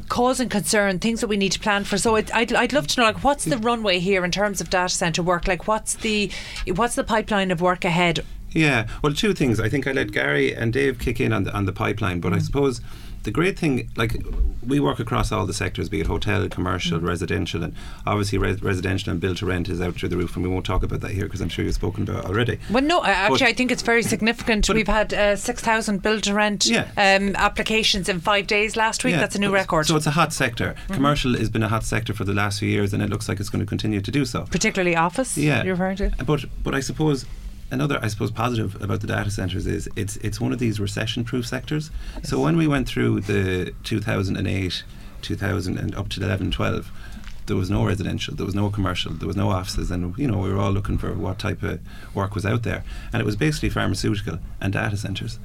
causing 0.08 0.48
concern 0.48 1.00
things 1.00 1.20
that 1.20 1.26
we 1.26 1.36
need 1.36 1.50
to 1.50 1.58
plan 1.58 1.82
for 1.82 1.98
so 1.98 2.14
it, 2.14 2.32
I'd, 2.32 2.52
I'd 2.52 2.72
love 2.72 2.86
to 2.88 3.00
know 3.00 3.06
like 3.08 3.24
what's 3.24 3.44
the 3.44 3.58
runway 3.58 3.98
here 3.98 4.24
in 4.24 4.30
terms 4.30 4.60
of 4.60 4.70
data 4.70 4.88
center 4.94 5.20
work 5.20 5.48
like 5.48 5.66
what's 5.66 5.94
the 5.94 6.30
what's 6.76 6.94
the 6.94 7.02
pipeline 7.02 7.50
of 7.50 7.60
work 7.60 7.84
ahead 7.84 8.24
Yeah, 8.56 8.86
well, 9.02 9.12
two 9.12 9.34
things. 9.34 9.60
I 9.60 9.68
think 9.68 9.86
I 9.86 9.92
let 9.92 10.12
Garry 10.12 10.54
and 10.54 10.72
Dave 10.72 10.98
kick 10.98 11.20
in 11.20 11.32
on 11.32 11.44
the 11.44 11.52
on 11.54 11.66
the 11.66 11.72
pipeline, 11.72 12.20
but 12.20 12.32
I 12.32 12.38
suppose 12.38 12.80
the 13.24 13.30
great 13.32 13.58
thing, 13.58 13.90
like 13.96 14.16
we 14.64 14.78
work 14.78 15.00
across 15.00 15.32
all 15.32 15.46
the 15.46 15.52
sectors, 15.52 15.88
be 15.88 15.98
it 16.00 16.06
hotel, 16.06 16.48
commercial, 16.48 17.00
Mm. 17.00 17.08
residential, 17.08 17.64
and 17.64 17.74
obviously 18.06 18.38
res- 18.38 18.62
residential 18.62 19.10
and 19.10 19.20
build 19.20 19.36
to 19.38 19.46
rent 19.46 19.68
is 19.68 19.80
out 19.80 19.94
through 19.96 20.10
the 20.10 20.16
roof, 20.16 20.36
and 20.36 20.44
we 20.44 20.48
won't 20.50 20.64
talk 20.64 20.84
about 20.84 21.00
that 21.00 21.10
here 21.10 21.24
because 21.24 21.40
I'm 21.40 21.48
sure 21.48 21.64
you've 21.64 21.74
spoken 21.74 22.04
about 22.04 22.24
it 22.24 22.30
already. 22.30 22.60
Well, 22.70 22.84
no, 22.84 23.02
actually, 23.04 23.38
But- 23.40 23.48
I 23.48 23.52
think 23.52 23.72
it's 23.72 23.82
very 23.82 24.02
significant. 24.14 24.68
We've 24.68 24.86
had 24.86 25.12
uh, 25.12 25.34
6,000 25.34 26.02
build 26.02 26.22
to 26.22 26.34
rent 26.34 26.66
Yeah. 26.66 26.86
um, 26.96 27.34
applications 27.34 28.08
in 28.08 28.20
five 28.20 28.46
days 28.46 28.76
last 28.76 29.02
week. 29.02 29.14
Yeah, 29.14 29.20
That's 29.20 29.34
a 29.34 29.40
new 29.40 29.52
record. 29.52 29.86
Mm-hmm. 29.86 29.92
So 29.94 29.96
it's 29.96 30.06
a 30.06 30.12
hot 30.12 30.32
sector. 30.32 30.76
Commercial 30.92 31.36
has 31.36 31.50
been 31.50 31.64
a 31.64 31.68
hot 31.68 31.82
sector 31.84 32.14
for 32.14 32.22
the 32.24 32.32
last 32.34 32.60
few 32.60 32.68
years, 32.68 32.94
and 32.94 33.02
it 33.02 33.10
looks 33.10 33.28
like 33.28 33.40
it's 33.40 33.50
going 33.50 33.64
to 33.64 33.68
continue 33.68 34.00
to 34.00 34.10
do 34.12 34.24
so. 34.24 34.42
Particularly 34.50 34.94
office, 34.94 35.36
Yeah, 35.36 35.64
you're 35.64 35.74
referring 35.74 35.96
to? 35.96 36.12
But 36.24 36.44
but 36.62 36.74
I 36.76 36.80
suppose 36.80 37.26
another 37.70 37.98
I 38.02 38.08
suppose 38.08 38.30
positive 38.30 38.80
about 38.82 39.00
the 39.00 39.06
data 39.06 39.30
centers 39.30 39.66
is 39.66 39.88
it's 39.96 40.16
it's 40.18 40.40
one 40.40 40.52
of 40.52 40.58
these 40.58 40.80
recession-proof 40.80 41.46
sectors. 41.46 41.90
So 42.22 42.40
when 42.40 42.56
we 42.56 42.66
went 42.66 42.88
through 42.88 43.20
the 43.20 43.74
2008, 43.84 44.84
2000 45.22 45.78
and 45.78 45.94
up 45.94 46.08
to 46.10 46.22
11, 46.22 46.50
12, 46.50 46.90
there 47.46 47.56
was 47.56 47.70
no 47.70 47.84
residential, 47.84 48.34
there 48.34 48.46
was 48.46 48.54
no 48.54 48.70
commercial, 48.70 49.12
there 49.12 49.26
was 49.26 49.36
no 49.36 49.50
offices, 49.50 49.90
and 49.90 50.16
you 50.18 50.26
know 50.26 50.38
we 50.38 50.52
were 50.52 50.58
all 50.58 50.72
looking 50.72 50.98
for 50.98 51.12
what 51.14 51.38
type 51.38 51.62
of 51.62 51.80
work 52.14 52.34
was 52.34 52.44
out 52.44 52.62
there, 52.62 52.84
and 53.12 53.20
it 53.20 53.26
was 53.26 53.36
basically 53.36 53.70
pharmaceutical 53.70 54.38
and 54.60 54.72
data 54.72 54.96
centers. 54.96 55.38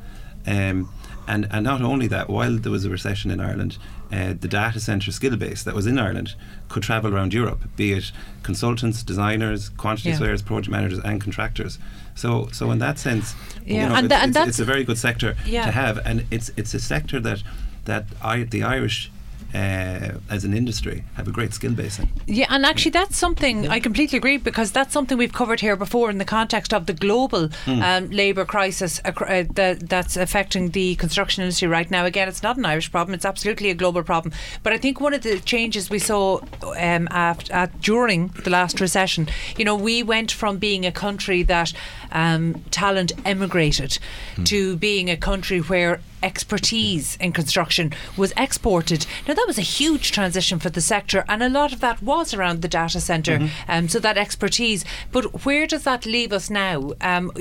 Um, 0.47 0.89
and, 1.27 1.47
and 1.51 1.63
not 1.63 1.81
only 1.81 2.07
that, 2.07 2.29
while 2.29 2.57
there 2.57 2.71
was 2.71 2.83
a 2.83 2.89
recession 2.89 3.31
in 3.31 3.39
Ireland, 3.39 3.77
uh, 4.11 4.33
the 4.39 4.47
data 4.47 4.79
centre 4.79 5.11
skill 5.11 5.35
base 5.37 5.63
that 5.63 5.73
was 5.75 5.85
in 5.87 5.97
Ireland 5.99 6.35
could 6.67 6.83
travel 6.83 7.13
around 7.13 7.33
Europe, 7.33 7.61
be 7.77 7.93
it 7.93 8.11
consultants, 8.43 9.03
designers, 9.03 9.69
quantity 9.69 10.09
Yeah. 10.09 10.17
surveyors, 10.17 10.41
project 10.41 10.71
managers, 10.71 10.99
and 10.99 11.21
contractors. 11.21 11.77
So, 12.15 12.49
so 12.51 12.71
in 12.71 12.79
that 12.79 12.99
sense, 12.99 13.33
Yeah, 13.65 13.83
you 13.83 13.89
know, 13.89 13.95
and 13.95 14.05
it's, 14.05 14.13
tha- 14.15 14.21
and 14.21 14.29
it's, 14.29 14.33
that's- 14.33 14.49
it's 14.49 14.59
a 14.59 14.65
very 14.65 14.83
good 14.83 14.97
sector 14.97 15.37
Yeah. 15.45 15.65
to 15.65 15.71
have, 15.71 15.99
and 16.05 16.25
it's 16.31 16.51
it's 16.57 16.73
a 16.73 16.79
sector 16.79 17.19
that 17.21 17.43
that 17.85 18.05
I, 18.21 18.43
the 18.43 18.63
Irish. 18.63 19.09
Uh, 19.53 20.17
as 20.29 20.45
an 20.45 20.53
industry, 20.53 21.03
have 21.15 21.27
a 21.27 21.31
great 21.31 21.53
skill 21.53 21.73
base 21.73 21.99
in. 21.99 22.07
Yeah, 22.25 22.45
and 22.49 22.65
actually, 22.65 22.91
that's 22.91 23.17
something 23.17 23.67
I 23.67 23.81
completely 23.81 24.17
agree 24.17 24.37
because 24.37 24.71
that's 24.71 24.93
something 24.93 25.17
we've 25.17 25.33
covered 25.33 25.59
here 25.59 25.75
before 25.75 26.09
in 26.09 26.19
the 26.19 26.25
context 26.25 26.73
of 26.73 26.85
the 26.85 26.93
global 26.93 27.49
Hmm. 27.65 27.81
um, 27.81 28.09
labour 28.11 28.45
crisis 28.45 29.01
uh, 29.03 29.11
that, 29.55 29.89
that's 29.89 30.15
affecting 30.15 30.69
the 30.69 30.95
construction 30.95 31.43
industry 31.43 31.67
right 31.67 31.91
now. 31.91 32.05
Again, 32.05 32.29
it's 32.29 32.41
not 32.41 32.55
an 32.57 32.65
Irish 32.65 32.91
problem; 32.91 33.13
it's 33.13 33.25
absolutely 33.25 33.69
a 33.69 33.73
global 33.75 34.03
problem. 34.03 34.33
But 34.63 34.71
I 34.71 34.77
think 34.77 35.01
one 35.01 35.13
of 35.13 35.21
the 35.21 35.39
changes 35.39 35.89
we 35.89 35.99
saw 35.99 36.39
um, 36.77 37.09
after, 37.11 37.51
at, 37.53 37.81
during 37.81 38.29
the 38.43 38.49
last 38.49 38.79
recession, 38.79 39.27
you 39.57 39.65
know, 39.65 39.75
we 39.75 40.01
went 40.01 40.31
from 40.31 40.57
being 40.59 40.85
a 40.85 40.91
country 40.91 41.43
that 41.43 41.73
um, 42.13 42.63
talent 42.71 43.11
emigrated 43.25 43.99
to 44.45 44.77
being 44.77 45.09
a 45.09 45.17
country 45.17 45.59
where 45.59 45.99
expertise 46.23 47.15
in 47.17 47.31
construction 47.31 47.93
was 48.17 48.33
exported. 48.37 49.05
Now 49.27 49.33
that 49.33 49.47
was 49.47 49.57
a 49.57 49.61
huge 49.61 50.11
transition 50.11 50.59
for 50.59 50.69
the 50.69 50.81
sector, 50.81 51.25
and 51.27 51.41
a 51.43 51.49
lot 51.49 51.73
of 51.73 51.79
that 51.79 52.01
was 52.01 52.33
around 52.33 52.61
the 52.61 52.67
data 52.67 52.99
center. 52.99 53.49
Um, 53.67 53.87
so 53.89 53.99
that 53.99 54.17
expertise. 54.17 54.85
But 55.11 55.45
where 55.45 55.67
does 55.67 55.83
that 55.83 56.05
leave 56.05 56.33
us 56.33 56.49
now? 56.49 56.93
Um, 57.01 57.31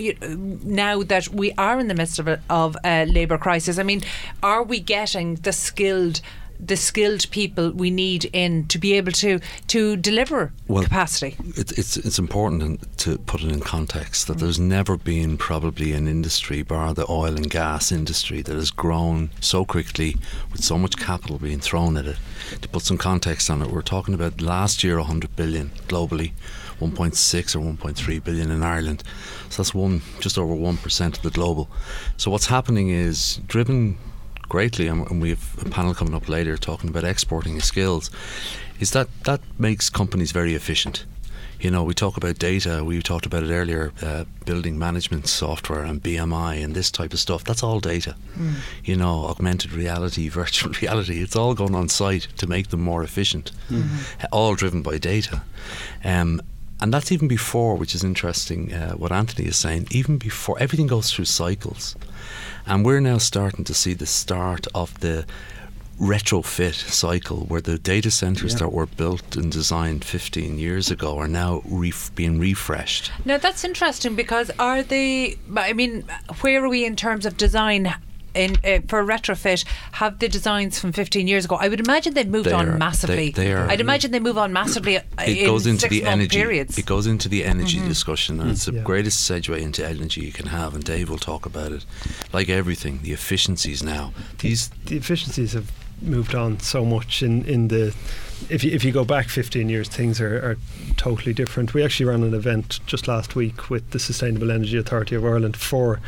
now 0.65 1.03
that 1.03 1.29
we 1.29 1.53
are 1.53 1.79
in 1.79 1.89
the 1.89 1.95
midst 1.95 2.19
of 2.19 2.29
a, 2.29 2.41
of 2.49 2.77
a 2.85 3.05
labour 3.07 3.39
crisis, 3.39 3.79
I 3.79 3.83
mean, 3.83 4.03
are 4.43 4.63
we 4.63 4.81
getting 4.81 5.37
the 5.37 5.53
skilled? 5.53 6.21
The 6.63 6.77
skilled 6.77 7.31
people 7.31 7.71
we 7.73 7.91
need 7.91 8.27
in 8.33 8.67
to 8.69 8.79
be 8.79 8.93
able 8.95 9.13
to 9.13 9.41
to 9.69 9.97
deliver 9.97 10.53
Well, 10.69 10.85
capacity. 10.85 11.37
It's 11.57 11.73
it's 11.73 11.97
it's 11.97 12.19
important 12.19 12.99
to 12.99 13.19
put 13.19 13.43
it 13.43 13.51
in 13.51 13.61
context 13.61 14.27
that 14.27 14.39
there's 14.39 14.59
never 14.59 14.97
been 14.97 15.37
probably 15.37 15.93
an 15.93 16.07
industry, 16.07 16.63
bar 16.63 16.95
the 16.95 17.07
oil 17.11 17.35
and 17.37 17.51
gas 17.51 17.91
industry, 17.91 18.43
that 18.43 18.55
has 18.55 18.71
grown 18.71 19.31
so 19.41 19.65
quickly 19.65 20.17
with 20.53 20.63
so 20.63 20.77
much 20.79 20.97
capital 20.97 21.39
being 21.39 21.61
thrown 21.61 21.97
at 21.97 22.07
it. 22.07 22.17
To 22.61 22.69
put 22.69 22.83
some 22.83 22.99
context 22.99 23.51
on 23.51 23.63
it, 23.63 23.71
we're 23.71 23.83
talking 23.83 24.15
about 24.15 24.41
last 24.41 24.85
year 24.85 24.99
100 24.99 25.37
billion 25.37 25.71
globally, 25.89 26.33
1.6 26.81 27.57
or 27.57 27.61
1.3 27.61 28.25
billion 28.25 28.51
in 28.51 28.63
Ireland. 28.63 29.03
So 29.49 29.63
that's 29.63 29.75
one 29.75 30.03
just 30.21 30.39
over 30.39 30.55
one 30.55 30.77
percent 30.77 31.17
of 31.17 31.23
the 31.23 31.31
global. 31.31 31.69
So 32.17 32.31
what's 32.31 32.47
happening 32.47 32.91
is 32.91 33.41
driven 33.47 33.99
greatly, 34.51 34.87
and 34.89 35.23
we 35.23 35.31
have 35.31 35.65
a 35.65 35.71
panel 35.71 35.95
coming 35.95 36.15
up 36.15 36.29
later 36.29 36.59
talking 36.59 36.91
about 36.91 37.05
exporting 37.05 37.59
skills, 37.61 38.11
is 38.81 38.91
that 38.91 39.09
that 39.25 39.41
makes 39.59 39.89
companies 39.89 40.33
very 40.33 40.55
efficient. 40.55 41.07
You 41.61 41.71
know, 41.71 41.85
we 41.85 41.93
talk 41.93 42.17
about 42.17 42.39
data, 42.39 42.83
we 42.83 43.03
talked 43.03 43.27
about 43.27 43.43
it 43.43 43.51
earlier, 43.51 43.93
uh, 44.03 44.25
building 44.47 44.79
management 44.79 45.27
software 45.29 45.83
and 45.83 46.03
BMI 46.03 46.65
and 46.65 46.75
this 46.75 46.91
type 46.91 47.13
of 47.13 47.19
stuff. 47.21 47.45
That's 47.45 47.63
all 47.63 47.81
data. 47.81 48.17
You 48.85 48.97
know, 48.97 49.27
augmented 49.27 49.73
reality, 49.73 50.29
virtual 50.43 50.73
reality, 50.81 51.23
it's 51.23 51.37
all 51.37 51.55
going 51.55 51.75
on 51.75 51.89
site 51.89 52.29
to 52.39 52.47
make 52.47 52.69
them 52.69 52.81
more 52.81 53.03
efficient, 53.03 53.53
all 54.33 54.55
driven 54.55 54.83
by 54.83 54.99
data. 54.99 55.43
Um, 56.05 56.41
and 56.81 56.93
that's 56.93 57.13
even 57.13 57.29
before, 57.29 57.77
which 57.77 57.95
is 57.95 58.03
interesting, 58.03 58.73
uh, 58.73 58.93
what 58.93 59.13
Anthony 59.13 59.49
is 59.49 59.57
saying, 59.57 59.89
even 59.91 60.19
before 60.19 60.57
everything 60.59 60.87
goes 60.87 61.13
through 61.13 61.27
cycles. 61.27 61.97
And 62.67 62.85
we're 62.85 63.01
now 63.01 63.19
starting 63.19 63.65
to 63.65 63.75
see 63.75 63.95
the 63.95 64.07
start 64.07 64.67
of 64.75 64.99
the 65.01 65.27
retrofit 66.01 66.73
cycle 66.91 67.41
where 67.41 67.61
the 67.61 67.79
data 67.79 68.11
centers 68.11 68.55
that 68.55 68.73
were 68.73 68.87
built 68.87 69.37
and 69.37 69.53
designed 69.53 70.03
15 70.03 70.59
years 70.59 70.91
ago 70.91 71.19
are 71.19 71.29
now 71.29 71.61
ref- 71.67 72.15
being 72.15 72.39
refreshed. 72.39 73.13
Now 73.27 73.37
that's 73.37 73.65
interesting 73.65 74.17
because 74.17 74.51
are 74.59 74.83
they? 74.83 75.37
I 75.55 75.75
mean, 75.75 76.05
where 76.41 76.65
are 76.65 76.69
we 76.71 76.87
in 76.87 76.97
terms 76.97 77.27
of 77.27 77.37
design? 77.37 77.95
In, 78.35 78.57
uh, 78.65 78.79
for 78.87 79.05
retrofit, 79.05 79.65
have 79.93 80.19
the 80.21 80.29
designs 80.29 80.79
from 80.79 80.93
15 80.93 81.27
years 81.27 81.45
ago? 81.45 81.57
I 81.57 81.69
would 81.69 81.81
imagine 81.81 82.15
they've 82.15 82.29
moved 82.29 82.49
They 82.49 82.53
on 82.53 82.69
are- 82.69 82.79
massively. 82.79 83.31
they- 83.31 83.45
they 83.47 83.53
are- 83.53 83.69
I'd 83.69 83.81
imagine 83.81 84.13
they 84.13 84.21
move 84.21 84.39
on 84.39 84.53
massively. 84.53 84.99
uh, 84.99 85.03
It 85.27 85.39
in 85.39 85.47
goes 85.47 85.67
into 85.67 85.89
the 85.89 85.97
six-month 85.97 86.13
energy. 86.21 86.37
periods. 86.37 86.79
It 86.79 86.87
goes 86.87 87.07
into 87.07 87.29
the 87.29 87.45
energy 87.45 87.81
discussion, 87.81 88.41
and 88.41 88.51
it's 88.53 88.67
the 88.67 88.73
Yeah. 88.75 88.83
greatest 88.83 89.29
segue 89.29 89.59
into 89.59 89.87
energy 89.87 90.21
you 90.21 90.33
can 90.33 90.47
have. 90.47 90.75
And 90.75 90.85
Dave 90.85 91.11
will 91.11 91.19
talk 91.19 91.45
about 91.47 91.73
it. 91.73 91.85
Like 92.33 92.49
everything, 92.49 93.01
the 93.03 93.13
efficiencies 93.13 93.83
now. 93.83 94.13
These 94.39 94.71
the 94.87 94.97
efficiencies 94.97 95.53
have 95.55 95.71
moved 96.03 96.35
on 96.35 96.59
so 96.61 96.85
much 96.85 97.23
in, 97.23 97.45
in 97.45 97.69
the 97.69 97.93
if 98.49 98.65
you, 98.65 98.71
if 98.71 98.83
you 98.85 98.91
go 98.91 99.05
back 99.05 99.29
15 99.29 99.69
years 99.69 99.87
things 99.87 100.19
are, 100.19 100.37
are 100.39 100.57
totally 100.97 101.35
different 101.35 101.75
we 101.75 101.85
actually 101.85 102.07
ran 102.07 102.23
an 102.23 102.33
event 102.33 102.81
just 102.87 103.07
last 103.07 103.37
week 103.37 103.69
with 103.69 103.91
the 103.91 103.99
Sustainable 103.99 104.51
Energy 104.51 104.79
Authority 104.79 105.15
of 105.15 105.27
Ireland 105.27 105.59
for 105.59 106.01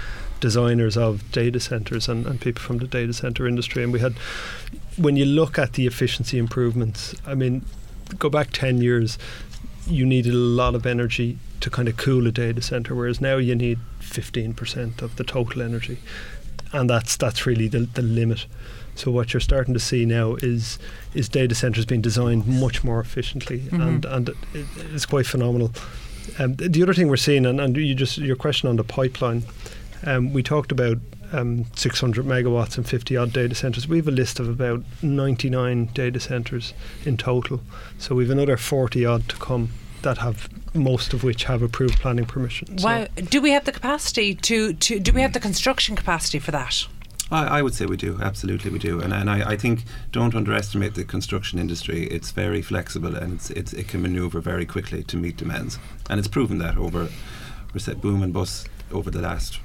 designers 0.43 0.97
of 0.97 1.31
data 1.31 1.61
centres 1.61 2.09
and, 2.09 2.27
and 2.27 2.41
people 2.41 2.61
from 2.61 2.79
the 2.79 2.87
data 2.87 3.15
centre 3.15 3.47
industry. 3.47 3.83
And 3.83 3.93
we 3.93 4.01
had 4.01 4.15
when 4.99 5.17
you 5.17 5.25
look 5.25 5.59
at 5.59 5.73
the 5.73 5.87
efficiency 5.87 6.37
improvements 6.37 7.15
I 7.27 7.35
mean 7.35 7.65
go 8.19 8.29
back 8.29 8.51
10 8.53 8.83
years 8.83 9.17
you 9.87 10.05
needed 10.05 10.35
a 10.35 10.37
lot 10.37 10.75
of 10.75 10.85
energy 10.85 11.39
to 11.61 11.71
kind 11.71 11.89
of 11.89 11.97
cool 11.97 12.27
a 12.27 12.33
data 12.33 12.61
center 12.61 12.95
whereas 12.95 13.21
now 13.21 13.37
you 13.37 13.55
need 13.55 13.79
15% 14.01 15.01
of 15.01 15.17
the 15.17 15.25
total 15.25 15.63
energy. 15.63 15.99
And 16.75 16.91
that's 16.91 17.17
that's 17.17 17.47
really 17.47 17.69
the, 17.69 17.81
the 17.81 18.03
limit. 18.03 18.47
So 18.95 19.11
what 19.11 19.33
you're 19.33 19.41
starting 19.41 19.75
to 19.75 19.81
see 19.81 20.05
now 20.05 20.35
is 20.37 20.79
is 21.15 21.29
data 21.29 21.55
centers 21.55 21.87
being 21.87 22.03
designed 22.03 22.47
much 22.47 22.83
more 22.83 23.01
efficiently 23.01 23.69
and 23.71 24.05
and 24.05 24.29
it, 24.29 24.67
it's 24.93 25.07
quite 25.07 25.27
phenomenal. 25.27 25.71
Um, 26.39 26.55
the 26.57 26.83
other 26.83 26.95
thing 26.95 27.09
we're 27.09 27.17
seeing 27.17 27.47
and, 27.47 27.61
and 27.61 27.77
you 27.77 27.95
just 27.95 28.19
your 28.19 28.37
question 28.37 28.69
on 28.69 28.77
the 28.77 28.85
pipeline 28.85 29.43
um, 30.05 30.33
we 30.33 30.43
talked 30.43 30.73
about 30.73 30.99
um, 31.33 31.67
600 31.77 32.25
megawatts 32.25 32.77
and 32.77 32.87
50 32.87 33.17
odd 33.17 33.33
data 33.33 33.55
centers. 33.55 33.89
We 33.89 33.97
have 33.97 34.09
a 34.09 34.13
list 34.13 34.39
of 34.41 34.49
about 34.49 34.83
99 35.03 35.87
data 35.95 36.21
centers 36.21 36.75
in 37.05 37.17
total. 37.17 37.61
So 37.99 38.15
we 38.15 38.25
have 38.25 38.31
another 38.31 38.57
40 38.57 39.05
odd 39.07 39.29
to 39.29 39.37
come 39.37 39.71
that 40.03 40.19
have 40.19 40.49
most 40.75 41.13
of 41.13 41.23
which 41.23 41.45
have 41.45 41.63
approved 41.63 42.01
planning 42.01 42.27
permission. 42.27 42.79
So 42.79 42.87
Wow. 42.87 43.07
Do 43.17 43.41
we 43.41 43.51
have 43.53 43.65
the 43.65 43.73
capacity 43.73 44.35
to, 44.35 44.73
to? 44.75 44.99
Do 44.99 45.13
we 45.13 45.21
have 45.21 45.33
the 45.33 45.41
construction 45.41 45.97
capacity 45.97 46.39
for 46.39 46.51
that? 46.51 46.87
I, 47.31 47.59
I 47.59 47.63
would 47.63 47.75
say 47.75 47.87
we 47.87 47.97
do, 47.97 48.19
absolutely 48.21 48.71
we 48.71 48.79
do, 48.79 49.01
and 49.01 49.13
and 49.13 49.31
I, 49.31 49.53
I 49.53 49.57
think 49.57 49.85
don't 50.11 50.35
underestimate 50.35 50.95
the 50.95 51.05
construction 51.05 51.59
industry. 51.59 52.05
It's 52.09 52.31
very 52.31 52.61
flexible 52.61 53.17
and 53.17 53.35
it's, 53.35 53.51
it's 53.51 53.73
it 53.73 53.89
can 53.89 54.03
manoeuvre 54.03 54.41
very 54.43 54.67
quickly 54.67 55.03
to 55.05 55.17
meet 55.17 55.39
demands, 55.39 55.79
and 56.11 56.19
it's 56.19 56.29
proven 56.29 56.59
that 56.59 56.77
over 56.77 57.09
reset 57.73 58.03
boom 58.03 58.23
and 58.23 58.35
bust 58.35 58.69
over 58.91 59.11
the 59.11 59.23
last 59.23 59.61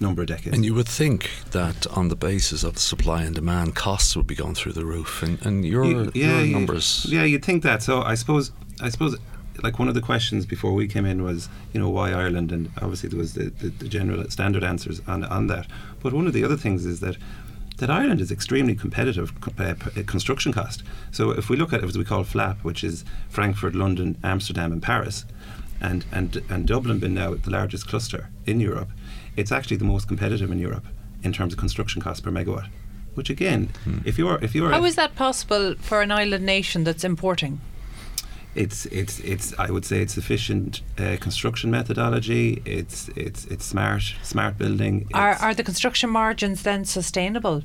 number 0.00 0.22
of 0.22 0.28
decades. 0.28 0.54
And 0.56 0.64
you 0.64 0.74
would 0.74 0.88
think 0.88 1.30
that 1.52 1.86
on 1.88 2.08
the 2.08 2.16
basis 2.16 2.64
of 2.64 2.78
supply 2.78 3.22
and 3.22 3.34
demand, 3.34 3.74
costs 3.74 4.16
would 4.16 4.26
be 4.26 4.34
going 4.34 4.54
through 4.54 4.72
the 4.72 4.84
roof. 4.84 5.22
And, 5.22 5.44
and 5.46 5.64
your, 5.64 5.84
You- 5.84 6.10
your 6.14 6.40
you- 6.42 6.52
numbers. 6.52 7.06
Yeah, 7.08 7.24
you'd 7.24 7.44
think 7.44 7.62
that. 7.62 7.82
So 7.82 8.02
I 8.02 8.14
suppose, 8.14 8.50
I 8.80 8.88
suppose, 8.90 9.16
like 9.62 9.78
one 9.78 9.86
of 9.88 9.94
the 9.94 10.00
questions 10.00 10.46
before 10.46 10.72
we 10.74 10.88
came 10.88 11.06
in 11.06 11.22
was, 11.22 11.48
you 11.72 11.80
know, 11.80 11.88
why 11.88 12.10
Ireland, 12.12 12.50
and 12.52 12.70
obviously 12.82 13.08
there 13.08 13.18
was 13.18 13.34
the, 13.34 13.50
the, 13.50 13.68
the 13.68 13.88
general 13.88 14.28
standard 14.30 14.64
answers 14.64 15.00
on 15.06 15.24
on 15.24 15.46
that. 15.46 15.66
But 16.02 16.12
one 16.12 16.26
of 16.26 16.32
the 16.32 16.44
other 16.44 16.56
things 16.56 16.84
is 16.84 17.00
that. 17.00 17.16
That 17.78 17.90
Ireland 17.90 18.20
is 18.20 18.30
extremely 18.30 18.76
competitive 18.76 19.40
co- 19.40 19.50
uh, 19.58 19.74
uh, 19.84 20.02
construction 20.06 20.52
cost. 20.52 20.84
So 21.10 21.32
if 21.32 21.50
we 21.50 21.56
look 21.56 21.72
at 21.72 21.82
as 21.82 21.98
we 21.98 22.04
call 22.04 22.22
FLAP, 22.22 22.62
which 22.62 22.84
is 22.84 23.04
Frankfurt, 23.28 23.74
London, 23.74 24.16
Amsterdam, 24.22 24.70
and 24.70 24.80
Paris, 24.80 25.24
and 25.80 26.04
and 26.12 26.40
and 26.48 26.68
Dublin 26.68 27.00
being 27.00 27.14
now 27.14 27.34
the 27.34 27.50
largest 27.50 27.88
cluster 27.88 28.30
in 28.46 28.60
Europe, 28.60 28.90
it's 29.36 29.52
actually 29.52 29.76
the 29.76 29.84
most 29.84 30.08
competitive 30.08 30.50
in 30.50 30.58
Europe 30.58 30.86
in 31.22 31.32
terms 31.32 31.52
of 31.52 31.58
construction 31.58 32.02
cost 32.02 32.22
per 32.22 32.30
megawatt. 32.30 32.68
Which 33.14 33.30
again, 33.30 33.70
if 34.04 34.18
you're 34.18 34.38
if 34.42 34.54
you're 34.54 34.70
How 34.70 34.84
is 34.84 34.96
that 34.96 35.14
possible 35.14 35.76
for 35.78 36.02
an 36.02 36.10
island 36.10 36.44
nation 36.44 36.84
that's 36.84 37.04
importing? 37.04 37.60
it's 38.54 38.86
it's 38.86 39.18
it's 39.20 39.54
I 39.58 39.70
would 39.70 39.84
say 39.84 40.00
it's 40.00 40.16
efficient 40.16 40.82
uh, 40.98 41.16
construction 41.20 41.70
methodology. 41.70 42.62
It's 42.64 43.08
it's 43.16 43.44
it's 43.46 43.64
smart 43.64 44.14
smart 44.22 44.58
building. 44.58 45.08
Are, 45.12 45.34
are 45.34 45.54
the 45.54 45.64
construction 45.64 46.10
margins 46.10 46.62
then 46.62 46.84
sustainable? 46.84 47.62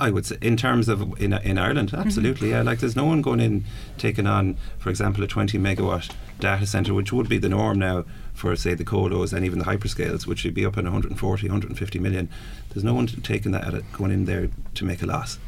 I 0.00 0.10
would 0.10 0.26
say 0.26 0.36
in 0.40 0.56
terms 0.56 0.88
of 0.88 1.00
in 1.20 1.32
in 1.32 1.58
Ireland, 1.58 1.90
Mm-hmm. 1.90 2.00
absolutely. 2.06 2.50
Yeah, 2.50 2.62
like 2.62 2.78
there's 2.80 2.96
no 2.96 3.04
one 3.04 3.22
going 3.22 3.40
in 3.40 3.64
taking 3.98 4.26
on, 4.26 4.56
for 4.78 4.90
example, 4.90 5.22
a 5.24 5.26
20 5.26 5.58
megawatt 5.58 6.10
data 6.40 6.66
center, 6.66 6.92
which 6.94 7.12
would 7.12 7.28
be 7.28 7.38
the 7.38 7.48
norm 7.48 7.78
now 7.78 8.04
for 8.34 8.56
say 8.56 8.74
the 8.74 8.84
colos 8.84 9.32
and 9.32 9.44
even 9.44 9.58
the 9.58 9.64
hyperscales, 9.64 10.26
which 10.26 10.44
would 10.44 10.54
be 10.54 10.66
up 10.66 10.76
in 10.76 10.84
140, 10.84 11.46
150 11.46 11.98
million. 12.00 12.28
There's 12.70 12.84
no 12.84 12.94
one 12.94 13.06
taking 13.06 13.52
that 13.52 13.64
at 13.64 13.74
it, 13.74 13.84
going 13.92 14.10
in 14.10 14.24
there 14.24 14.48
to 14.74 14.84
make 14.84 15.02
a 15.02 15.06
loss. 15.06 15.38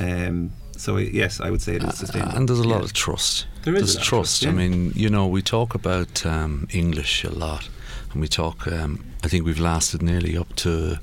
Um, 0.00 0.50
so 0.76 0.96
yes, 0.96 1.40
I 1.40 1.50
would 1.50 1.62
say 1.62 1.76
it 1.76 1.84
is 1.84 1.98
sustainable. 1.98 2.36
And 2.36 2.48
there's 2.48 2.58
a 2.58 2.68
lot 2.68 2.78
Yeah. 2.78 2.84
of 2.84 2.92
trust. 2.92 3.46
There 3.62 3.74
is 3.74 3.80
There's 3.80 3.94
a 3.94 3.98
lot 3.98 4.02
of 4.02 4.08
trust. 4.08 4.42
trust, 4.42 4.46
I 4.52 4.56
mean, 4.56 4.92
you 4.96 5.08
know, 5.08 5.26
we 5.28 5.42
talk 5.42 5.74
about 5.74 6.26
um, 6.26 6.66
English 6.72 7.22
a 7.24 7.30
lot, 7.30 7.68
and 8.12 8.20
we 8.20 8.28
talk. 8.28 8.66
Um, 8.66 9.04
I 9.22 9.28
think 9.28 9.44
we've 9.46 9.60
lasted 9.60 10.02
nearly 10.02 10.36
up 10.36 10.54
to 10.56 10.98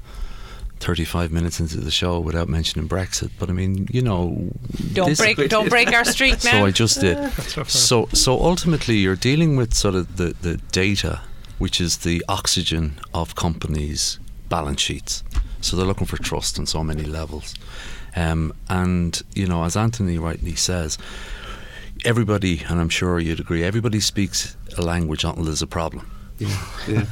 35 0.82 1.32
minutes 1.32 1.60
into 1.60 1.80
the 1.80 1.92
show 1.92 2.20
without 2.20 2.50
mentioning 2.50 2.88
Brexit. 2.90 3.30
But 3.40 3.50
I 3.50 3.54
mean, 3.54 3.88
you 3.92 4.02
know, 4.02 4.50
Don't 4.94 5.18
break 5.18 5.38
don't 5.50 5.70
break 5.70 5.92
our 5.94 6.06
streak 6.06 6.44
now. 6.44 6.52
So 6.62 6.66
I 6.66 6.72
just 6.72 7.00
did. 7.00 7.32
so 7.68 8.08
so 8.14 8.40
ultimately, 8.40 8.96
you're 8.98 9.16
dealing 9.16 9.56
with 9.56 9.74
sort 9.74 9.96
of 9.96 10.18
the 10.18 10.36
the 10.42 10.58
data, 10.72 11.22
which 11.60 11.80
is 11.80 11.98
the 11.98 12.24
oxygen 12.28 13.00
of 13.14 13.36
companies' 13.36 14.20
balance 14.50 14.82
sheets. 14.82 15.24
So 15.62 15.78
they're 15.78 15.86
looking 15.86 16.08
for 16.08 16.18
trust 16.18 16.60
on 16.60 16.66
so 16.66 16.84
many 16.84 17.04
levels. 17.04 17.54
Um, 18.16 18.54
and 18.68 19.22
you 19.36 19.48
know, 19.48 19.64
as 19.64 19.78
Anthony 19.78 20.18
rightly 20.18 20.56
says, 20.56 20.98
everybody, 22.04 22.64
and 22.68 22.80
I'm 22.80 22.90
sure 22.90 23.20
you'd 23.20 23.40
agree, 23.40 23.64
everybody 23.64 24.00
speaks 24.00 24.58
a 24.78 24.82
language 24.82 25.24
until 25.24 25.46
there's 25.46 25.62
a 25.62 25.68
problem. 25.68 26.11
Yeah, 26.42 26.66
yeah. 26.88 27.06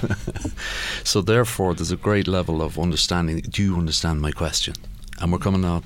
So 1.04 1.22
therefore, 1.22 1.76
there's 1.76 1.92
a 1.92 1.98
great 1.98 2.28
level 2.28 2.62
of 2.62 2.80
understanding. 2.80 3.40
Do 3.42 3.64
you 3.64 3.78
understand 3.78 4.22
my 4.22 4.32
question? 4.32 4.74
And 5.22 5.32
we're 5.32 5.38
coming 5.40 5.66
out 5.66 5.84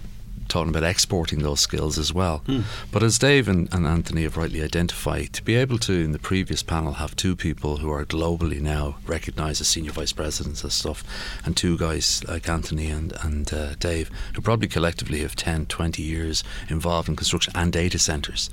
talking 0.48 0.70
about 0.70 0.84
exporting 0.84 1.40
those 1.40 1.60
skills 1.60 1.98
as 1.98 2.14
well. 2.14 2.44
But 2.92 3.02
as 3.02 3.18
Dave 3.18 3.48
and, 3.48 3.74
and 3.74 3.88
Anthony 3.88 4.24
have 4.24 4.38
rightly 4.38 4.62
identified, 4.62 5.34
to 5.34 5.44
be 5.44 5.56
able 5.56 5.80
to, 5.80 5.94
in 5.94 6.12
the 6.12 6.20
previous 6.20 6.62
panel, 6.62 6.94
have 6.94 7.16
two 7.16 7.36
people 7.36 7.78
who 7.78 7.92
are 7.92 8.06
globally 8.06 8.62
now 8.62 8.98
recognised 9.08 9.62
as 9.62 9.68
senior 9.68 9.92
vice 9.92 10.14
presidents 10.14 10.64
and 10.64 10.72
stuff, 10.72 11.04
and 11.44 11.58
two 11.58 11.78
guys 11.78 12.24
like 12.28 12.48
Anthony 12.48 12.90
and, 12.92 13.14
and 13.24 13.52
uh, 13.52 13.74
Dave, 13.76 14.12
who 14.36 14.42
probably 14.42 14.68
collectively 14.68 15.20
have 15.22 15.36
10, 15.36 15.66
20 15.66 16.04
years 16.04 16.44
involved 16.70 17.10
in 17.10 17.16
construction 17.16 17.52
and 17.56 17.74
data 17.74 17.98
centres, 17.98 18.50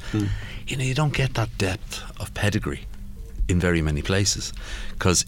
you 0.66 0.76
know, 0.76 0.84
you 0.84 0.94
don't 0.94 1.12
get 1.14 1.34
that 1.34 1.56
depth 1.58 2.02
of 2.18 2.32
pedigree 2.34 2.86
in 3.50 3.60
very 3.60 3.82
many 3.82 4.02
places 4.02 4.52
because 4.92 5.24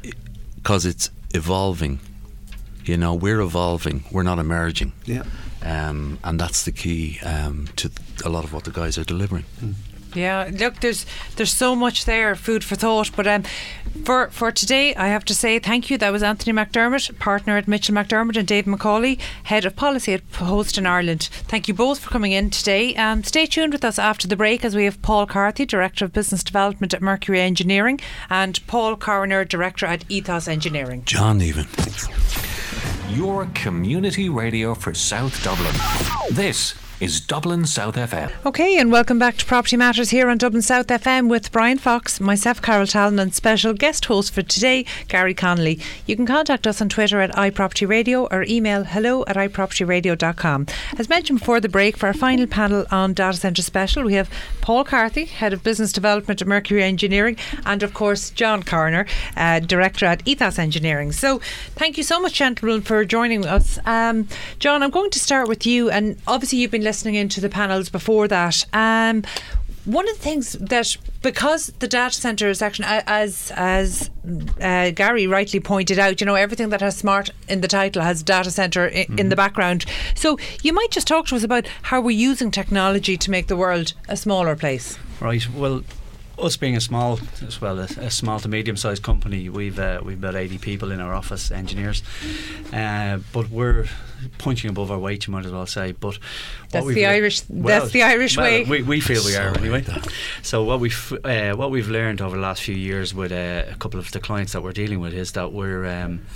because 0.56 0.86
it's 0.86 1.10
evolving. 1.34 1.98
You 2.84 2.96
know, 2.96 3.14
we're 3.14 3.40
evolving, 3.40 4.04
we're 4.10 4.24
not 4.24 4.38
emerging. 4.38 4.92
yeah. 5.06 5.22
Um, 5.64 6.18
and 6.24 6.40
that's 6.40 6.64
the 6.64 6.72
key 6.72 7.20
um, 7.24 7.68
to 7.76 7.90
a 8.24 8.28
lot 8.28 8.42
of 8.44 8.52
what 8.52 8.64
the 8.64 8.72
guys 8.72 8.98
are 8.98 9.04
delivering. 9.04 9.44
Yeah, 10.14 10.50
look, 10.52 10.80
there's 10.80 11.06
there's 11.36 11.52
so 11.52 11.74
much 11.74 12.04
there, 12.04 12.34
food 12.34 12.64
for 12.64 12.76
thought. 12.76 13.10
But 13.14 13.26
um, 13.26 13.44
for 14.04 14.28
for 14.30 14.50
today, 14.50 14.94
I 14.94 15.08
have 15.08 15.24
to 15.26 15.34
say 15.34 15.58
thank 15.58 15.90
you. 15.90 15.98
That 15.98 16.12
was 16.12 16.22
Anthony 16.22 16.56
McDermott, 16.56 17.18
partner 17.18 17.56
at 17.56 17.68
Mitchell 17.68 17.94
McDermott, 17.94 18.36
and 18.36 18.46
Dave 18.46 18.64
McCauley, 18.64 19.20
head 19.44 19.64
of 19.64 19.76
policy 19.76 20.14
at 20.14 20.22
Host 20.34 20.78
in 20.78 20.86
Ireland. 20.86 21.28
Thank 21.32 21.68
you 21.68 21.74
both 21.74 22.00
for 22.00 22.10
coming 22.10 22.32
in 22.32 22.50
today. 22.50 22.94
Um, 22.96 23.24
stay 23.24 23.46
tuned 23.46 23.72
with 23.72 23.84
us 23.84 23.98
after 23.98 24.26
the 24.28 24.36
break 24.36 24.64
as 24.64 24.74
we 24.74 24.84
have 24.84 25.00
Paul 25.02 25.26
Carthy, 25.26 25.66
director 25.66 26.04
of 26.04 26.12
business 26.12 26.42
development 26.42 26.94
at 26.94 27.02
Mercury 27.02 27.40
Engineering, 27.40 28.00
and 28.30 28.64
Paul 28.66 28.96
Coroner, 28.96 29.44
director 29.44 29.86
at 29.86 30.04
Ethos 30.08 30.48
Engineering. 30.48 31.02
John, 31.04 31.40
even. 31.42 31.66
Your 33.10 33.46
community 33.54 34.30
radio 34.30 34.74
for 34.74 34.94
South 34.94 35.42
Dublin. 35.44 35.74
This 36.30 36.74
is 37.02 37.20
Dublin 37.20 37.66
South 37.66 37.96
FM. 37.96 38.30
Okay, 38.46 38.78
and 38.78 38.92
welcome 38.92 39.18
back 39.18 39.36
to 39.36 39.44
Property 39.44 39.76
Matters 39.76 40.10
here 40.10 40.30
on 40.30 40.38
Dublin 40.38 40.62
South 40.62 40.86
FM 40.86 41.28
with 41.28 41.50
Bryan 41.50 41.76
Fox, 41.76 42.20
myself, 42.20 42.62
Carol 42.62 42.86
Tallon, 42.86 43.18
and 43.18 43.34
special 43.34 43.74
guest 43.74 44.04
host 44.04 44.32
for 44.32 44.42
today, 44.42 44.86
Garry 45.08 45.34
Connolly. 45.34 45.80
You 46.06 46.14
can 46.14 46.26
contact 46.26 46.64
us 46.64 46.80
on 46.80 46.88
Twitter 46.88 47.20
at 47.20 47.32
iPropertyRadio 47.32 48.28
or 48.30 48.44
email 48.44 48.84
hello 48.84 49.24
at 49.26 49.34
iPropertyRadio.com. 49.34 50.66
As 50.96 51.08
mentioned 51.08 51.40
before 51.40 51.58
the 51.58 51.68
break, 51.68 51.96
for 51.96 52.06
our 52.06 52.14
final 52.14 52.46
panel 52.46 52.86
on 52.92 53.14
Data 53.14 53.36
Centre 53.36 53.62
Special, 53.62 54.04
we 54.04 54.14
have 54.14 54.30
Paul 54.60 54.84
Carthy, 54.84 55.24
Head 55.24 55.52
of 55.52 55.64
Business 55.64 55.92
Development 55.92 56.40
at 56.40 56.46
Mercury 56.46 56.84
Engineering, 56.84 57.36
and 57.66 57.82
of 57.82 57.94
course, 57.94 58.30
John 58.30 58.62
Coroner, 58.62 59.06
uh, 59.36 59.58
Director 59.58 60.06
at 60.06 60.22
Ethos 60.24 60.56
Engineering. 60.56 61.10
So, 61.10 61.40
thank 61.74 61.96
you 61.96 62.04
so 62.04 62.20
much, 62.20 62.34
gentlemen, 62.34 62.82
for 62.82 63.04
joining 63.04 63.44
us. 63.44 63.80
Um, 63.86 64.28
John, 64.60 64.84
I'm 64.84 64.90
going 64.90 65.10
to 65.10 65.18
start 65.18 65.48
with 65.48 65.66
you, 65.66 65.90
and 65.90 66.16
obviously, 66.28 66.60
you've 66.60 66.70
been 66.70 66.91
listening 66.92 67.14
into 67.14 67.40
the 67.40 67.48
panels 67.48 67.88
before 67.88 68.28
that. 68.28 68.66
Um, 68.74 69.22
one 69.86 70.06
of 70.08 70.14
the 70.18 70.22
things 70.22 70.52
that 70.52 70.96
because 71.22 71.72
the 71.78 71.88
data 71.88 72.14
center 72.14 72.50
is 72.50 72.60
actually 72.62 72.86
as 73.06 73.50
as 73.56 74.10
uh, 74.60 74.90
Garry 74.90 75.26
rightly 75.26 75.58
pointed 75.60 75.98
out, 75.98 76.20
you 76.20 76.26
know 76.26 76.34
everything 76.36 76.68
that 76.70 76.80
has 76.82 76.96
smart 76.98 77.30
in 77.48 77.62
the 77.62 77.68
title 77.68 78.02
has 78.02 78.22
data 78.22 78.50
center 78.50 78.82
i- 78.94 79.06
in 79.18 79.28
the 79.30 79.36
background. 79.36 79.84
So 80.14 80.38
you 80.62 80.72
might 80.74 80.90
just 80.94 81.06
talk 81.08 81.26
to 81.28 81.36
us 81.36 81.42
about 81.42 81.66
how 81.90 82.00
we're 82.02 82.30
using 82.30 82.50
technology 82.52 83.16
to 83.16 83.30
make 83.30 83.46
the 83.46 83.56
world 83.56 83.94
a 84.08 84.16
smaller 84.16 84.54
place. 84.54 84.98
Right. 85.20 85.48
Well, 85.48 85.82
us 86.38 86.56
being 86.56 86.76
a 86.76 86.80
small, 86.80 87.18
as 87.46 87.60
well, 87.60 87.78
a, 87.78 87.84
a 88.00 88.10
small 88.10 88.40
to 88.40 88.48
medium-sized 88.48 89.02
company, 89.02 89.48
we've 89.48 89.78
uh, 89.78 90.00
we've 90.04 90.18
about 90.24 90.36
eighty 90.36 90.58
people 90.58 90.92
in 90.94 91.00
our 91.00 91.14
office, 91.14 91.50
engineers, 91.54 92.02
uh, 92.72 93.18
but 93.32 93.48
we're 93.50 93.86
punching 94.38 94.70
above 94.70 94.90
our 94.90 94.98
weight. 94.98 95.26
You 95.26 95.32
might 95.32 95.44
as 95.46 95.52
well 95.52 95.66
say. 95.66 95.92
But 95.92 96.18
That's 96.72 96.86
we've 96.86 96.94
the 96.94 97.06
le- 97.06 97.12
Irish- 97.12 97.42
that's 97.42 97.90
the 97.90 98.02
Irish 98.02 98.36
well, 98.36 98.46
way. 98.46 98.64
We, 98.64 98.82
we 98.82 99.00
feel 99.00 99.22
we 99.24 99.36
are 99.36 99.54
So 99.54 99.60
anyway. 99.60 99.84
So 100.42 100.64
what 100.64 100.80
we've 100.80 101.12
uh, 101.24 101.52
what 101.52 101.70
we've 101.70 101.88
learned 101.88 102.20
over 102.20 102.36
the 102.36 102.42
last 102.42 102.62
few 102.62 102.74
years 102.74 103.14
with 103.14 103.30
uh, 103.30 103.70
a 103.70 103.76
couple 103.76 104.00
of 104.00 104.10
the 104.10 104.20
clients 104.20 104.52
that 104.52 104.62
we're 104.62 104.72
dealing 104.72 105.00
with 105.00 105.14
is 105.14 105.32
that 105.32 105.52
we're 105.52 105.86
um, 105.86 106.26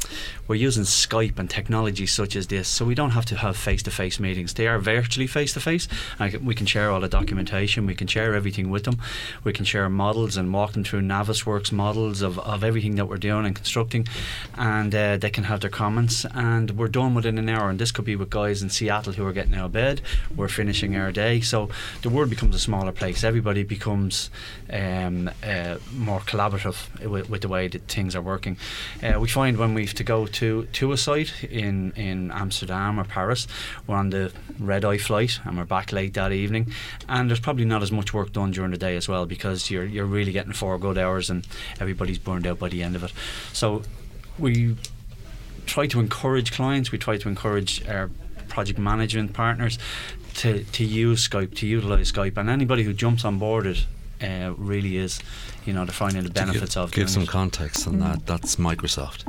we're 0.46 0.56
using 0.56 0.84
Skype 0.84 1.38
and 1.38 1.50
technology 1.50 2.06
such 2.06 2.36
as 2.36 2.46
this, 2.46 2.68
so 2.68 2.84
we 2.84 2.94
don't 2.94 3.10
have 3.10 3.24
to 3.26 3.36
have 3.36 3.56
face-to-face 3.56 4.20
meetings. 4.20 4.54
They 4.54 4.68
are 4.68 4.78
virtually 4.78 5.26
face-to-face. 5.26 5.88
and 6.20 6.46
We 6.46 6.54
can 6.54 6.66
share 6.66 6.90
all 6.90 7.00
the 7.00 7.08
documentation. 7.08 7.86
We 7.86 7.96
can 7.96 8.06
share 8.06 8.34
everything 8.34 8.70
with 8.70 8.84
them. 8.84 8.98
We 9.42 9.52
can 9.52 9.64
share 9.64 9.88
models 9.88 10.36
and 10.36 10.52
walk 10.52 10.72
them 10.74 10.84
through 10.84 11.02
Navisworks 11.02 11.72
models 11.72 12.22
of, 12.22 12.38
of 12.38 12.62
everything 12.62 12.94
that 12.94 13.06
we're 13.06 13.16
doing 13.16 13.44
and 13.44 13.56
constructing, 13.56 14.06
and 14.56 14.94
uh, 14.94 15.16
they 15.16 15.30
can 15.30 15.44
have 15.44 15.60
their 15.60 15.70
comments. 15.70 16.24
And 16.32 16.72
we're 16.72 16.88
done 16.88 17.14
within 17.14 17.38
an 17.38 17.48
hour. 17.48 17.68
And 17.68 17.78
this 17.78 17.90
could 17.90 18.04
be 18.04 18.14
with 18.14 18.30
guys 18.30 18.62
in 18.62 18.70
Seattle 18.70 19.14
who 19.14 19.26
are 19.26 19.32
getting 19.32 19.54
out 19.54 19.66
of 19.66 19.72
bed. 19.72 20.00
We're 20.34 20.48
finishing 20.48 20.96
our 20.96 21.12
day, 21.12 21.40
so 21.40 21.68
the 22.02 22.10
world 22.10 22.30
becomes 22.30 22.54
a 22.54 22.58
smaller 22.58 22.92
place. 22.92 23.22
Everybody 23.24 23.62
becomes 23.62 24.30
um, 24.72 25.30
uh, 25.42 25.76
more 25.92 26.20
collaborative 26.20 27.08
with, 27.08 27.30
with 27.30 27.42
the 27.42 27.48
way 27.48 27.68
that 27.68 27.88
things 27.88 28.16
are 28.16 28.22
working. 28.22 28.56
Uh, 29.02 29.20
we 29.20 29.28
find 29.28 29.56
when 29.56 29.74
we 29.74 29.84
have 29.84 29.94
to 29.94 30.04
go 30.04 30.26
to, 30.26 30.64
to 30.64 30.92
a 30.92 30.96
site 30.96 31.44
in, 31.44 31.92
in 31.92 32.30
Amsterdam 32.32 32.98
or 32.98 33.04
Paris, 33.04 33.46
we're 33.86 33.96
on 33.96 34.10
the 34.10 34.32
red 34.58 34.84
eye 34.84 34.98
flight 34.98 35.40
and 35.44 35.56
we're 35.56 35.64
back 35.64 35.92
late 35.92 36.14
that 36.14 36.32
evening, 36.32 36.72
and 37.08 37.30
there's 37.30 37.40
probably 37.40 37.64
not 37.64 37.82
as 37.82 37.92
much 37.92 38.12
work 38.12 38.32
done 38.32 38.50
during 38.50 38.70
the 38.70 38.78
day 38.78 38.96
as 38.96 39.08
well 39.08 39.26
because 39.26 39.70
you're 39.70 39.84
you're 39.84 40.06
really 40.06 40.32
getting 40.32 40.52
four 40.52 40.78
good 40.78 40.98
hours 40.98 41.30
and 41.30 41.46
everybody's 41.80 42.18
burned 42.18 42.46
out 42.46 42.58
by 42.58 42.68
the 42.68 42.82
end 42.82 42.96
of 42.96 43.04
it. 43.04 43.12
So 43.52 43.82
we 44.38 44.76
try 45.66 45.86
to 45.86 46.00
encourage 46.00 46.52
clients, 46.52 46.92
we 46.92 46.98
try 46.98 47.16
to 47.16 47.28
encourage 47.28 47.86
our 47.88 48.10
project 48.56 48.78
management 48.78 49.30
partners 49.34 49.78
to, 50.40 50.64
to 50.76 50.82
use 50.82 51.28
Skype, 51.28 51.52
to 51.56 51.66
utilise 51.66 52.10
Skype, 52.10 52.38
and 52.40 52.48
anybody 52.48 52.82
who 52.84 52.92
jumps 52.94 53.22
on 53.24 53.38
board 53.38 53.66
it 53.66 53.80
uh, 54.22 54.54
really 54.56 54.96
is, 54.96 55.20
you 55.66 55.72
know, 55.74 55.84
they're 55.84 55.92
finding 56.06 56.22
the 56.24 56.30
benefits 56.30 56.74
of 56.74 56.90
give 56.90 57.10
some 57.10 57.24
it. 57.24 57.28
context 57.28 57.86
on 57.86 57.98
that. 58.00 58.24
That's 58.24 58.56
Microsoft. 58.56 59.20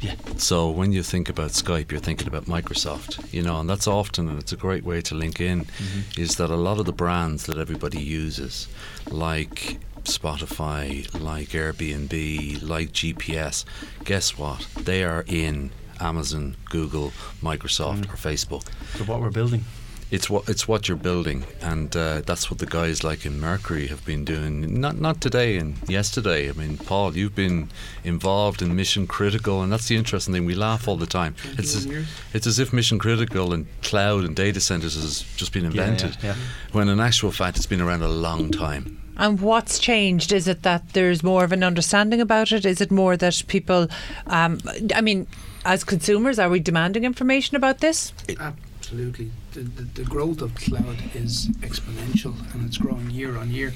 Yeah. 0.00 0.14
So 0.36 0.68
when 0.78 0.92
you 0.92 1.02
think 1.02 1.30
about 1.30 1.52
Skype, 1.52 1.90
you're 1.90 2.02
thinking 2.08 2.28
about 2.28 2.44
Microsoft, 2.44 3.32
you 3.32 3.42
know, 3.46 3.60
and 3.60 3.66
that's 3.70 3.86
often, 3.86 4.28
and 4.28 4.38
it's 4.38 4.52
a 4.52 4.56
great 4.66 4.84
way 4.84 5.00
to 5.08 5.14
link 5.14 5.40
in, 5.40 5.58
Mm-hmm. 5.64 6.20
is 6.20 6.36
that 6.36 6.50
a 6.50 6.56
lot 6.68 6.78
of 6.78 6.84
the 6.84 6.92
brands 6.92 7.46
that 7.46 7.56
everybody 7.56 8.02
uses, 8.24 8.68
like 9.10 9.78
Spotify, 10.04 10.86
like 11.30 11.48
Airbnb, 11.62 12.62
like 12.74 12.88
GPS, 12.92 13.64
guess 14.04 14.36
what? 14.36 14.60
They 14.90 15.02
are 15.02 15.24
in 15.26 15.70
Amazon, 16.00 16.56
Google, 16.70 17.12
Microsoft, 17.42 18.04
Mm. 18.06 18.12
or 18.12 18.16
Facebook. 18.16 18.68
For 18.96 19.04
what 19.04 19.20
we're 19.20 19.30
building. 19.30 19.64
it's 20.08 20.30
what 20.30 20.48
it's 20.48 20.68
what 20.68 20.86
you're 20.86 20.96
building, 20.96 21.44
and 21.60 21.96
uh, 21.96 22.20
that's 22.24 22.48
what 22.48 22.60
the 22.60 22.66
guys 22.66 23.02
like 23.02 23.26
in 23.26 23.40
Mercury 23.40 23.88
have 23.88 24.04
been 24.04 24.24
doing. 24.24 24.80
Not 24.80 25.00
not 25.00 25.20
today 25.20 25.56
and 25.58 25.74
yesterday. 25.88 26.48
I 26.48 26.52
mean, 26.52 26.76
Paul, 26.78 27.16
you've 27.16 27.34
been 27.34 27.70
involved 28.04 28.62
in 28.62 28.76
mission 28.76 29.06
critical, 29.08 29.62
and 29.62 29.72
that's 29.72 29.88
the 29.88 29.96
interesting 29.96 30.32
thing. 30.32 30.44
We 30.46 30.54
laugh 30.54 30.86
all 30.86 30.96
the 30.96 31.06
time. 31.08 31.34
It's 31.58 31.74
as, 31.74 31.86
it's 32.32 32.46
as 32.46 32.58
if 32.60 32.72
mission 32.72 32.98
critical 33.00 33.52
and 33.52 33.66
cloud 33.82 34.22
and 34.24 34.36
data 34.36 34.60
centers 34.60 34.94
has 34.94 35.22
just 35.36 35.52
been 35.52 35.64
Yeah, 35.64 35.70
yeah, 35.74 35.82
invented, 35.90 36.16
yeah. 36.22 36.34
when 36.70 36.88
in 36.88 37.00
actual 37.00 37.32
fact 37.32 37.56
it's 37.56 37.66
been 37.66 37.80
around 37.80 38.02
a 38.02 38.08
long 38.08 38.50
time. 38.52 38.84
And 39.18 39.40
what's 39.40 39.78
changed? 39.80 40.30
Is 40.32 40.46
it 40.46 40.62
that 40.62 40.92
there's 40.92 41.22
more 41.24 41.42
of 41.42 41.50
an 41.50 41.64
understanding 41.64 42.20
about 42.20 42.52
it? 42.52 42.64
Is 42.64 42.80
it 42.80 42.90
more 42.92 43.16
that 43.16 43.42
people, 43.48 43.88
um, 44.26 44.60
I 44.94 45.00
mean, 45.00 45.26
as 45.66 45.82
consumers, 45.82 46.38
are 46.38 46.48
we 46.48 46.60
demanding 46.60 47.04
information 47.04 47.56
about 47.56 47.78
this? 47.78 48.12
Absolutely. 48.38 49.32
The, 49.52 49.60
the, 49.60 49.82
the 49.82 50.04
growth 50.04 50.40
of 50.40 50.54
cloud 50.54 50.96
is 51.12 51.48
exponential 51.60 52.34
and 52.54 52.64
it's 52.64 52.78
growing 52.78 53.10
year 53.10 53.36
on 53.36 53.50
year. 53.50 53.74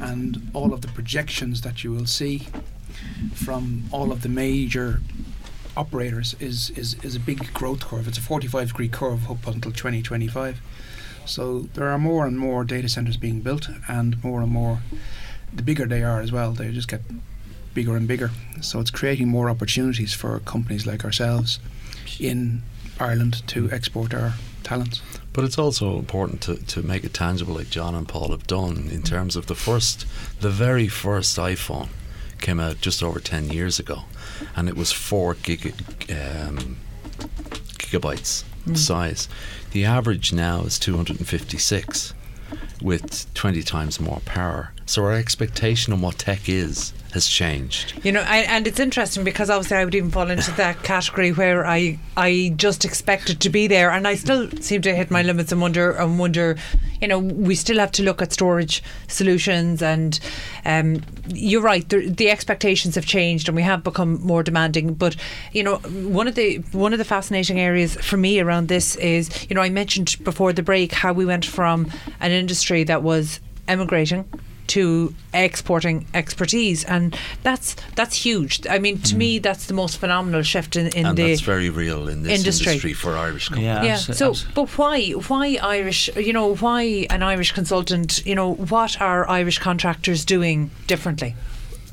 And 0.00 0.50
all 0.54 0.72
of 0.72 0.80
the 0.80 0.88
projections 0.88 1.60
that 1.60 1.84
you 1.84 1.92
will 1.92 2.06
see 2.06 2.48
from 3.34 3.84
all 3.92 4.10
of 4.10 4.22
the 4.22 4.30
major 4.30 5.02
operators 5.76 6.34
is, 6.40 6.70
is, 6.70 6.94
is 7.04 7.14
a 7.14 7.20
big 7.20 7.52
growth 7.52 7.80
curve. 7.80 8.08
It's 8.08 8.18
a 8.18 8.22
45 8.22 8.68
degree 8.68 8.88
curve 8.88 9.30
up 9.30 9.46
until 9.46 9.70
2025. 9.70 10.60
So 11.26 11.68
there 11.74 11.88
are 11.88 11.98
more 11.98 12.26
and 12.26 12.38
more 12.38 12.64
data 12.64 12.88
centers 12.88 13.16
being 13.16 13.42
built, 13.42 13.68
and 13.86 14.22
more 14.24 14.42
and 14.42 14.50
more, 14.50 14.80
the 15.52 15.62
bigger 15.62 15.86
they 15.86 16.02
are 16.02 16.20
as 16.20 16.32
well, 16.32 16.52
they 16.52 16.72
just 16.72 16.88
get 16.88 17.02
bigger 17.74 17.96
and 17.96 18.06
bigger. 18.06 18.30
So 18.60 18.80
it's 18.80 18.90
creating 18.90 19.28
more 19.28 19.50
opportunities 19.50 20.14
for 20.14 20.38
companies 20.40 20.86
like 20.86 21.04
ourselves 21.04 21.58
in 22.20 22.62
Ireland 23.00 23.46
to 23.48 23.70
export 23.70 24.14
our 24.14 24.34
talents. 24.62 25.02
But 25.32 25.44
it's 25.44 25.58
also 25.58 25.98
important 25.98 26.40
to, 26.42 26.56
to 26.56 26.82
make 26.82 27.04
it 27.04 27.14
tangible, 27.14 27.54
like 27.54 27.70
John 27.70 27.94
and 27.94 28.06
Paul 28.06 28.30
have 28.30 28.46
done, 28.46 28.88
in 28.92 29.02
terms 29.02 29.36
of 29.36 29.46
the 29.46 29.54
first, 29.54 30.06
the 30.40 30.50
very 30.50 30.88
first 30.88 31.36
iPhone 31.38 31.88
came 32.40 32.60
out 32.60 32.80
just 32.80 33.02
over 33.02 33.20
10 33.20 33.50
years 33.50 33.78
ago, 33.78 34.02
and 34.54 34.68
it 34.68 34.76
was 34.76 34.92
4 34.92 35.34
gig, 35.34 35.74
um, 36.10 36.76
gigabytes 37.78 38.44
size. 38.74 39.28
The 39.70 39.84
average 39.84 40.32
now 40.32 40.62
is 40.62 40.78
256 40.78 42.14
with 42.82 43.32
20 43.34 43.62
times 43.62 44.00
more 44.00 44.20
power. 44.24 44.71
So 44.86 45.04
our 45.04 45.12
expectation 45.12 45.92
on 45.92 46.00
what 46.00 46.18
tech 46.18 46.48
is 46.48 46.92
has 47.12 47.28
changed. 47.28 47.92
You 48.04 48.12
know, 48.12 48.24
I, 48.26 48.38
and 48.38 48.66
it's 48.66 48.80
interesting 48.80 49.22
because 49.22 49.50
obviously 49.50 49.76
I 49.76 49.84
would 49.84 49.94
even 49.94 50.10
fall 50.10 50.30
into 50.30 50.50
that 50.52 50.82
category 50.82 51.30
where 51.30 51.66
I 51.66 51.98
I 52.16 52.54
just 52.56 52.84
expect 52.84 53.28
it 53.30 53.40
to 53.40 53.50
be 53.50 53.66
there, 53.66 53.90
and 53.90 54.08
I 54.08 54.14
still 54.14 54.50
seem 54.60 54.82
to 54.82 54.94
hit 54.94 55.10
my 55.10 55.22
limits 55.22 55.52
and 55.52 55.60
wonder 55.60 55.92
and 55.92 56.18
wonder. 56.18 56.56
You 57.00 57.08
know, 57.08 57.18
we 57.18 57.54
still 57.54 57.78
have 57.78 57.92
to 57.92 58.02
look 58.02 58.22
at 58.22 58.32
storage 58.32 58.82
solutions, 59.08 59.82
and 59.82 60.18
um, 60.64 61.02
you're 61.28 61.60
right. 61.62 61.86
The, 61.88 62.08
the 62.08 62.30
expectations 62.30 62.94
have 62.94 63.06
changed, 63.06 63.48
and 63.48 63.56
we 63.56 63.62
have 63.62 63.84
become 63.84 64.20
more 64.22 64.42
demanding. 64.42 64.94
But 64.94 65.16
you 65.52 65.62
know, 65.62 65.76
one 65.76 66.28
of 66.28 66.34
the 66.34 66.58
one 66.72 66.92
of 66.92 66.98
the 66.98 67.04
fascinating 67.04 67.60
areas 67.60 67.94
for 67.96 68.16
me 68.16 68.40
around 68.40 68.68
this 68.68 68.96
is, 68.96 69.46
you 69.50 69.54
know, 69.54 69.62
I 69.62 69.68
mentioned 69.68 70.16
before 70.24 70.52
the 70.52 70.62
break 70.62 70.92
how 70.92 71.12
we 71.12 71.26
went 71.26 71.44
from 71.44 71.90
an 72.20 72.32
industry 72.32 72.84
that 72.84 73.02
was 73.02 73.40
emigrating 73.68 74.28
to 74.68 75.14
exporting 75.34 76.06
expertise, 76.14 76.84
and 76.84 77.16
that's 77.42 77.76
that's 77.94 78.16
huge. 78.24 78.66
I 78.68 78.78
mean, 78.78 79.00
to 79.02 79.16
me, 79.16 79.38
mm. 79.38 79.42
that's 79.42 79.66
the 79.66 79.74
most 79.74 79.98
phenomenal 79.98 80.42
shift 80.42 80.76
in, 80.76 80.88
in 80.88 81.06
and 81.06 81.18
the 81.18 81.28
that's 81.28 81.40
very 81.40 81.70
real 81.70 82.08
in 82.08 82.22
this 82.22 82.38
industry. 82.38 82.72
industry, 82.72 82.92
for 82.92 83.16
Irish 83.16 83.48
companies. 83.48 83.66
Yeah, 83.66 83.84
yeah. 83.84 83.96
abso- 83.96 84.14
So, 84.14 84.30
abs- 84.30 84.46
but 84.54 84.68
why 84.78 85.10
why 85.10 85.58
Irish? 85.62 86.14
You 86.16 86.32
know, 86.32 86.54
why 86.56 87.06
an 87.10 87.22
Irish 87.22 87.52
consultant? 87.52 88.24
You 88.26 88.34
know, 88.34 88.54
what 88.54 89.00
are 89.00 89.28
Irish 89.28 89.58
contractors 89.58 90.24
doing 90.24 90.70
differently? 90.86 91.34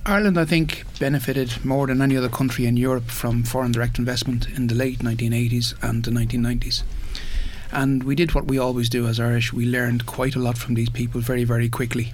Ireland, 0.05 0.39
I 0.39 0.45
think, 0.45 0.85
benefited 0.99 1.63
more 1.63 1.87
than 1.87 2.01
any 2.01 2.17
other 2.17 2.29
country 2.29 2.65
in 2.65 2.77
Europe 2.77 3.11
from 3.11 3.43
foreign 3.43 3.71
direct 3.71 3.99
investment 3.99 4.47
in 4.49 4.67
the 4.67 4.73
late 4.73 4.99
1980s 4.99 5.75
and 5.83 6.03
the 6.03 6.11
1990s. 6.11 6.83
And 7.71 8.03
we 8.03 8.15
did 8.15 8.33
what 8.33 8.45
we 8.45 8.57
always 8.57 8.89
do 8.89 9.07
as 9.07 9.19
Irish. 9.19 9.53
We 9.53 9.65
learned 9.65 10.05
quite 10.05 10.35
a 10.35 10.39
lot 10.39 10.57
from 10.57 10.73
these 10.73 10.89
people 10.89 11.21
very, 11.21 11.43
very 11.43 11.69
quickly. 11.69 12.13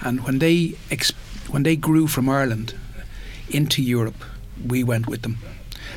And 0.00 0.24
when 0.24 0.38
they 0.38 0.74
ex- 0.90 1.12
when 1.48 1.62
they 1.62 1.76
grew 1.76 2.06
from 2.06 2.28
Ireland 2.28 2.74
into 3.48 3.82
Europe, 3.82 4.24
we 4.66 4.82
went 4.84 5.06
with 5.06 5.22
them. 5.22 5.38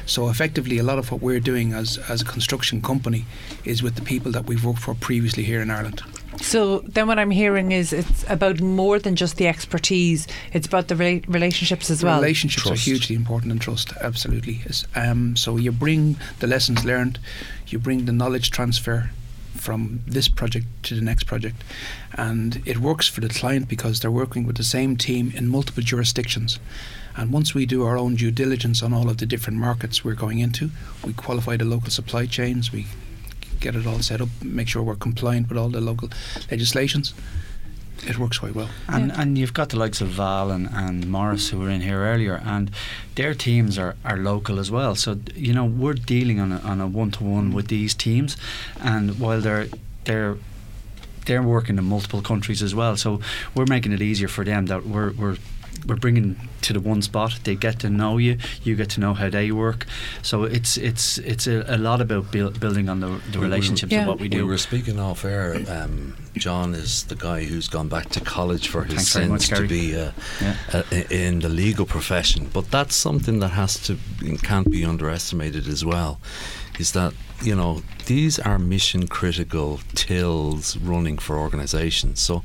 So 0.06 0.30
effectively, 0.30 0.78
a 0.78 0.84
lot 0.84 0.97
of 0.97 1.12
what 1.12 1.22
we're 1.22 1.39
doing 1.39 1.74
as 1.74 1.97
as 2.10 2.22
a 2.22 2.26
construction 2.26 2.82
company 2.82 3.26
is 3.64 3.84
with 3.84 3.95
the 3.95 4.02
people 4.02 4.32
that 4.32 4.45
we've 4.45 4.66
worked 4.66 4.80
for 4.80 4.95
previously 4.95 5.43
here 5.43 5.62
in 5.62 5.70
Ireland. 5.70 6.02
So 6.41 6.80
then, 6.80 7.08
what 7.08 7.20
I'm 7.20 7.32
hearing 7.32 7.72
is 7.72 7.91
it's 7.91 8.24
about 8.30 8.62
more 8.62 8.97
than 9.00 9.16
just 9.16 9.38
the 9.38 9.47
expertise. 9.47 10.28
It's 10.54 10.68
about 10.68 10.88
the 10.88 10.95
rela- 10.95 11.26
relationships 11.28 11.89
as 11.89 12.04
well. 12.04 12.20
Relationships 12.20 12.64
Trust. 12.64 12.88
are 12.88 12.89
hugely 12.89 13.16
important 13.16 13.52
and 13.52 13.62
trust, 13.62 13.93
absolutely. 14.02 14.62
Is. 14.66 14.86
Um, 14.95 15.36
so 15.36 15.58
you 15.58 15.72
bring 15.72 16.18
the 16.39 16.47
lessons 16.47 16.86
learned, 16.86 17.20
you 17.68 17.80
bring 17.80 18.06
the 18.06 18.12
knowledge 18.12 18.52
transfer 18.52 19.12
from 19.60 20.01
this 20.07 20.28
project 20.28 20.66
to 20.84 20.95
the 20.95 21.01
next 21.01 21.26
project, 21.26 21.64
and 22.14 22.62
it 22.66 22.78
works 22.80 23.07
for 23.07 23.22
the 23.22 23.30
client 23.30 23.68
because 23.68 23.99
they're 23.99 24.12
working 24.12 24.45
with 24.45 24.57
the 24.57 24.64
same 24.64 24.95
team 24.95 25.32
in 25.36 25.47
multiple 25.47 25.84
jurisdictions. 25.84 26.60
And 27.16 27.32
once 27.32 27.53
we 27.53 27.66
do 27.66 27.86
our 27.86 27.97
own 27.97 28.16
due 28.16 28.32
diligence 28.32 28.82
on 28.82 28.93
all 28.93 29.10
of 29.10 29.18
the 29.18 29.26
different 29.26 29.60
markets 29.60 30.03
we're 30.03 30.14
going 30.14 30.39
into, 30.39 30.70
we 31.05 31.14
qualify 31.14 31.57
the 31.57 31.66
local 31.66 31.89
supply 31.89 32.26
chains, 32.26 32.72
we 32.72 32.88
get 33.60 33.76
it 33.76 33.86
all 33.86 33.99
set 33.99 34.22
up, 34.22 34.30
make 34.41 34.70
sure 34.70 34.82
we're 34.82 34.95
compliant 34.95 35.49
with 35.49 35.57
all 35.57 35.70
the 35.70 35.82
local 35.82 36.10
legislations. 36.49 37.14
It 38.08 38.18
works 38.18 38.39
quite 38.39 38.56
well. 38.56 38.70
And 38.88 39.12
and 39.12 39.38
you've 39.38 39.54
got 39.54 39.70
the 39.70 39.78
likes 39.78 40.02
of 40.02 40.08
Val 40.10 40.52
and, 40.52 40.70
and 40.72 41.08
Maurice 41.08 41.50
who 41.50 41.60
were 41.60 41.70
in 41.70 41.82
here 41.82 42.00
earlier, 42.00 42.41
and 42.45 42.72
their 43.16 43.34
teams 43.34 43.78
are, 43.78 43.95
are 44.04 44.18
local 44.18 44.60
as 44.60 44.72
well. 44.72 44.95
So 44.95 45.20
you 45.36 45.54
know 45.54 45.66
we're 45.66 45.93
dealing 45.93 46.39
on 46.39 46.52
a, 46.52 46.60
on 46.60 46.82
a 46.82 46.88
one 46.88 47.12
to 47.12 47.24
one 47.24 47.54
with 47.54 47.68
these 47.68 47.93
teams, 47.93 48.38
and 48.80 49.20
while 49.20 49.41
they're 49.41 49.68
they're 50.06 50.38
they're 51.26 51.43
working 51.43 51.78
in 51.78 51.86
multiple 51.86 52.22
countries 52.22 52.64
as 52.64 52.74
well. 52.74 52.97
So 52.97 53.22
we're 53.54 53.68
making 53.68 53.91
it 53.91 54.02
easier 54.02 54.28
for 54.28 54.43
them 54.43 54.68
that 54.68 54.86
we're 54.86 55.12
we're 55.12 55.38
we're 55.90 55.96
bringing 55.96 56.36
to 56.62 56.74
the 56.74 56.80
one 56.80 57.02
spot. 57.02 57.40
They 57.44 57.56
get 57.56 57.80
to 57.80 57.90
know 57.90 58.18
you. 58.18 58.38
You 58.64 58.76
get 58.76 58.90
to 58.92 59.00
know 59.00 59.14
how 59.16 59.30
they 59.30 59.52
work. 59.52 59.86
So 60.22 60.44
it's 60.44 60.78
it's 60.78 61.18
it's 61.18 61.48
a, 61.48 61.64
a 61.68 61.78
lot 61.78 62.00
about 62.02 62.32
buil- 62.32 62.52
building 62.52 62.88
on 62.90 63.00
the, 63.00 63.08
the 63.08 63.14
We- 63.34 63.38
we- 63.40 63.44
relationships 63.46 63.92
Yeah. 63.92 64.02
of 64.04 64.08
what 64.08 64.20
we 64.20 64.30
do. 64.30 64.38
We 64.38 64.44
were 64.44 64.58
speaking 64.58 65.00
off 65.00 65.26
air. 65.26 65.56
Um, 65.68 66.16
John 66.38 66.74
is 66.76 67.04
the 67.06 67.16
guy 67.16 67.44
who's 67.44 67.68
gone 67.68 67.90
back 67.90 68.10
to 68.10 68.22
college 68.22 68.68
for 68.70 68.84
his 68.84 68.96
Thanks 68.96 69.12
sins 69.12 69.30
much, 69.30 69.48
to 69.50 69.68
be 69.68 69.96
uh, 69.96 70.12
Yeah. 70.42 70.56
uh, 70.74 70.84
in 71.10 71.40
the 71.40 71.50
legal 71.50 71.86
profession. 71.86 72.50
But 72.54 72.70
that's 72.72 72.96
something 72.96 73.40
that 73.40 73.50
has 73.50 73.78
to 73.88 73.98
can't 74.44 74.70
be 74.70 74.86
underestimated 74.86 75.68
as 75.68 75.84
well. 75.84 76.20
Is 76.80 76.92
that 76.94 77.14
you 77.42 77.56
know 77.56 77.82
these 78.06 78.40
are 78.40 78.60
mission 78.60 79.08
critical 79.08 79.80
tills 79.96 80.78
running 80.78 81.18
for 81.18 81.38
organisations. 81.38 82.20
So 82.20 82.44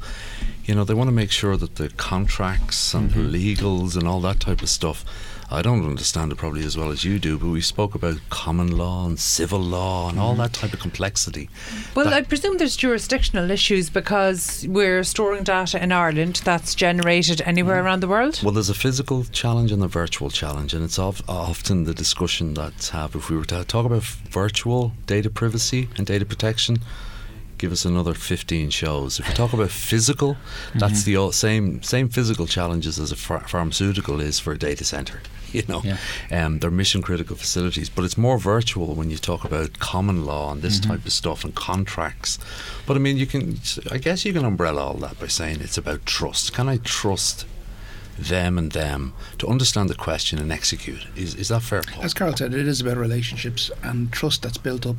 you 0.64 0.74
know 0.74 0.84
they 0.84 0.94
want 0.94 1.08
to 1.08 1.12
make 1.14 1.30
sure 1.30 1.56
that 1.56 1.76
the 1.76 1.88
contracts 1.90 2.94
and 2.94 3.10
Mm-hmm. 3.10 3.32
the 3.32 3.54
legals 3.54 3.96
and 3.96 4.06
all 4.08 4.20
that 4.20 4.40
type 4.40 4.62
of 4.62 4.68
stuff. 4.68 5.04
I 5.50 5.62
don't 5.62 5.84
understand 5.84 6.32
it 6.32 6.36
probably 6.38 6.64
as 6.64 6.76
well 6.76 6.90
as 6.90 7.04
you 7.04 7.18
do, 7.18 7.38
but 7.38 7.48
we 7.48 7.60
spoke 7.60 7.94
about 7.94 8.16
common 8.30 8.76
law 8.76 9.06
and 9.06 9.18
civil 9.20 9.60
law 9.60 10.08
and 10.08 10.18
all 10.18 10.34
that 10.36 10.52
type 10.52 10.72
of 10.72 10.80
complexity. 10.80 11.48
Well, 11.94 12.06
That- 12.06 12.14
I 12.14 12.22
presume 12.22 12.56
there's 12.58 12.76
jurisdictional 12.76 13.50
issues 13.50 13.90
because 13.90 14.64
we're 14.68 15.04
storing 15.04 15.44
data 15.44 15.82
in 15.82 15.92
Ireland 15.92 16.40
that's 16.44 16.74
generated 16.74 17.40
anywhere 17.44 17.80
Mm. 17.80 17.84
around 17.84 18.00
the 18.00 18.08
world. 18.08 18.40
Well, 18.42 18.52
there's 18.52 18.70
a 18.70 18.74
physical 18.74 19.24
challenge 19.24 19.70
and 19.70 19.82
a 19.82 19.88
virtual 19.88 20.30
challenge, 20.30 20.72
and 20.74 20.82
it's 20.84 20.98
of, 20.98 21.22
often 21.28 21.84
the 21.84 21.94
discussion 21.94 22.54
that's 22.54 22.88
have. 22.90 23.14
If 23.14 23.28
we 23.30 23.36
were 23.36 23.44
to 23.46 23.64
talk 23.64 23.86
about 23.86 24.02
virtual 24.02 24.92
data 25.06 25.30
privacy 25.30 25.88
and 25.96 26.06
data 26.06 26.24
protection, 26.24 26.78
give 27.58 27.72
us 27.72 27.84
another 27.84 28.14
15 28.14 28.70
shows. 28.70 29.18
If 29.20 29.28
we 29.28 29.34
talk 29.34 29.52
about 29.52 29.70
physical, 29.70 30.36
that's 30.74 31.00
Mm-hmm. 31.02 31.10
the 31.10 31.16
o- 31.16 31.30
same 31.30 31.82
same 31.82 32.08
physical 32.08 32.46
challenges 32.46 32.98
as 32.98 33.12
a 33.12 33.16
ph- 33.16 33.48
pharmaceutical 33.48 34.20
is 34.20 34.38
for 34.40 34.52
a 34.52 34.58
data 34.58 34.84
center. 34.84 35.20
You 35.54 35.62
know, 35.68 35.82
Yeah. 35.84 35.98
um, 36.32 36.58
they're 36.58 36.68
mission 36.72 37.00
critical 37.00 37.36
facilities, 37.36 37.88
but 37.88 38.04
it's 38.04 38.18
more 38.18 38.38
virtual 38.40 38.96
when 38.96 39.08
you 39.10 39.16
talk 39.18 39.44
about 39.44 39.78
common 39.78 40.24
law 40.26 40.50
and 40.50 40.58
Mm-hmm. 40.60 40.66
this 40.68 40.80
type 40.80 41.06
of 41.06 41.12
stuff 41.12 41.44
and 41.44 41.54
contracts. 41.54 42.40
But 42.86 42.96
I 42.96 42.98
mean, 42.98 43.16
you 43.18 43.26
can, 43.26 43.60
I 43.92 43.98
guess, 43.98 44.24
you 44.24 44.32
can 44.32 44.44
umbrella 44.44 44.82
all 44.82 44.94
that 44.94 45.20
by 45.20 45.28
saying 45.28 45.60
it's 45.60 45.78
about 45.78 46.06
trust. 46.06 46.52
Can 46.54 46.68
I 46.68 46.78
trust 46.78 47.46
them 48.18 48.56
and 48.58 48.72
them 48.72 49.12
to 49.38 49.46
understand 49.48 49.88
the 49.90 49.94
question 49.94 50.38
and 50.38 50.52
execute. 50.52 51.06
Is, 51.16 51.34
is 51.34 51.48
that 51.48 51.60
fair? 51.62 51.82
Paul? 51.82 52.04
As 52.04 52.14
Carol 52.14 52.36
said, 52.36 52.54
it 52.54 52.66
is 52.66 52.80
about 52.80 52.96
relationships 52.96 53.70
and 53.82 54.12
trust 54.12 54.42
that's 54.42 54.58
built 54.58 54.86
up. 54.86 54.96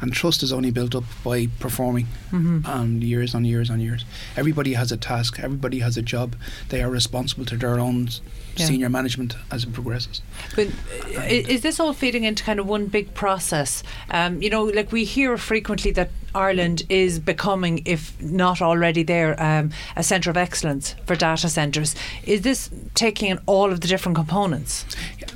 And 0.00 0.12
trust 0.12 0.42
is 0.42 0.52
only 0.52 0.70
built 0.70 0.94
up 0.94 1.04
by 1.22 1.48
performing 1.60 2.06
Mm-hmm. 2.32 2.66
and 2.66 3.02
years 3.04 3.32
on 3.34 3.44
years 3.44 3.70
on 3.70 3.78
years. 3.80 4.04
Everybody 4.36 4.72
has 4.74 4.90
a 4.90 4.96
task, 4.96 5.38
everybody 5.40 5.78
has 5.80 5.96
a 5.96 6.02
job. 6.02 6.34
They 6.70 6.82
are 6.82 6.90
responsible 6.90 7.44
to 7.46 7.56
their 7.56 7.78
own 7.78 8.08
Yeah. 8.56 8.66
senior 8.66 8.88
management 8.88 9.36
as 9.52 9.64
it 9.64 9.72
progresses. 9.72 10.20
But 10.56 10.68
uh, 11.16 11.20
is 11.28 11.60
this 11.62 11.78
all 11.78 11.92
feeding 11.92 12.24
into 12.24 12.42
kind 12.44 12.58
of 12.58 12.66
one 12.66 12.86
big 12.86 13.14
process? 13.14 13.82
Um, 14.10 14.42
you 14.42 14.50
know, 14.50 14.64
like 14.64 14.90
we 14.90 15.04
hear 15.04 15.36
frequently 15.38 15.92
that 15.92 16.10
Ireland 16.34 16.82
is 16.88 17.18
becoming, 17.18 17.82
if 17.84 18.20
not 18.20 18.60
already 18.60 19.02
there, 19.02 19.40
um, 19.42 19.70
a 19.96 20.02
centre 20.02 20.30
of 20.30 20.36
excellence 20.36 20.94
for 21.06 21.16
data 21.16 21.48
centres. 21.48 21.94
Is 22.24 22.42
this 22.42 22.70
taking 22.94 23.30
in 23.30 23.38
all 23.46 23.70
of 23.70 23.80
the 23.80 23.88
different 23.88 24.16
components? 24.16 24.84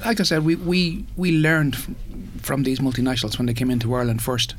Like 0.04 0.20
I 0.20 0.24
said, 0.24 0.44
we, 0.44 0.56
we, 0.56 1.04
we 1.16 1.32
learned 1.32 1.76
from 2.42 2.62
these 2.62 2.80
multinationals 2.80 3.38
when 3.38 3.46
they 3.46 3.54
came 3.54 3.70
into 3.70 3.94
Ireland 3.94 4.22
first. 4.22 4.54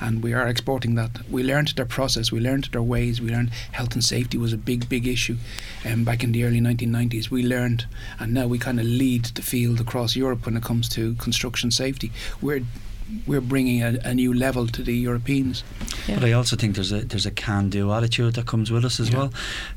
And 0.00 0.22
we 0.22 0.32
are 0.32 0.48
exporting 0.48 0.96
that. 0.96 1.10
We 1.30 1.42
learned 1.42 1.68
their 1.68 1.86
process, 1.86 2.32
we 2.32 2.40
learned 2.40 2.64
their 2.72 2.82
ways, 2.82 3.20
we 3.20 3.30
learned 3.30 3.50
health 3.72 3.94
and 3.94 4.04
safety 4.04 4.36
was 4.36 4.52
a 4.52 4.58
big, 4.58 4.88
big 4.88 5.06
issue 5.06 5.36
um, 5.84 6.04
back 6.04 6.24
in 6.24 6.32
the 6.32 6.44
early 6.44 6.60
1990s. 6.60 7.30
We 7.30 7.44
learned, 7.44 7.86
and 8.18 8.34
now 8.34 8.46
we 8.46 8.58
kind 8.58 8.80
of 8.80 8.86
lead 8.86 9.26
the 9.26 9.42
field 9.42 9.80
across 9.80 10.16
Europe 10.16 10.46
when 10.46 10.56
it 10.56 10.64
comes 10.64 10.88
to 10.90 11.14
construction 11.14 11.70
safety. 11.70 12.10
We're 12.40 12.62
we're 13.26 13.40
bringing 13.40 13.82
a, 13.82 13.98
a 14.04 14.14
new 14.14 14.32
level 14.32 14.66
to 14.66 14.82
the 14.82 14.94
Europeans. 14.94 15.62
Yeah. 16.08 16.16
But 16.16 16.24
I 16.24 16.32
also 16.32 16.56
think 16.56 16.74
there's 16.74 16.92
a 16.92 17.00
there's 17.00 17.26
a 17.26 17.30
can-do 17.30 17.92
attitude 17.92 18.34
that 18.34 18.46
comes 18.46 18.70
with 18.70 18.84
us 18.84 19.00
as 19.00 19.10
Yeah. 19.10 19.18
well. 19.18 19.32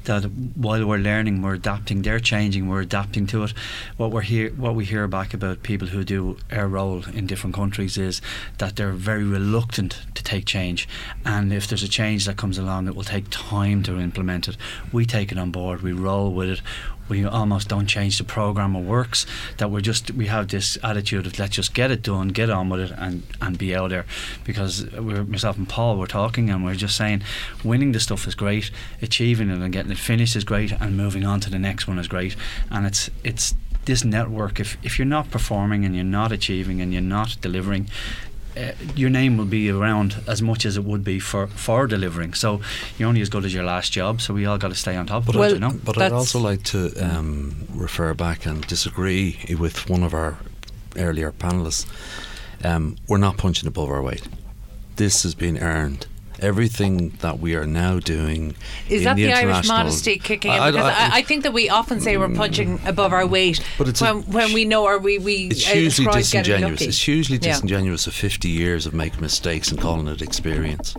That 0.05 0.23
while 0.55 0.85
we're 0.85 0.97
learning, 0.97 1.41
we're 1.41 1.53
adapting. 1.55 2.01
They're 2.01 2.19
changing. 2.19 2.67
We're 2.67 2.81
adapting 2.81 3.27
to 3.27 3.43
it. 3.43 3.53
What 3.97 4.11
we're 4.11 4.21
hear, 4.21 4.49
what 4.51 4.75
we 4.75 4.85
hear 4.85 5.07
back 5.07 5.33
about 5.33 5.63
people 5.63 5.87
who 5.89 6.03
do 6.03 6.37
our 6.51 6.67
role 6.67 7.03
in 7.13 7.27
different 7.27 7.55
countries 7.55 7.97
is 7.97 8.21
that 8.57 8.75
they're 8.75 8.91
very 8.91 9.23
reluctant 9.23 10.01
to 10.15 10.23
take 10.23 10.45
change. 10.45 10.87
And 11.25 11.53
if 11.53 11.67
there's 11.67 11.83
a 11.83 11.87
change 11.89 12.25
that 12.25 12.37
comes 12.37 12.57
along, 12.57 12.87
it 12.87 12.95
will 12.95 13.03
take 13.03 13.25
time 13.29 13.83
to 13.83 13.99
implement 13.99 14.47
it. 14.47 14.57
We 14.91 15.05
take 15.05 15.31
it 15.31 15.37
on 15.37 15.51
board. 15.51 15.81
We 15.81 15.91
roll 15.93 16.33
with 16.33 16.49
it. 16.49 16.61
We 17.09 17.25
almost 17.25 17.67
don't 17.67 17.87
change 17.87 18.17
the 18.17 18.23
program 18.23 18.75
or 18.75 18.83
works. 18.83 19.25
That 19.57 19.71
we're 19.71 19.81
just 19.81 20.11
we 20.11 20.27
have 20.27 20.47
this 20.47 20.77
attitude 20.83 21.25
of 21.25 21.39
let's 21.39 21.55
just 21.55 21.73
get 21.73 21.91
it 21.91 22.03
done, 22.03 22.29
get 22.29 22.49
on 22.49 22.69
with 22.69 22.79
it, 22.79 22.91
and 22.97 23.23
and 23.41 23.57
be 23.57 23.75
out 23.75 23.89
there. 23.89 24.05
Because 24.43 24.85
we're, 24.91 25.23
myself 25.23 25.57
and 25.57 25.67
Paul 25.67 25.97
were 25.97 26.07
talking, 26.07 26.49
and 26.49 26.63
we're 26.63 26.75
just 26.75 26.97
saying, 26.97 27.23
winning 27.63 27.91
the 27.91 27.99
stuff 27.99 28.27
is 28.27 28.35
great, 28.35 28.71
achieving 29.01 29.49
it 29.49 29.59
and 29.59 29.73
getting 29.73 29.91
it 29.91 29.97
finished 29.97 30.35
is 30.35 30.43
great, 30.43 30.71
and 30.71 30.97
moving 30.97 31.25
on 31.25 31.39
to 31.41 31.49
the 31.49 31.59
next 31.59 31.87
one 31.87 31.99
is 31.99 32.07
great. 32.07 32.35
And 32.69 32.85
it's 32.85 33.09
it's 33.23 33.55
this 33.85 34.03
network. 34.03 34.59
If 34.59 34.77
if 34.83 34.99
you're 34.99 35.05
not 35.05 35.31
performing 35.31 35.85
and 35.85 35.95
you're 35.95 36.03
not 36.03 36.31
achieving 36.31 36.81
and 36.81 36.93
you're 36.93 37.01
not 37.01 37.37
delivering, 37.41 37.89
uh, 38.57 38.71
your 38.95 39.09
name 39.09 39.37
will 39.37 39.45
be 39.45 39.69
around 39.69 40.15
as 40.27 40.41
much 40.41 40.65
as 40.65 40.77
it 40.77 40.83
would 40.83 41.03
be 41.03 41.19
for, 41.19 41.47
for 41.47 41.87
delivering. 41.87 42.33
So 42.33 42.61
you're 42.97 43.07
only 43.09 43.21
as 43.21 43.29
good 43.29 43.45
as 43.45 43.53
your 43.53 43.63
last 43.63 43.91
job. 43.91 44.21
So 44.21 44.33
we 44.33 44.45
all 44.45 44.57
got 44.57 44.69
to 44.69 44.75
stay 44.75 44.95
on 44.95 45.05
top 45.05 45.21
of 45.21 45.25
But, 45.27 45.35
it, 45.35 45.39
Well, 45.39 45.53
you 45.53 45.59
know. 45.59 45.73
but 45.83 45.97
I'd 45.97 46.11
also 46.11 46.39
like 46.39 46.63
to 46.63 46.91
um, 46.99 47.67
refer 47.73 48.13
back 48.13 48.45
and 48.45 48.65
disagree 48.67 49.37
with 49.59 49.89
one 49.89 50.03
of 50.03 50.13
our 50.13 50.37
earlier 50.97 51.31
panelists. 51.31 51.85
Um, 52.63 52.95
we're 53.07 53.19
not 53.19 53.37
punching 53.37 53.67
above 53.67 53.89
our 53.89 54.01
weight. 54.01 54.27
This 54.95 55.23
has 55.23 55.35
been 55.35 55.57
earned. 55.59 56.07
Everything 56.39 57.09
that 57.19 57.39
we 57.39 57.55
are 57.55 57.65
now 57.65 57.99
doing 57.99 58.55
Is 58.89 59.03
that 59.03 59.15
the, 59.15 59.25
the, 59.25 59.33
Irish 59.33 59.67
modesty 59.67 60.17
kicking 60.17 60.51
in? 60.51 60.59
I- 60.59 60.71
Because 60.71 60.85
I, 60.85 61.05
I- 61.07 61.09
I, 61.17 61.21
think 61.23 61.43
that 61.43 61.53
we 61.53 61.69
often 61.69 61.99
say 61.99 62.17
we're 62.17 62.29
punching 62.33 62.79
above 62.85 63.11
our 63.13 63.25
weight 63.25 63.63
But 63.77 63.87
it's 63.87 64.01
a- 64.01 64.13
when, 64.13 64.23
when 64.31 64.53
we 64.53 64.65
know 64.65 64.85
or 64.85 64.99
we, 64.99 65.17
we 65.17 65.47
it's 65.47 65.67
uh, 65.67 65.73
hugely 65.73 66.05
ascribe 66.05 66.15
disingenuous. 66.17 66.81
It's 66.81 67.01
hugely 67.01 67.37
Yeah. 67.41 67.53
disingenuous 67.53 68.07
of 68.07 68.13
50 68.13 68.49
years 68.49 68.85
of 68.85 68.93
making 68.93 69.21
mistakes 69.21 69.71
and 69.71 69.79
calling 69.79 70.07
it 70.07 70.21
experience. 70.21 70.95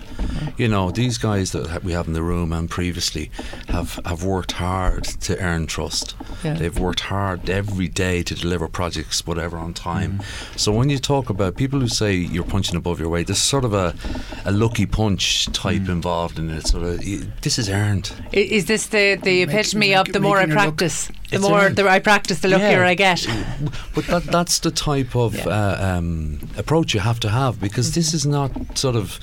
You 0.57 0.69
know, 0.69 0.91
these 0.91 1.19
guys 1.19 1.53
that 1.53 1.85
we 1.85 1.93
have 1.93 2.07
in 2.09 2.15
the 2.15 2.23
room 2.23 2.53
and 2.53 2.69
previously 2.69 3.31
have, 3.69 4.01
have 4.05 4.25
worked 4.25 4.53
hard 4.53 5.05
to 5.05 5.39
earn 5.39 5.67
trust. 5.67 6.15
Yeah. 6.43 6.55
They've 6.55 6.79
worked 6.79 7.01
hard 7.01 7.49
every 7.49 7.89
day 7.89 8.23
to 8.25 8.35
deliver 8.35 8.67
projects, 8.69 9.27
whatever, 9.27 9.57
on 9.57 9.75
time. 9.75 10.21
So 10.57 10.73
when 10.73 10.89
you 10.91 10.99
talk 10.99 11.31
about 11.31 11.57
people 11.57 11.79
who 11.81 11.89
say 11.89 12.15
you're 12.15 12.45
punching 12.45 12.77
above 12.77 12.99
your 12.99 13.09
weight, 13.09 13.27
there's 13.29 13.39
sort 13.39 13.65
of 13.65 13.73
a, 13.73 13.95
a 14.45 14.51
lucky 14.53 14.87
punch 14.87 15.28
type 15.53 15.89
involved 15.89 16.39
in 16.39 16.51
it. 16.51 16.67
Sort 16.67 16.85
of, 16.85 16.99
this 17.43 17.59
is 17.59 17.69
earned. 17.69 18.13
Is 18.33 18.65
this 18.67 18.87
the, 18.89 19.17
the 19.23 19.45
Make- 19.47 19.55
epitome 19.55 19.89
make- 19.91 19.97
of 20.09 20.13
the 20.13 20.21
more 20.21 20.39
I 20.39 20.47
making 20.47 20.55
look- 20.55 20.77
practice, 20.79 21.11
the 21.31 21.39
more 21.39 21.61
earned. 21.61 21.77
the 21.77 21.89
I 21.89 21.99
practice, 22.01 22.39
the 22.41 22.49
luckier 22.49 22.81
Yeah. 22.83 22.89
I 22.89 22.95
get? 22.95 23.27
But 23.95 24.07
that, 24.07 24.25
that's 24.25 24.59
the 24.61 24.71
type 24.71 25.15
of 25.17 25.35
Yeah. 25.35 25.49
uh, 25.49 25.97
um, 25.99 26.39
approach 26.57 26.95
you 26.95 27.01
have 27.01 27.21
to 27.21 27.29
have 27.29 27.61
because 27.61 27.93
this 27.95 28.13
is 28.15 28.25
not 28.27 28.51
sort 28.79 28.97
of. 28.97 29.19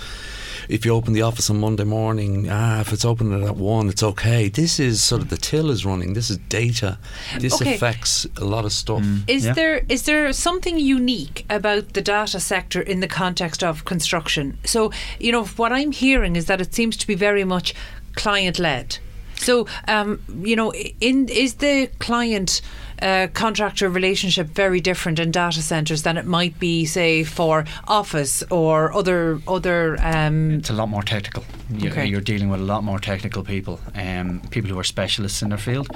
If 0.68 0.86
you 0.86 0.94
open 0.94 1.14
the 1.14 1.22
office 1.22 1.50
on 1.50 1.60
Monday 1.60 1.84
morning, 1.84 2.48
ah, 2.50 2.82
if 2.82 2.92
it's 2.94 3.06
open 3.06 3.44
at 3.44 3.56
one, 3.56 3.90
it's 3.90 4.04
okay. 4.04 4.50
This 4.50 4.80
is 4.80 5.04
sort 5.04 5.22
of 5.22 5.30
the 5.30 5.38
till 5.38 5.70
is 5.70 5.86
running. 5.86 6.14
This 6.14 6.30
is 6.30 6.38
data. 6.50 6.98
This 7.40 7.54
Okay. 7.62 7.76
affects 7.76 8.26
a 8.38 8.46
lot 8.46 8.66
of 8.66 8.72
stuff. 8.74 9.04
Is 9.28 9.46
Yeah. 9.46 9.54
there 9.54 9.86
is 9.90 10.04
there 10.04 10.32
something 10.34 10.80
unique 10.80 11.46
about 11.50 11.94
the 11.94 12.02
data 12.02 12.40
sector 12.40 12.82
in 12.82 13.00
the 13.00 13.08
context 13.08 13.64
of 13.64 13.86
construction? 13.86 14.58
So 14.64 14.92
you 15.20 15.32
know 15.32 15.46
what 15.58 15.72
I'm 15.72 15.92
hearing 15.92 16.36
is 16.36 16.46
that 16.46 16.62
it 16.62 16.74
seems 16.74 16.98
to 16.98 17.08
be 17.08 17.16
very 17.16 17.44
much 17.44 17.74
client 18.16 18.60
led. 18.60 18.98
So 19.38 19.68
um, 19.88 20.20
you 20.44 20.56
know, 20.56 20.72
in 21.00 21.28
is 21.30 21.56
the 21.56 21.90
client 22.00 22.62
uh, 23.02 23.28
contractor 23.34 23.90
relationship 23.90 24.48
very 24.48 24.80
different 24.82 25.20
in 25.20 25.32
data 25.32 25.62
centers 25.62 26.04
than 26.04 26.18
it 26.18 26.26
might 26.26 26.60
be, 26.60 26.86
say, 26.86 27.24
for 27.24 27.66
office 27.88 28.44
or 28.50 28.94
other 28.94 29.40
other. 29.48 29.98
Um, 30.02 30.52
It's 30.52 30.70
a 30.70 30.74
lot 30.74 30.90
more 30.90 31.04
technical. 31.04 31.44
You're, 31.70 31.92
Okay. 31.92 32.06
you're 32.06 32.22
dealing 32.22 32.50
with 32.50 32.60
a 32.60 32.64
lot 32.64 32.84
more 32.84 33.00
technical 33.00 33.44
people, 33.44 33.80
um, 33.96 34.42
people 34.52 34.70
who 34.70 34.78
are 34.80 34.84
specialists 34.84 35.42
in 35.42 35.50
their 35.50 35.58
field, 35.58 35.88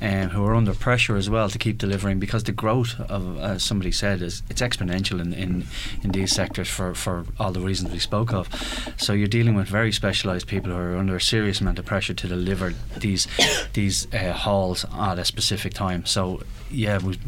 um, 0.00 0.30
who 0.30 0.44
are 0.46 0.54
under 0.54 0.72
pressure 0.74 1.16
as 1.16 1.28
well 1.28 1.50
to 1.50 1.58
keep 1.58 1.76
delivering 1.78 2.18
because 2.18 2.44
the 2.44 2.52
growth 2.52 2.98
of, 3.10 3.38
as 3.38 3.62
somebody 3.62 3.92
said, 3.92 4.22
is 4.22 4.42
it's 4.48 4.62
exponential 4.62 5.20
in, 5.20 5.34
in, 5.34 5.64
in 6.02 6.10
these 6.12 6.34
sectors 6.34 6.68
for, 6.68 6.94
for 6.94 7.26
all 7.38 7.52
the 7.52 7.60
reasons 7.60 7.92
we 7.92 7.98
spoke 7.98 8.32
of. 8.32 8.48
So 8.96 9.12
you're 9.12 9.28
dealing 9.28 9.54
with 9.56 9.68
very 9.68 9.92
specialised 9.92 10.46
people 10.46 10.72
who 10.72 10.78
are 10.78 10.96
under 10.96 11.16
a 11.16 11.20
serious 11.20 11.60
amount 11.60 11.78
of 11.78 11.84
pressure 11.84 12.14
to 12.14 12.26
deliver 12.26 12.72
these 12.98 13.26
these 13.74 14.06
uh, 14.14 14.32
halls 14.32 14.86
at 14.98 15.18
a 15.18 15.24
specific 15.24 15.74
time. 15.74 16.06
So 16.06 16.39
yeah, 16.70 16.98
we, 16.98 17.18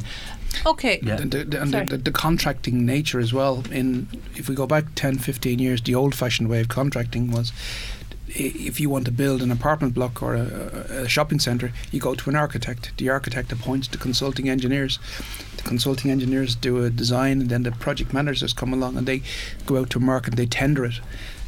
okay. 0.67 1.01
Yeah. 1.03 1.17
The, 1.17 1.25
the, 1.27 1.45
the, 1.45 1.63
and 1.63 1.73
the, 1.73 1.85
the, 1.85 1.97
the 1.99 2.13
contracting 2.13 2.87
nature 2.87 3.21
as 3.21 3.33
well. 3.33 3.65
In 3.71 4.09
if 4.37 4.49
we 4.49 4.55
go 4.55 4.67
back 4.67 4.85
10, 4.95 5.19
15 5.19 5.59
years, 5.59 5.83
the 5.83 5.95
old-fashioned 5.95 6.49
way 6.49 6.61
of 6.61 6.69
contracting 6.69 7.31
was. 7.31 7.53
If 8.35 8.81
you 8.81 8.89
want 8.89 9.05
to 9.05 9.11
build 9.11 9.43
an 9.43 9.51
apartment 9.51 9.93
block 9.93 10.23
or 10.23 10.35
a, 10.35 10.87
a 10.89 11.03
a 11.03 11.09
shopping 11.09 11.39
centre, 11.39 11.71
you 11.91 12.01
go 12.01 12.15
to 12.15 12.31
an 12.31 12.37
architect. 12.37 12.93
The 12.97 13.11
architect 13.11 13.53
appoints 13.53 13.89
the 13.89 13.99
consulting 13.99 14.49
engineers. 14.49 14.99
The 15.59 15.63
consulting 15.65 16.11
engineers 16.11 16.55
do 16.55 16.83
a 16.83 16.89
design, 16.89 17.43
and 17.43 17.51
then 17.51 17.63
the 17.65 17.73
project 17.73 18.15
managers 18.15 18.55
come 18.55 18.73
along 18.73 18.97
and 18.97 19.07
they 19.07 19.21
go 19.67 19.77
out 19.77 19.91
to 19.91 20.01
market. 20.01 20.37
They 20.37 20.47
tender 20.47 20.87
it. 20.87 21.01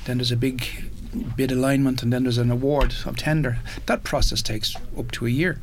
Then 0.05 0.19
there's 0.19 0.33
a 0.33 0.37
big 0.37 0.91
bid 1.37 1.51
alignment, 1.51 2.03
and 2.03 2.13
then 2.13 2.25
there's 2.25 2.37
an 2.37 2.51
award 2.51 2.95
of 3.07 3.17
tender. 3.17 3.61
That 3.87 4.05
process 4.05 4.43
takes 4.43 4.77
up 4.99 5.11
to 5.13 5.27
a 5.27 5.31
year. 5.31 5.61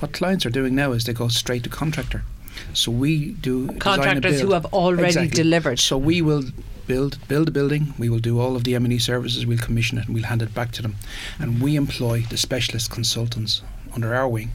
What 0.00 0.12
clients 0.12 0.46
are 0.46 0.50
doing 0.50 0.74
now 0.74 0.92
is 0.92 1.04
they 1.04 1.12
go 1.12 1.28
straight 1.28 1.62
to 1.64 1.70
contractor. 1.70 2.24
So 2.72 2.90
we 2.90 3.32
do 3.32 3.68
Contractors 3.78 4.40
who 4.40 4.52
have 4.52 4.66
already 4.66 5.08
Exactly. 5.08 5.42
delivered. 5.42 5.78
So 5.78 5.96
we 5.98 6.22
will 6.22 6.44
build 6.86 7.18
build 7.28 7.48
a 7.48 7.50
building. 7.50 7.94
We 7.98 8.08
will 8.08 8.18
do 8.18 8.40
all 8.40 8.56
of 8.56 8.64
the 8.64 8.74
M 8.74 8.84
and 8.84 8.92
E 8.94 8.98
services. 8.98 9.46
We'll 9.46 9.58
commission 9.58 9.98
it 9.98 10.06
and 10.06 10.14
we'll 10.14 10.24
hand 10.24 10.42
it 10.42 10.54
back 10.54 10.72
to 10.72 10.82
them. 10.82 10.96
And 11.38 11.60
we 11.60 11.76
employ 11.76 12.24
the 12.30 12.36
specialist 12.36 12.90
consultants 12.90 13.62
under 13.94 14.14
our 14.14 14.28
wing, 14.28 14.50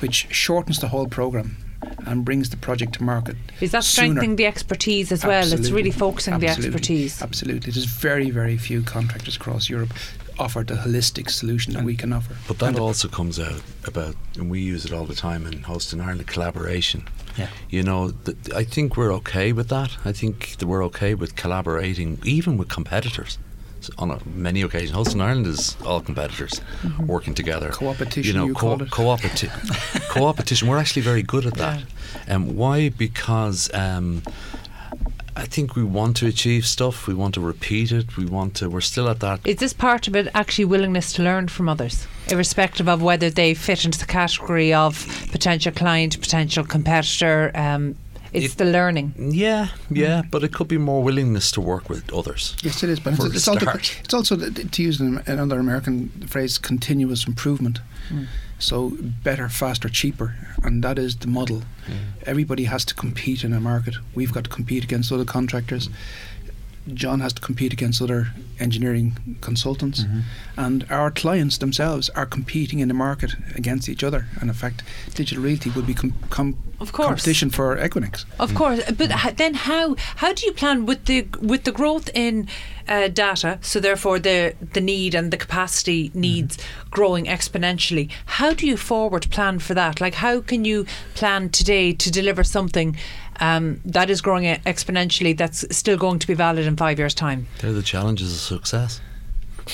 which 0.00 0.26
shortens 0.30 0.80
the 0.80 0.88
whole 0.88 1.06
program 1.06 1.56
and 2.06 2.24
brings 2.24 2.50
the 2.50 2.56
project 2.56 2.94
to 2.94 3.02
market. 3.02 3.36
Is 3.60 3.72
that 3.72 3.84
sooner. 3.84 4.06
strengthening 4.06 4.36
the 4.36 4.46
expertise 4.46 5.12
as 5.12 5.24
well? 5.24 5.52
It's 5.52 5.70
really 5.70 5.90
focusing 5.90 6.38
the 6.38 6.48
expertise. 6.48 7.22
Absolutely, 7.22 7.70
there's 7.72 7.84
very 7.84 8.30
very 8.30 8.56
few 8.56 8.82
contractors 8.82 9.36
across 9.36 9.68
Europe 9.68 9.92
offer 10.38 10.64
the 10.64 10.74
holistic 10.74 11.30
solution 11.30 11.72
that 11.74 11.84
we 11.84 11.96
can 11.96 12.12
offer. 12.12 12.34
But 12.48 12.58
that 12.58 12.68
And 12.68 12.78
also 12.78 13.08
comes 13.08 13.38
out 13.38 13.62
about, 13.86 14.14
and 14.36 14.50
we 14.50 14.60
use 14.60 14.84
it 14.84 14.92
all 14.92 15.04
the 15.06 15.14
time 15.14 15.46
in 15.46 15.62
Host 15.62 15.92
in 15.92 16.00
Ireland, 16.00 16.26
collaboration. 16.26 17.04
Yeah. 17.38 17.48
You 17.70 17.82
know, 17.82 18.10
th- 18.24 18.36
I 18.54 18.64
think 18.64 18.96
we're 18.96 19.12
okay 19.14 19.52
with 19.52 19.68
that. 19.68 19.96
I 20.04 20.12
think 20.12 20.56
that 20.58 20.66
we're 20.66 20.84
okay 20.86 21.14
with 21.14 21.34
collaborating, 21.36 22.18
even 22.24 22.56
with 22.56 22.68
competitors. 22.68 23.38
So 23.80 23.92
on 23.98 24.10
a, 24.10 24.18
many 24.28 24.62
occasions, 24.62 24.92
Host 24.92 25.14
in 25.14 25.20
Ireland 25.20 25.46
is 25.46 25.76
all 25.84 26.00
competitors 26.00 26.60
working 27.06 27.34
together. 27.34 27.68
Co-opetition, 27.70 28.24
You 28.24 28.32
know, 28.38 28.46
you 28.46 28.54
call 28.54 28.80
it. 28.82 28.90
co-opeti- 28.90 29.50
co-opetition. 30.08 30.68
We're 30.68 30.78
actually 30.78 31.02
very 31.02 31.22
good 31.22 31.44
at 31.46 31.54
that. 31.54 31.82
And 32.26 32.56
why? 32.56 32.88
Because 32.88 33.70
um, 33.74 34.22
I 35.36 35.46
think 35.46 35.74
we 35.74 35.82
want 35.82 36.16
to 36.18 36.26
achieve 36.26 36.64
stuff. 36.66 37.06
We 37.08 37.14
want 37.14 37.34
to 37.34 37.40
repeat 37.40 37.90
it. 37.92 38.16
We 38.16 38.24
want 38.24 38.54
to. 38.56 38.70
We're 38.70 38.80
still 38.80 39.08
at 39.08 39.20
that. 39.20 39.40
Is 39.44 39.56
this 39.56 39.72
part 39.72 40.06
of 40.08 40.14
it 40.14 40.28
actually 40.34 40.64
willingness 40.66 41.12
to 41.14 41.22
learn 41.22 41.48
from 41.48 41.68
others, 41.68 42.06
irrespective 42.28 42.88
of 42.88 43.02
whether 43.02 43.30
they 43.30 43.54
fit 43.54 43.84
into 43.84 43.98
the 43.98 44.06
category 44.06 44.72
of 44.72 45.06
potential 45.32 45.72
client, 45.72 46.20
potential 46.20 46.64
competitor? 46.64 47.50
Um, 47.54 47.96
it's 48.32 48.54
It- 48.54 48.58
the 48.58 48.64
learning. 48.64 49.14
Yeah, 49.32 49.68
yeah, 49.90 50.22
but 50.30 50.42
it 50.44 50.52
could 50.52 50.68
be 50.68 50.78
more 50.78 51.02
willingness 51.02 51.50
to 51.52 51.60
work 51.60 51.88
with 51.88 52.12
others. 52.12 52.56
Yes, 52.62 52.82
it 52.82 52.90
is. 52.90 53.00
But 53.00 53.14
it's, 53.14 53.24
it's, 53.24 53.48
also, 53.48 53.70
it's 54.02 54.14
also, 54.14 54.36
to 54.36 54.82
use 54.82 55.00
another 55.00 55.58
American 55.60 56.10
phrase, 56.28 56.58
continuous 56.58 57.26
improvement. 57.26 57.80
So 58.58 58.96
better, 59.00 59.48
faster, 59.48 59.88
cheaper. 59.88 60.36
And 60.62 60.82
that 60.84 60.98
is 60.98 61.16
the 61.16 61.26
model. 61.26 61.62
Everybody 62.24 62.64
has 62.64 62.84
to 62.86 62.94
compete 62.94 63.44
in 63.44 63.52
a 63.52 63.60
market. 63.60 63.96
We've 64.14 64.32
got 64.32 64.44
to 64.44 64.50
compete 64.50 64.84
against 64.84 65.12
other 65.12 65.24
contractors. 65.24 65.90
John 66.92 67.20
has 67.20 67.32
to 67.32 67.40
compete 67.40 67.72
against 67.72 68.02
other 68.02 68.28
engineering 68.60 69.36
consultants. 69.40 70.04
Mm-hmm. 70.04 70.20
And 70.56 70.86
our 70.90 71.10
clients 71.10 71.58
themselves 71.58 72.10
are 72.10 72.26
competing 72.26 72.78
in 72.80 72.88
the 72.88 72.94
market 72.94 73.34
against 73.54 73.88
each 73.88 74.04
other. 74.04 74.26
And 74.40 74.50
in 74.50 74.54
fact, 74.54 74.82
digital 75.14 75.42
realty 75.42 75.70
would 75.70 75.86
be 75.86 75.94
com- 75.94 76.14
com- 76.30 76.56
Of 76.80 76.92
course. 76.92 77.06
competition 77.08 77.50
for 77.50 77.76
Equinix. 77.76 78.24
Of 78.38 78.54
course, 78.54 78.80
but 78.92 79.10
h- 79.10 79.36
then 79.36 79.54
how 79.54 79.96
how 80.16 80.32
do 80.34 80.44
you 80.46 80.52
plan 80.52 80.84
with 80.86 81.04
the 81.06 81.26
with 81.40 81.64
the 81.64 81.72
growth 81.72 82.10
in 82.14 82.48
uh, 82.86 83.08
data? 83.08 83.58
So 83.62 83.80
therefore, 83.80 84.18
the 84.20 84.54
the 84.74 84.80
need 84.80 85.14
and 85.14 85.30
the 85.30 85.36
capacity 85.38 86.10
needs 86.14 86.58
growing 86.90 87.24
exponentially. 87.26 88.10
How 88.26 88.52
do 88.54 88.66
you 88.66 88.76
forward 88.76 89.30
plan 89.30 89.58
for 89.58 89.74
that? 89.74 90.00
Like, 90.00 90.16
how 90.16 90.40
can 90.42 90.64
you 90.64 90.84
plan 91.14 91.48
today 91.48 91.92
to 91.94 92.10
deliver 92.10 92.44
something 92.44 92.96
um, 93.40 93.80
that 93.84 94.10
is 94.10 94.20
growing 94.20 94.44
exponentially 94.64 95.36
that's 95.36 95.64
still 95.76 95.96
going 95.96 96.18
to 96.18 96.26
be 96.26 96.34
valid 96.34 96.66
in 96.66 96.76
five 96.76 96.98
years' 96.98 97.14
time? 97.14 97.46
They're 97.60 97.72
the 97.72 97.82
challenges 97.82 98.32
of 98.32 98.38
success. 98.40 99.00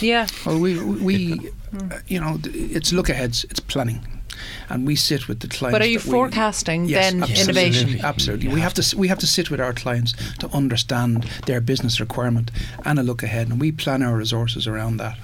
Yeah, 0.00 0.28
Well, 0.46 0.58
we, 0.60 0.78
we 0.84 1.50
uh, 1.74 1.98
you 2.06 2.20
know, 2.20 2.38
it's 2.44 2.92
look 2.92 3.08
aheads, 3.08 3.44
it's 3.50 3.58
planning. 3.60 4.06
And 4.70 4.86
we 4.86 4.96
sit 4.96 5.28
with 5.28 5.40
the 5.40 5.48
clients. 5.48 5.74
but 5.74 5.82
are 5.82 5.88
you 5.90 5.98
that 5.98 6.06
we- 6.06 6.12
forecasting 6.12 6.86
Yes, 6.86 7.12
then 7.12 7.22
absolutely. 7.22 7.42
innovation? 7.62 8.00
Absolutely. 8.04 8.48
We 8.48 8.60
have 8.60 8.72
to 8.74 8.96
we 8.96 9.08
have 9.08 9.18
to 9.18 9.26
sit 9.26 9.50
with 9.50 9.60
our 9.60 9.74
clients 9.74 10.14
to 10.38 10.48
understand 10.54 11.24
their 11.46 11.60
business 11.60 12.00
requirement 12.00 12.50
and 12.86 12.98
a 12.98 13.02
look 13.02 13.22
ahead, 13.22 13.48
and 13.48 13.60
we 13.60 13.70
plan 13.72 14.02
our 14.02 14.16
resources 14.16 14.66
around 14.66 14.96
that. 14.98 15.18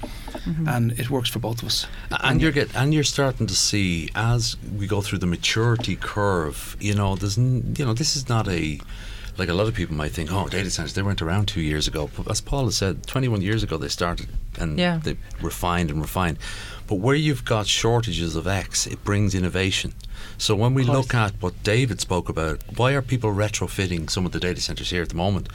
Mm-hmm. 0.46 0.68
And 0.68 0.92
it 1.00 1.10
works 1.10 1.28
for 1.28 1.40
both 1.40 1.60
of 1.62 1.66
us. 1.68 1.86
And 2.22 2.40
you're 2.40 2.52
get 2.52 2.74
and 2.76 2.94
you're 2.94 3.04
starting 3.04 3.46
to 3.48 3.54
see 3.54 4.10
as 4.14 4.56
we 4.78 4.86
go 4.86 5.00
through 5.00 5.18
the 5.18 5.26
maturity 5.26 5.96
curve. 5.96 6.76
You 6.80 6.94
know, 6.94 7.16
there's 7.16 7.36
n- 7.38 7.74
you 7.78 7.84
know 7.84 7.94
this 7.94 8.14
is 8.16 8.28
not 8.28 8.46
a 8.48 8.78
like 9.38 9.48
a 9.50 9.54
lot 9.54 9.66
of 9.68 9.74
people 9.74 9.96
might 9.96 10.12
think. 10.12 10.32
Oh, 10.32 10.48
data 10.48 10.70
centers 10.70 10.94
they 10.94 11.02
weren't 11.02 11.20
around 11.20 11.46
two 11.48 11.60
years 11.60 11.88
ago. 11.88 12.08
But 12.16 12.30
as 12.30 12.40
Paul 12.40 12.64
has 12.66 12.76
said, 12.76 13.06
21 13.06 13.42
years 13.42 13.62
ago 13.62 13.76
they 13.76 13.88
started 13.88 14.28
and 14.58 14.78
Yeah. 14.78 14.98
they 15.02 15.16
refined 15.42 15.90
and 15.90 16.00
refined. 16.00 16.38
But 16.86 16.96
where 17.00 17.16
you've 17.16 17.44
got 17.44 17.66
shortages 17.66 18.36
of 18.36 18.46
X, 18.46 18.86
it 18.86 19.02
brings 19.04 19.34
innovation. 19.34 19.92
So 20.38 20.54
when 20.54 20.72
we 20.74 20.84
look 20.84 21.12
at 21.14 21.32
what 21.42 21.60
David 21.64 22.00
spoke 22.00 22.28
about, 22.28 22.62
why 22.76 22.92
are 22.92 23.02
people 23.02 23.30
retrofitting 23.34 24.08
some 24.10 24.24
of 24.24 24.32
the 24.32 24.38
data 24.40 24.60
centers 24.60 24.90
here 24.90 25.02
at 25.02 25.08
the 25.08 25.16
moment? 25.16 25.48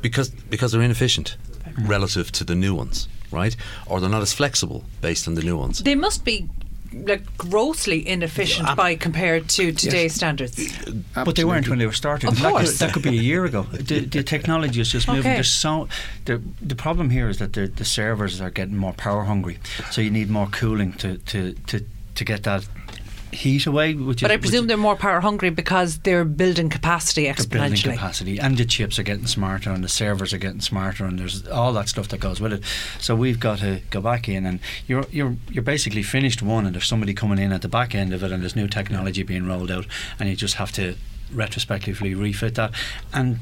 Because 0.00 0.30
because 0.30 0.72
they're 0.72 0.82
inefficient 0.82 1.36
relative 1.78 2.32
to 2.32 2.44
the 2.44 2.54
new 2.54 2.74
ones, 2.74 3.08
right? 3.30 3.56
Or 3.86 4.00
they're 4.00 4.10
not 4.10 4.22
as 4.22 4.32
flexible 4.32 4.84
based 5.00 5.28
on 5.28 5.34
the 5.34 5.42
new 5.42 5.56
ones. 5.56 5.80
They 5.80 5.94
must 5.94 6.24
be 6.24 6.48
like 6.92 7.36
grossly 7.36 8.06
inefficient 8.06 8.76
by 8.76 8.94
compared 8.94 9.48
to 9.50 9.72
today's 9.72 10.14
standards. 10.14 10.72
But 11.14 11.36
they 11.36 11.44
weren't 11.44 11.68
when 11.68 11.78
they 11.78 11.86
were 11.86 11.92
started. 11.92 12.28
Of 12.28 12.40
that, 12.40 12.50
course. 12.50 12.70
Could, 12.70 12.78
that 12.78 12.94
could 12.94 13.02
be 13.02 13.18
a 13.18 13.22
year 13.22 13.44
ago. 13.44 13.66
The, 13.86 14.00
the 14.00 14.22
technology 14.22 14.80
is 14.80 14.90
just 14.90 15.06
moving. 15.06 15.20
Okay. 15.20 15.34
There's 15.34 15.50
so 15.50 15.88
the 16.24 16.42
the 16.60 16.74
problem 16.74 17.10
here 17.10 17.28
is 17.28 17.38
that 17.38 17.52
the, 17.52 17.68
the 17.68 17.84
servers 17.84 18.40
are 18.40 18.50
getting 18.50 18.76
more 18.76 18.94
power 18.94 19.24
hungry, 19.24 19.58
so 19.90 20.00
you 20.00 20.10
need 20.10 20.28
more 20.28 20.48
cooling 20.48 20.92
to 20.94 21.18
to, 21.18 21.52
to, 21.52 21.84
to 22.14 22.24
get 22.24 22.42
that 22.44 22.66
heat 23.36 23.66
away. 23.66 23.94
Which 23.94 24.22
But 24.22 24.30
is, 24.30 24.36
I 24.36 24.40
presume 24.40 24.66
they're 24.66 24.76
more 24.76 24.96
power 24.96 25.20
hungry 25.20 25.50
because 25.50 25.98
they're 25.98 26.24
building 26.24 26.68
capacity 26.68 27.24
they're 27.24 27.46
building 27.46 27.76
capacity, 27.76 28.38
and 28.38 28.56
the 28.56 28.64
chips 28.64 28.98
are 28.98 29.02
getting 29.02 29.26
smarter, 29.26 29.70
and 29.70 29.84
the 29.84 29.88
servers 29.88 30.32
are 30.32 30.38
getting 30.38 30.60
smarter, 30.60 31.04
and 31.04 31.18
there's 31.18 31.46
all 31.48 31.72
that 31.74 31.88
stuff 31.88 32.08
that 32.08 32.20
goes 32.20 32.40
with 32.40 32.52
it. 32.52 32.62
So 32.98 33.14
we've 33.14 33.38
got 33.40 33.58
to 33.58 33.80
go 33.90 34.00
back 34.00 34.28
in, 34.28 34.46
and 34.46 34.60
you're 34.86 35.06
you're 35.10 35.36
you're 35.50 35.62
basically 35.62 36.02
finished 36.02 36.42
one, 36.42 36.66
and 36.66 36.74
there's 36.74 36.88
somebody 36.88 37.14
coming 37.14 37.38
in 37.38 37.52
at 37.52 37.62
the 37.62 37.68
back 37.68 37.94
end 37.94 38.12
of 38.12 38.22
it, 38.22 38.32
and 38.32 38.42
there's 38.42 38.56
new 38.56 38.68
technology 38.68 39.22
being 39.22 39.46
rolled 39.46 39.70
out, 39.70 39.86
and 40.18 40.28
you 40.28 40.36
just 40.36 40.54
have 40.54 40.72
to 40.72 40.96
retrospectively 41.32 42.14
refit 42.14 42.54
that, 42.54 42.72
and 43.12 43.38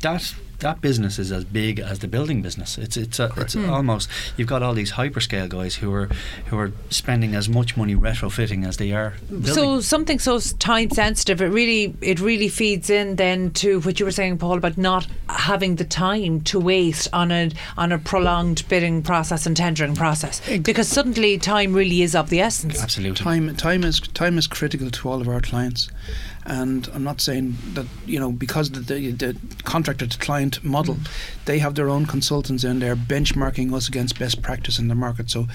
that. 0.00 0.34
That 0.60 0.80
business 0.80 1.18
is 1.18 1.30
as 1.32 1.44
big 1.44 1.78
as 1.80 1.98
the 1.98 2.08
building 2.08 2.42
business. 2.42 2.78
It's 2.78 2.96
it's 2.96 3.18
a, 3.18 3.30
it's 3.36 3.54
Hmm. 3.54 3.68
almost 3.70 4.08
you've 4.36 4.48
got 4.48 4.62
all 4.62 4.74
these 4.74 4.92
hyperscale 4.92 5.48
guys 5.48 5.76
who 5.76 5.92
are 5.92 6.08
who 6.46 6.58
are 6.58 6.72
spending 6.90 7.34
as 7.34 7.48
much 7.48 7.76
money 7.76 7.94
retrofitting 7.94 8.66
as 8.66 8.76
they 8.78 8.92
are 8.92 9.14
building. 9.28 9.52
So 9.54 9.80
something 9.80 10.18
so 10.18 10.38
time 10.58 10.90
sensitive, 10.90 11.40
it 11.42 11.48
really 11.48 11.94
it 12.00 12.20
really 12.20 12.48
feeds 12.48 12.90
in 12.90 13.16
then 13.16 13.50
to 13.52 13.80
what 13.80 13.98
you 14.00 14.06
were 14.06 14.12
saying, 14.12 14.38
Paul, 14.38 14.56
about 14.58 14.78
not 14.78 15.06
having 15.28 15.76
the 15.76 15.84
time 15.84 16.40
to 16.42 16.58
waste 16.60 17.08
on 17.12 17.30
a 17.30 17.50
on 17.76 17.92
a 17.92 17.98
prolonged 17.98 18.64
bidding 18.68 19.02
process 19.02 19.46
and 19.46 19.56
tendering 19.56 19.94
process, 19.94 20.40
because 20.62 20.88
suddenly 20.88 21.36
time 21.38 21.72
really 21.72 22.02
is 22.02 22.14
of 22.14 22.30
the 22.30 22.40
essence. 22.40 22.82
Absolutely. 22.82 23.22
Time 23.22 23.54
time 23.56 23.84
is 23.84 24.00
time 24.00 24.38
is 24.38 24.46
critical 24.46 24.90
to 24.90 25.08
all 25.08 25.20
of 25.20 25.28
our 25.28 25.40
clients, 25.40 25.88
and 26.46 26.88
I'm 26.94 27.04
not 27.04 27.20
saying 27.20 27.56
that 27.72 27.86
you 28.06 28.20
know 28.20 28.32
because 28.32 28.70
the 28.70 28.80
the, 28.80 29.10
the 29.12 29.36
contractor 29.64 30.06
to 30.06 30.18
client 30.18 30.62
model, 30.62 30.98
they 31.46 31.58
have 31.58 31.74
their 31.74 31.88
own 31.88 32.06
consultants 32.06 32.64
in 32.64 32.80
there 32.80 32.96
benchmarking 32.96 33.72
us 33.72 33.88
against 33.88 34.18
best 34.18 34.42
practice 34.42 34.78
in 34.78 34.88
the 34.88 34.94
market. 34.94 35.30
So, 35.30 35.46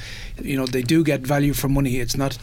you 0.41 0.57
know 0.57 0.65
they 0.65 0.81
do 0.81 1.03
get 1.03 1.21
value 1.21 1.53
for 1.53 1.69
money. 1.69 1.97
It's 1.97 2.17
not 2.17 2.37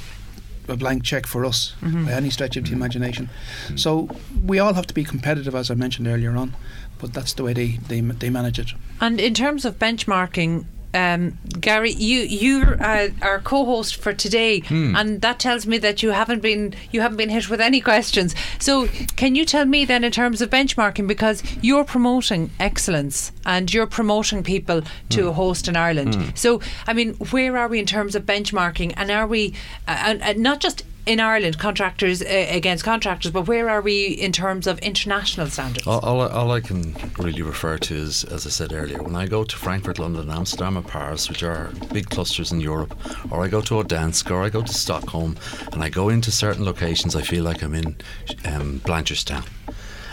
a 0.68 0.76
blank 0.76 1.04
check 1.04 1.26
for 1.26 1.44
us 1.44 1.74
mm-hmm. 1.80 2.06
by 2.06 2.12
any 2.12 2.30
stretch 2.30 2.56
of 2.56 2.64
the 2.64 2.70
mm-hmm. 2.70 2.80
imagination. 2.80 3.26
Mm-hmm. 3.66 3.76
So 3.76 4.08
we 4.44 4.58
all 4.58 4.74
have 4.74 4.86
to 4.88 4.94
be 4.94 5.04
competitive, 5.04 5.54
as 5.54 5.70
I 5.70 5.74
mentioned 5.74 6.08
earlier 6.08 6.36
on, 6.36 6.56
but 6.98 7.12
that's 7.12 7.34
the 7.34 7.44
way 7.44 7.52
they 7.52 7.78
they, 7.88 8.00
they 8.00 8.30
manage 8.30 8.58
it. 8.58 8.72
And 9.00 9.20
in 9.20 9.34
terms 9.34 9.64
of 9.64 9.78
benchmarking. 9.78 10.66
Um, 10.96 11.38
Garry, 11.60 11.92
you 11.92 12.60
uh, 12.80 13.08
our 13.22 13.40
co-host 13.40 13.96
for 13.96 14.12
today, 14.12 14.62
and 14.70 15.20
that 15.20 15.38
tells 15.38 15.66
me 15.66 15.78
that 15.78 16.02
you 16.02 16.10
haven't 16.10 16.40
been 16.40 16.74
you 16.90 17.00
haven't 17.02 17.18
been 17.18 17.28
hit 17.28 17.50
with 17.50 17.60
any 17.60 17.80
questions. 17.80 18.34
So, 18.58 18.86
can 19.16 19.34
you 19.34 19.44
tell 19.44 19.66
me 19.66 19.84
then 19.84 20.04
in 20.04 20.12
terms 20.12 20.40
of 20.40 20.48
benchmarking 20.50 21.06
because 21.06 21.42
you're 21.62 21.84
promoting 21.84 22.50
excellence 22.58 23.32
and 23.44 23.72
you're 23.72 23.86
promoting 23.86 24.42
people 24.42 24.82
to 25.10 25.32
host 25.32 25.68
in 25.68 25.76
Ireland. 25.76 26.14
So, 26.34 26.60
I 26.86 26.92
mean, 26.92 27.14
where 27.30 27.56
are 27.56 27.68
we 27.68 27.78
in 27.78 27.86
terms 27.86 28.14
of 28.14 28.24
benchmarking, 28.24 28.94
and 28.96 29.10
are 29.10 29.26
we 29.26 29.54
uh, 29.86 30.16
and 30.20 30.38
not 30.40 30.60
just 30.60 30.82
in 31.06 31.20
Ireland 31.20 31.58
contractors 31.58 32.20
uh, 32.20 32.46
against 32.50 32.84
contractors, 32.84 33.30
but 33.30 33.42
where 33.46 33.70
are 33.70 33.80
we 33.80 34.06
in 34.06 34.32
terms 34.32 34.66
of 34.66 34.78
international 34.80 35.46
standards? 35.46 35.86
All, 35.86 36.00
all, 36.00 36.20
I- 36.20 36.28
all 36.28 36.50
I 36.50 36.60
can 36.60 36.94
really 37.18 37.42
refer 37.42 37.78
to 37.78 37.94
is, 37.94 38.24
as 38.24 38.46
I 38.46 38.50
said 38.50 38.72
earlier, 38.72 39.02
when 39.02 39.14
I 39.14 39.26
go 39.26 39.44
to 39.44 39.56
Frankfurt, 39.56 39.98
London, 39.98 40.28
Amsterdam, 40.30 40.76
and 40.76 40.86
Paris, 40.86 41.28
which 41.28 41.42
are 41.44 41.70
big 41.92 42.10
clusters 42.10 42.50
in 42.50 42.60
Europe, 42.60 42.94
or 43.30 43.44
I 43.44 43.48
go 43.48 43.60
to 43.62 43.74
Odansk, 43.74 44.30
or 44.30 44.42
I 44.42 44.48
go 44.48 44.62
to 44.62 44.72
Stockholm, 44.74 45.36
and 45.72 45.82
I 45.82 45.88
go 45.88 46.08
into 46.08 46.32
certain 46.32 46.64
locations, 46.64 47.14
I 47.14 47.22
feel 47.22 47.44
like 47.44 47.62
I'm 47.62 47.74
in 47.74 47.96
um, 48.44 48.80
Blanchardstown. 48.80 49.46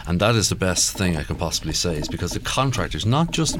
And 0.05 0.19
that 0.19 0.35
is 0.35 0.49
the 0.49 0.55
best 0.55 0.97
thing 0.97 1.17
I 1.17 1.23
can 1.23 1.37
possibly 1.37 1.73
say, 1.73 1.95
is 1.95 2.07
because 2.07 2.31
the 2.33 2.39
contractors, 2.41 3.05
not 3.05 3.31
just 3.31 3.57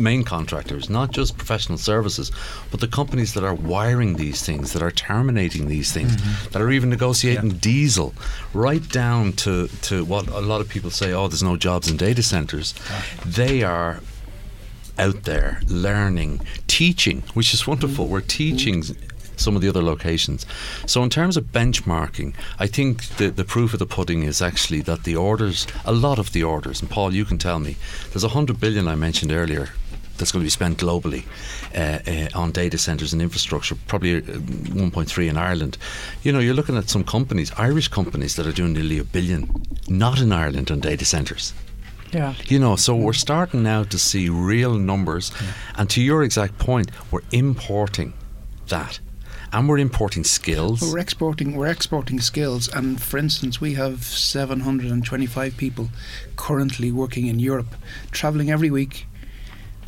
main 0.00 0.24
contractors, 0.24 0.88
not 0.90 1.12
just 1.12 1.36
professional 1.36 1.78
services, 1.78 2.32
but 2.70 2.80
the 2.80 2.88
companies 2.88 3.34
that 3.34 3.44
are 3.44 3.54
wiring 3.54 4.14
these 4.16 4.42
things, 4.42 4.72
that 4.72 4.82
are 4.82 4.90
terminating 4.90 5.68
these 5.68 5.92
things, 5.92 6.16
mm-hmm. 6.16 6.52
that 6.52 6.62
are 6.62 6.70
even 6.70 6.90
negotiating 6.90 7.50
diesel, 7.50 8.14
right 8.54 8.88
down 8.90 9.32
to, 9.32 9.68
to 9.82 10.04
what 10.04 10.28
a 10.28 10.40
lot 10.40 10.60
of 10.60 10.68
people 10.68 10.90
say, 10.90 11.12
oh, 11.12 11.28
there's 11.28 11.42
no 11.42 11.56
jobs 11.56 11.90
in 11.90 11.96
data 11.96 12.22
centers. 12.22 12.74
They 13.24 13.62
are 13.62 14.00
out 14.98 15.22
there 15.24 15.60
learning, 15.66 16.40
teaching, 16.66 17.22
which 17.34 17.54
is 17.54 17.66
wonderful. 17.66 18.04
Mm-hmm. 18.04 18.12
We're 18.12 18.20
teaching 18.20 18.82
mm-hmm. 18.82 19.36
some 19.36 19.56
of 19.56 19.62
the 19.62 19.68
other 19.68 19.82
locations. 19.82 20.44
So, 20.86 21.02
in 21.02 21.10
terms 21.10 21.36
of 21.36 21.44
benchmarking, 21.52 22.34
I 22.58 22.66
think 22.66 23.06
the, 23.16 23.30
the 23.30 23.44
proof 23.44 23.72
of 23.72 23.78
the 23.78 23.86
pudding 23.86 24.22
is 24.22 24.42
actually 24.42 24.82
that 24.82 25.04
the 25.04 25.16
orders, 25.16 25.66
a 25.84 25.92
lot 25.92 26.18
of 26.18 26.32
the 26.32 26.44
orders, 26.44 26.80
and 26.80 26.90
Paul, 26.90 27.14
you 27.14 27.24
can 27.24 27.38
tell 27.38 27.58
me, 27.58 27.76
there's 28.10 28.24
a 28.24 28.28
hundred 28.28 28.60
billion 28.60 28.86
I 28.86 28.94
mentioned 28.94 29.32
earlier 29.32 29.70
that's 30.20 30.30
going 30.30 30.42
to 30.42 30.46
be 30.46 30.50
spent 30.50 30.78
globally 30.78 31.24
uh, 31.74 31.98
uh, 32.08 32.38
on 32.38 32.52
data 32.52 32.78
centres 32.78 33.12
and 33.12 33.20
infrastructure, 33.20 33.74
probably 33.88 34.18
uh, 34.18 34.20
1.3 34.20 35.28
in 35.28 35.36
Ireland. 35.36 35.76
You 36.22 36.32
know, 36.32 36.38
you're 36.38 36.54
looking 36.54 36.76
at 36.76 36.88
some 36.88 37.02
companies, 37.02 37.50
Irish 37.56 37.88
companies, 37.88 38.36
that 38.36 38.46
are 38.46 38.52
doing 38.52 38.74
nearly 38.74 38.98
a 38.98 39.04
billion, 39.04 39.50
not 39.88 40.20
in 40.20 40.32
Ireland, 40.32 40.70
on 40.70 40.80
data 40.80 41.04
centres. 41.04 41.52
Yeah. 42.12 42.34
You 42.46 42.58
know, 42.58 42.76
so 42.76 42.94
we're 42.94 43.12
starting 43.12 43.62
now 43.62 43.84
to 43.84 43.98
see 43.98 44.28
real 44.28 44.74
numbers. 44.74 45.32
And 45.76 45.88
to 45.90 46.02
your 46.02 46.22
exact 46.22 46.58
point, 46.58 46.90
we're 47.10 47.22
importing 47.32 48.12
that. 48.68 49.00
and 49.52 49.68
we're 49.68 49.78
importing 49.78 50.24
skills. 50.24 50.80
We're 50.80 50.98
exporting. 50.98 51.56
We're 51.56 51.66
exporting 51.72 52.20
skills, 52.20 52.68
and 52.68 53.00
for 53.02 53.18
instance, 53.18 53.60
we 53.60 53.74
have 53.74 54.04
725 54.04 55.56
people 55.56 55.88
currently 56.36 56.92
working 56.92 57.26
in 57.26 57.40
Europe, 57.40 57.74
traveling 58.12 58.50
every 58.50 58.70
week, 58.70 59.06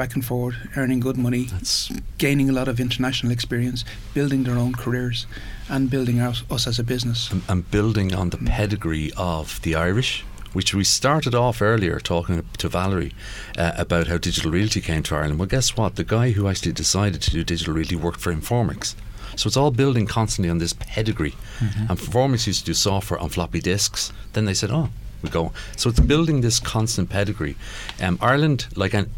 back 0.02 0.14
and 0.16 0.24
forward, 0.24 0.56
earning 0.76 0.98
good 0.98 1.16
money, 1.16 1.44
That's 1.44 1.88
gaining 2.18 2.50
a 2.50 2.52
lot 2.52 2.66
of 2.66 2.80
international 2.80 3.30
experience, 3.30 3.84
building 4.14 4.42
their 4.42 4.58
own 4.58 4.72
careers, 4.72 5.26
and 5.68 5.88
building 5.88 6.18
us, 6.18 6.42
us 6.50 6.66
as 6.66 6.80
a 6.80 6.82
business. 6.82 7.30
and, 7.30 7.42
and 7.48 7.70
building 7.70 8.12
on 8.12 8.30
the 8.30 8.36
pedigree 8.38 9.12
of 9.16 9.62
the 9.62 9.76
Irish, 9.76 10.24
which 10.54 10.74
we 10.74 10.82
started 10.82 11.36
off 11.36 11.62
earlier 11.62 12.00
talking 12.00 12.44
to 12.58 12.68
Valerie 12.68 13.14
uh, 13.56 13.74
about 13.76 14.08
how 14.08 14.18
digital 14.18 14.50
realty 14.50 14.80
came 14.80 15.04
to 15.04 15.14
Ireland. 15.14 15.38
Well, 15.38 15.46
guess 15.46 15.76
what? 15.76 15.94
The 15.94 16.02
guy 16.04 16.32
who 16.32 16.48
actually 16.48 16.72
decided 16.72 17.22
to 17.22 17.30
do 17.30 17.44
digital 17.44 17.72
realty 17.74 17.94
worked 17.94 18.20
for 18.20 18.34
Informix. 18.34 18.96
So 19.36 19.46
it's 19.46 19.56
all 19.56 19.70
building 19.70 20.08
constantly 20.08 20.50
on 20.50 20.58
this 20.58 20.72
pedigree. 20.72 21.34
And 21.60 21.96
Informix 21.96 22.48
used 22.48 22.60
to 22.60 22.66
do 22.66 22.74
software 22.74 23.20
on 23.20 23.28
floppy 23.28 23.60
disks. 23.60 24.12
Then 24.32 24.46
they 24.46 24.54
said, 24.54 24.70
oh, 24.72 24.88
we 25.22 25.30
go. 25.30 25.52
So 25.76 25.90
it's 25.90 26.00
building 26.00 26.40
this 26.40 26.58
constant 26.58 27.08
pedigree. 27.08 27.54
Um, 28.00 28.18
Ireland, 28.20 28.66
like 28.74 28.94
an, 28.94 29.08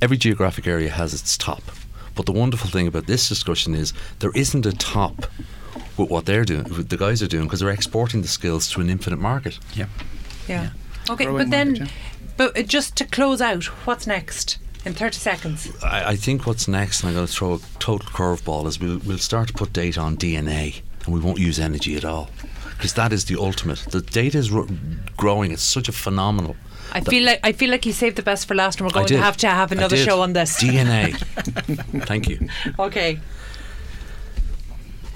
every 0.00 0.16
geographic 0.16 0.66
area, 0.66 0.90
has 0.90 1.14
its 1.14 1.36
top. 1.36 1.62
But 2.14 2.26
the 2.26 2.32
wonderful 2.32 2.70
thing 2.70 2.86
about 2.86 3.06
this 3.06 3.28
discussion 3.28 3.74
is 3.74 3.92
there 4.20 4.30
isn't 4.34 4.64
a 4.66 4.72
top 4.72 5.26
with 5.96 6.10
what 6.10 6.26
they're 6.26 6.44
doing, 6.44 6.64
what 6.64 6.88
the 6.88 6.96
guys 6.96 7.22
are 7.22 7.26
doing, 7.26 7.44
because 7.44 7.60
they're 7.60 7.70
exporting 7.70 8.22
the 8.22 8.28
skills 8.28 8.70
to 8.70 8.80
an 8.80 8.90
infinite 8.90 9.18
market. 9.18 9.58
Yeah. 9.74 9.86
Yeah. 10.48 10.70
Okay, 11.10 11.24
Growing 11.24 11.38
but 11.44 11.50
then, 11.50 11.72
market, 11.72 11.92
but 12.36 12.58
uh, 12.58 12.62
just 12.62 12.96
to 12.96 13.04
close 13.04 13.40
out, 13.40 13.64
what's 13.86 14.06
next 14.06 14.58
in 14.84 14.94
30 14.94 15.16
seconds? 15.16 15.70
I, 15.82 16.10
I 16.10 16.16
think 16.16 16.46
what's 16.46 16.68
next, 16.68 17.00
and 17.02 17.10
I'm 17.10 17.14
going 17.14 17.26
to 17.26 17.32
throw 17.32 17.54
a 17.54 17.58
total 17.78 18.08
curveball, 18.10 18.66
is 18.66 18.80
we'll, 18.80 18.98
we'll 18.98 19.18
start 19.18 19.48
to 19.48 19.54
put 19.54 19.72
data 19.72 20.00
on 20.00 20.16
DNA 20.16 20.82
and 21.04 21.14
we 21.14 21.20
won't 21.20 21.38
use 21.38 21.58
energy 21.58 21.96
at 21.96 22.04
all. 22.04 22.30
Because 22.76 22.94
that 22.94 23.12
is 23.12 23.24
the 23.26 23.36
ultimate. 23.36 23.78
The 23.90 24.00
data 24.00 24.38
is 24.38 24.50
ro- 24.50 24.68
growing. 25.16 25.52
It's 25.52 25.62
such 25.62 25.88
a 25.88 25.92
phenomenal. 25.92 26.56
I 26.92 27.00
feel 27.00 27.24
like 27.24 27.40
I 27.42 27.52
feel 27.52 27.70
like 27.70 27.86
you 27.86 27.92
saved 27.92 28.16
the 28.16 28.22
best 28.22 28.46
for 28.46 28.54
last, 28.54 28.78
and 28.80 28.86
we're 28.86 28.92
going 28.94 29.06
to 29.06 29.18
have 29.18 29.36
to 29.38 29.48
have 29.48 29.72
another 29.72 29.96
show 29.96 30.20
on 30.22 30.32
this. 30.32 30.62
DNA. 30.62 31.16
Thank 32.06 32.28
you. 32.28 32.48
okay. 32.78 33.18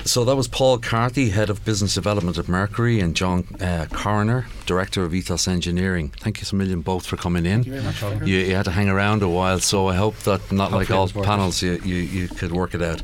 So 0.04 0.24
that 0.24 0.36
was 0.36 0.48
Paul 0.48 0.78
Carthy, 0.78 1.28
Head 1.30 1.50
of 1.50 1.62
Business 1.66 1.94
Development 1.94 2.38
at 2.38 2.48
Mercury, 2.48 2.98
and 2.98 3.14
John 3.14 3.44
uh, 3.60 3.86
Coroner, 3.92 4.46
Director 4.64 5.04
of 5.04 5.12
Ethos 5.14 5.46
Engineering. 5.46 6.08
Thank 6.20 6.38
you 6.38 6.46
so 6.46 6.56
million 6.56 6.80
both 6.80 7.04
for 7.04 7.18
coming 7.18 7.44
in. 7.44 7.62
you 7.64 7.72
very 7.72 7.84
much, 7.84 8.26
You, 8.26 8.38
you 8.38 8.54
had 8.54 8.64
to 8.64 8.70
hang 8.70 8.88
around 8.88 9.22
a 9.22 9.28
while, 9.28 9.60
so 9.60 9.86
I 9.88 9.96
hope 9.96 10.16
that 10.20 10.50
not 10.50 10.72
like 10.72 10.88
Hopefully 10.88 10.96
it 10.96 10.98
all 10.98 11.02
was 11.02 11.14
worth 11.14 11.24
it. 11.24 11.28
panels, 11.28 11.62
you, 11.62 11.72
you, 11.84 11.96
you 11.96 12.28
could 12.28 12.52
work 12.52 12.74
it 12.74 12.80
out. 12.80 13.02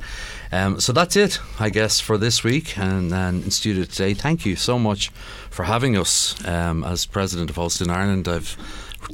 Um, 0.55 0.79
so 0.79 0.93
that's 0.93 1.17
it, 1.17 1.41
I 1.59 1.69
guess, 1.69 1.99
for 1.99 2.17
this 2.17 2.45
week 2.45 2.79
and, 2.79 3.13
and 3.13 3.43
in 3.43 3.51
studio 3.51 3.83
today. 3.83 4.15
Thank 4.15 4.47
you 4.47 4.55
so 4.55 4.79
much 4.79 5.09
for 5.51 5.65
having 5.65 5.97
us 5.97 6.37
um, 6.47 6.85
as 6.85 7.07
President 7.07 7.51
of 7.51 7.57
Host 7.57 7.81
in 7.81 7.91
Ireland. 7.91 8.29
I've 8.29 8.57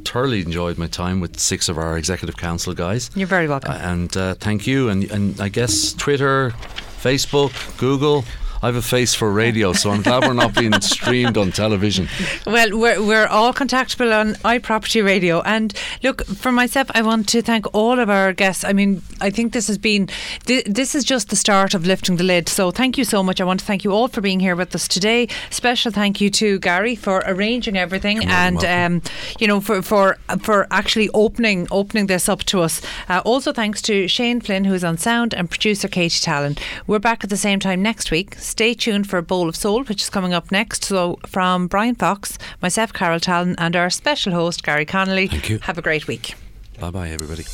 thoroughly 0.05 0.41
enjoyed 0.41 0.77
my 0.77 0.85
time 0.85 1.19
with 1.19 1.39
six 1.39 1.67
of 1.67 1.79
our 1.79 1.97
Executive 1.97 2.37
Council 2.37 2.75
guys. 2.75 3.09
You're 3.15 3.25
very 3.25 3.47
welcome. 3.47 3.71
Uh, 3.71 3.79
and 3.81 4.15
uh, 4.15 4.35
thank 4.35 4.67
you. 4.67 4.89
And, 4.89 5.09
and 5.09 5.41
I 5.41 5.49
guess 5.49 5.93
Twitter, 5.93 6.51
Facebook, 7.01 7.53
Google. 7.79 8.23
I 8.61 8.67
have 8.67 8.75
a 8.75 8.81
face 8.81 9.15
for 9.15 9.31
radio, 9.31 9.73
so 9.73 9.89
I'm 9.89 10.03
glad 10.03 10.21
we're 10.21 10.33
not 10.33 10.53
being 10.53 10.79
streamed 10.81 11.35
on 11.35 11.51
television. 11.51 12.07
Well, 12.45 12.77
we're, 12.77 13.03
we're 13.03 13.25
all 13.25 13.53
contactable 13.53 14.15
on 14.15 14.35
iProperty 14.35 15.03
Radio. 15.03 15.41
And 15.41 15.73
look, 16.03 16.23
for 16.25 16.51
myself, 16.51 16.91
I 16.93 17.01
want 17.01 17.27
to 17.29 17.41
thank 17.41 17.65
all 17.73 17.99
of 17.99 18.07
our 18.07 18.33
guests. 18.33 18.63
I 18.63 18.73
mean, 18.73 19.01
I 19.19 19.31
think 19.31 19.53
this 19.53 19.65
has 19.65 19.79
been, 19.79 20.09
th- 20.45 20.65
this 20.65 20.93
is 20.93 21.03
just 21.03 21.29
the 21.29 21.35
start 21.35 21.73
of 21.73 21.87
lifting 21.87 22.17
the 22.17 22.23
lid. 22.23 22.47
So 22.49 22.69
thank 22.69 22.99
you 22.99 23.03
so 23.03 23.23
much. 23.23 23.41
I 23.41 23.45
want 23.45 23.61
to 23.61 23.65
thank 23.65 23.83
you 23.83 23.93
all 23.93 24.07
for 24.07 24.21
being 24.21 24.39
here 24.39 24.55
with 24.55 24.75
us 24.75 24.87
today. 24.87 25.27
Special 25.49 25.91
thank 25.91 26.21
you 26.21 26.29
to 26.29 26.59
Garry 26.59 26.95
for 26.95 27.23
arranging 27.25 27.77
everything 27.77 28.21
You're 28.21 28.27
more 28.27 28.61
than 28.61 28.61
and, 28.61 29.01
um, 29.03 29.11
you 29.39 29.47
know, 29.47 29.59
for, 29.59 29.81
for, 29.81 30.17
for 30.39 30.67
actually 30.69 31.09
opening, 31.15 31.67
opening 31.71 32.05
this 32.05 32.29
up 32.29 32.43
to 32.43 32.61
us. 32.61 32.79
Uh, 33.09 33.23
also, 33.25 33.51
thanks 33.51 33.81
to 33.83 34.07
Shane 34.07 34.39
Flynn, 34.39 34.65
who's 34.65 34.83
on 34.83 34.99
sound, 34.99 35.33
and 35.33 35.49
producer 35.49 35.87
Katie 35.87 36.19
Tallon. 36.21 36.57
We're 36.85 36.99
back 36.99 37.23
at 37.23 37.31
the 37.31 37.37
same 37.37 37.59
time 37.59 37.81
next 37.81 38.11
week. 38.11 38.35
Stay 38.51 38.73
tuned 38.73 39.09
for 39.09 39.21
Bowl 39.21 39.47
of 39.47 39.55
Soul, 39.55 39.85
which 39.85 40.01
is 40.01 40.09
coming 40.09 40.33
up 40.33 40.51
next. 40.51 40.83
So, 40.83 41.17
from 41.25 41.67
Bryan 41.67 41.95
Fox, 41.95 42.37
myself, 42.61 42.91
Carol 42.91 43.21
Tallon, 43.21 43.55
and 43.57 43.77
our 43.77 43.89
special 43.89 44.33
host, 44.33 44.61
Garry 44.61 44.85
Connolly, 44.85 45.27
Thank 45.27 45.49
you. 45.49 45.59
have 45.59 45.77
a 45.77 45.81
great 45.81 46.05
week. 46.05 46.35
Bye 46.77 46.91
bye, 46.91 47.09
everybody. 47.11 47.45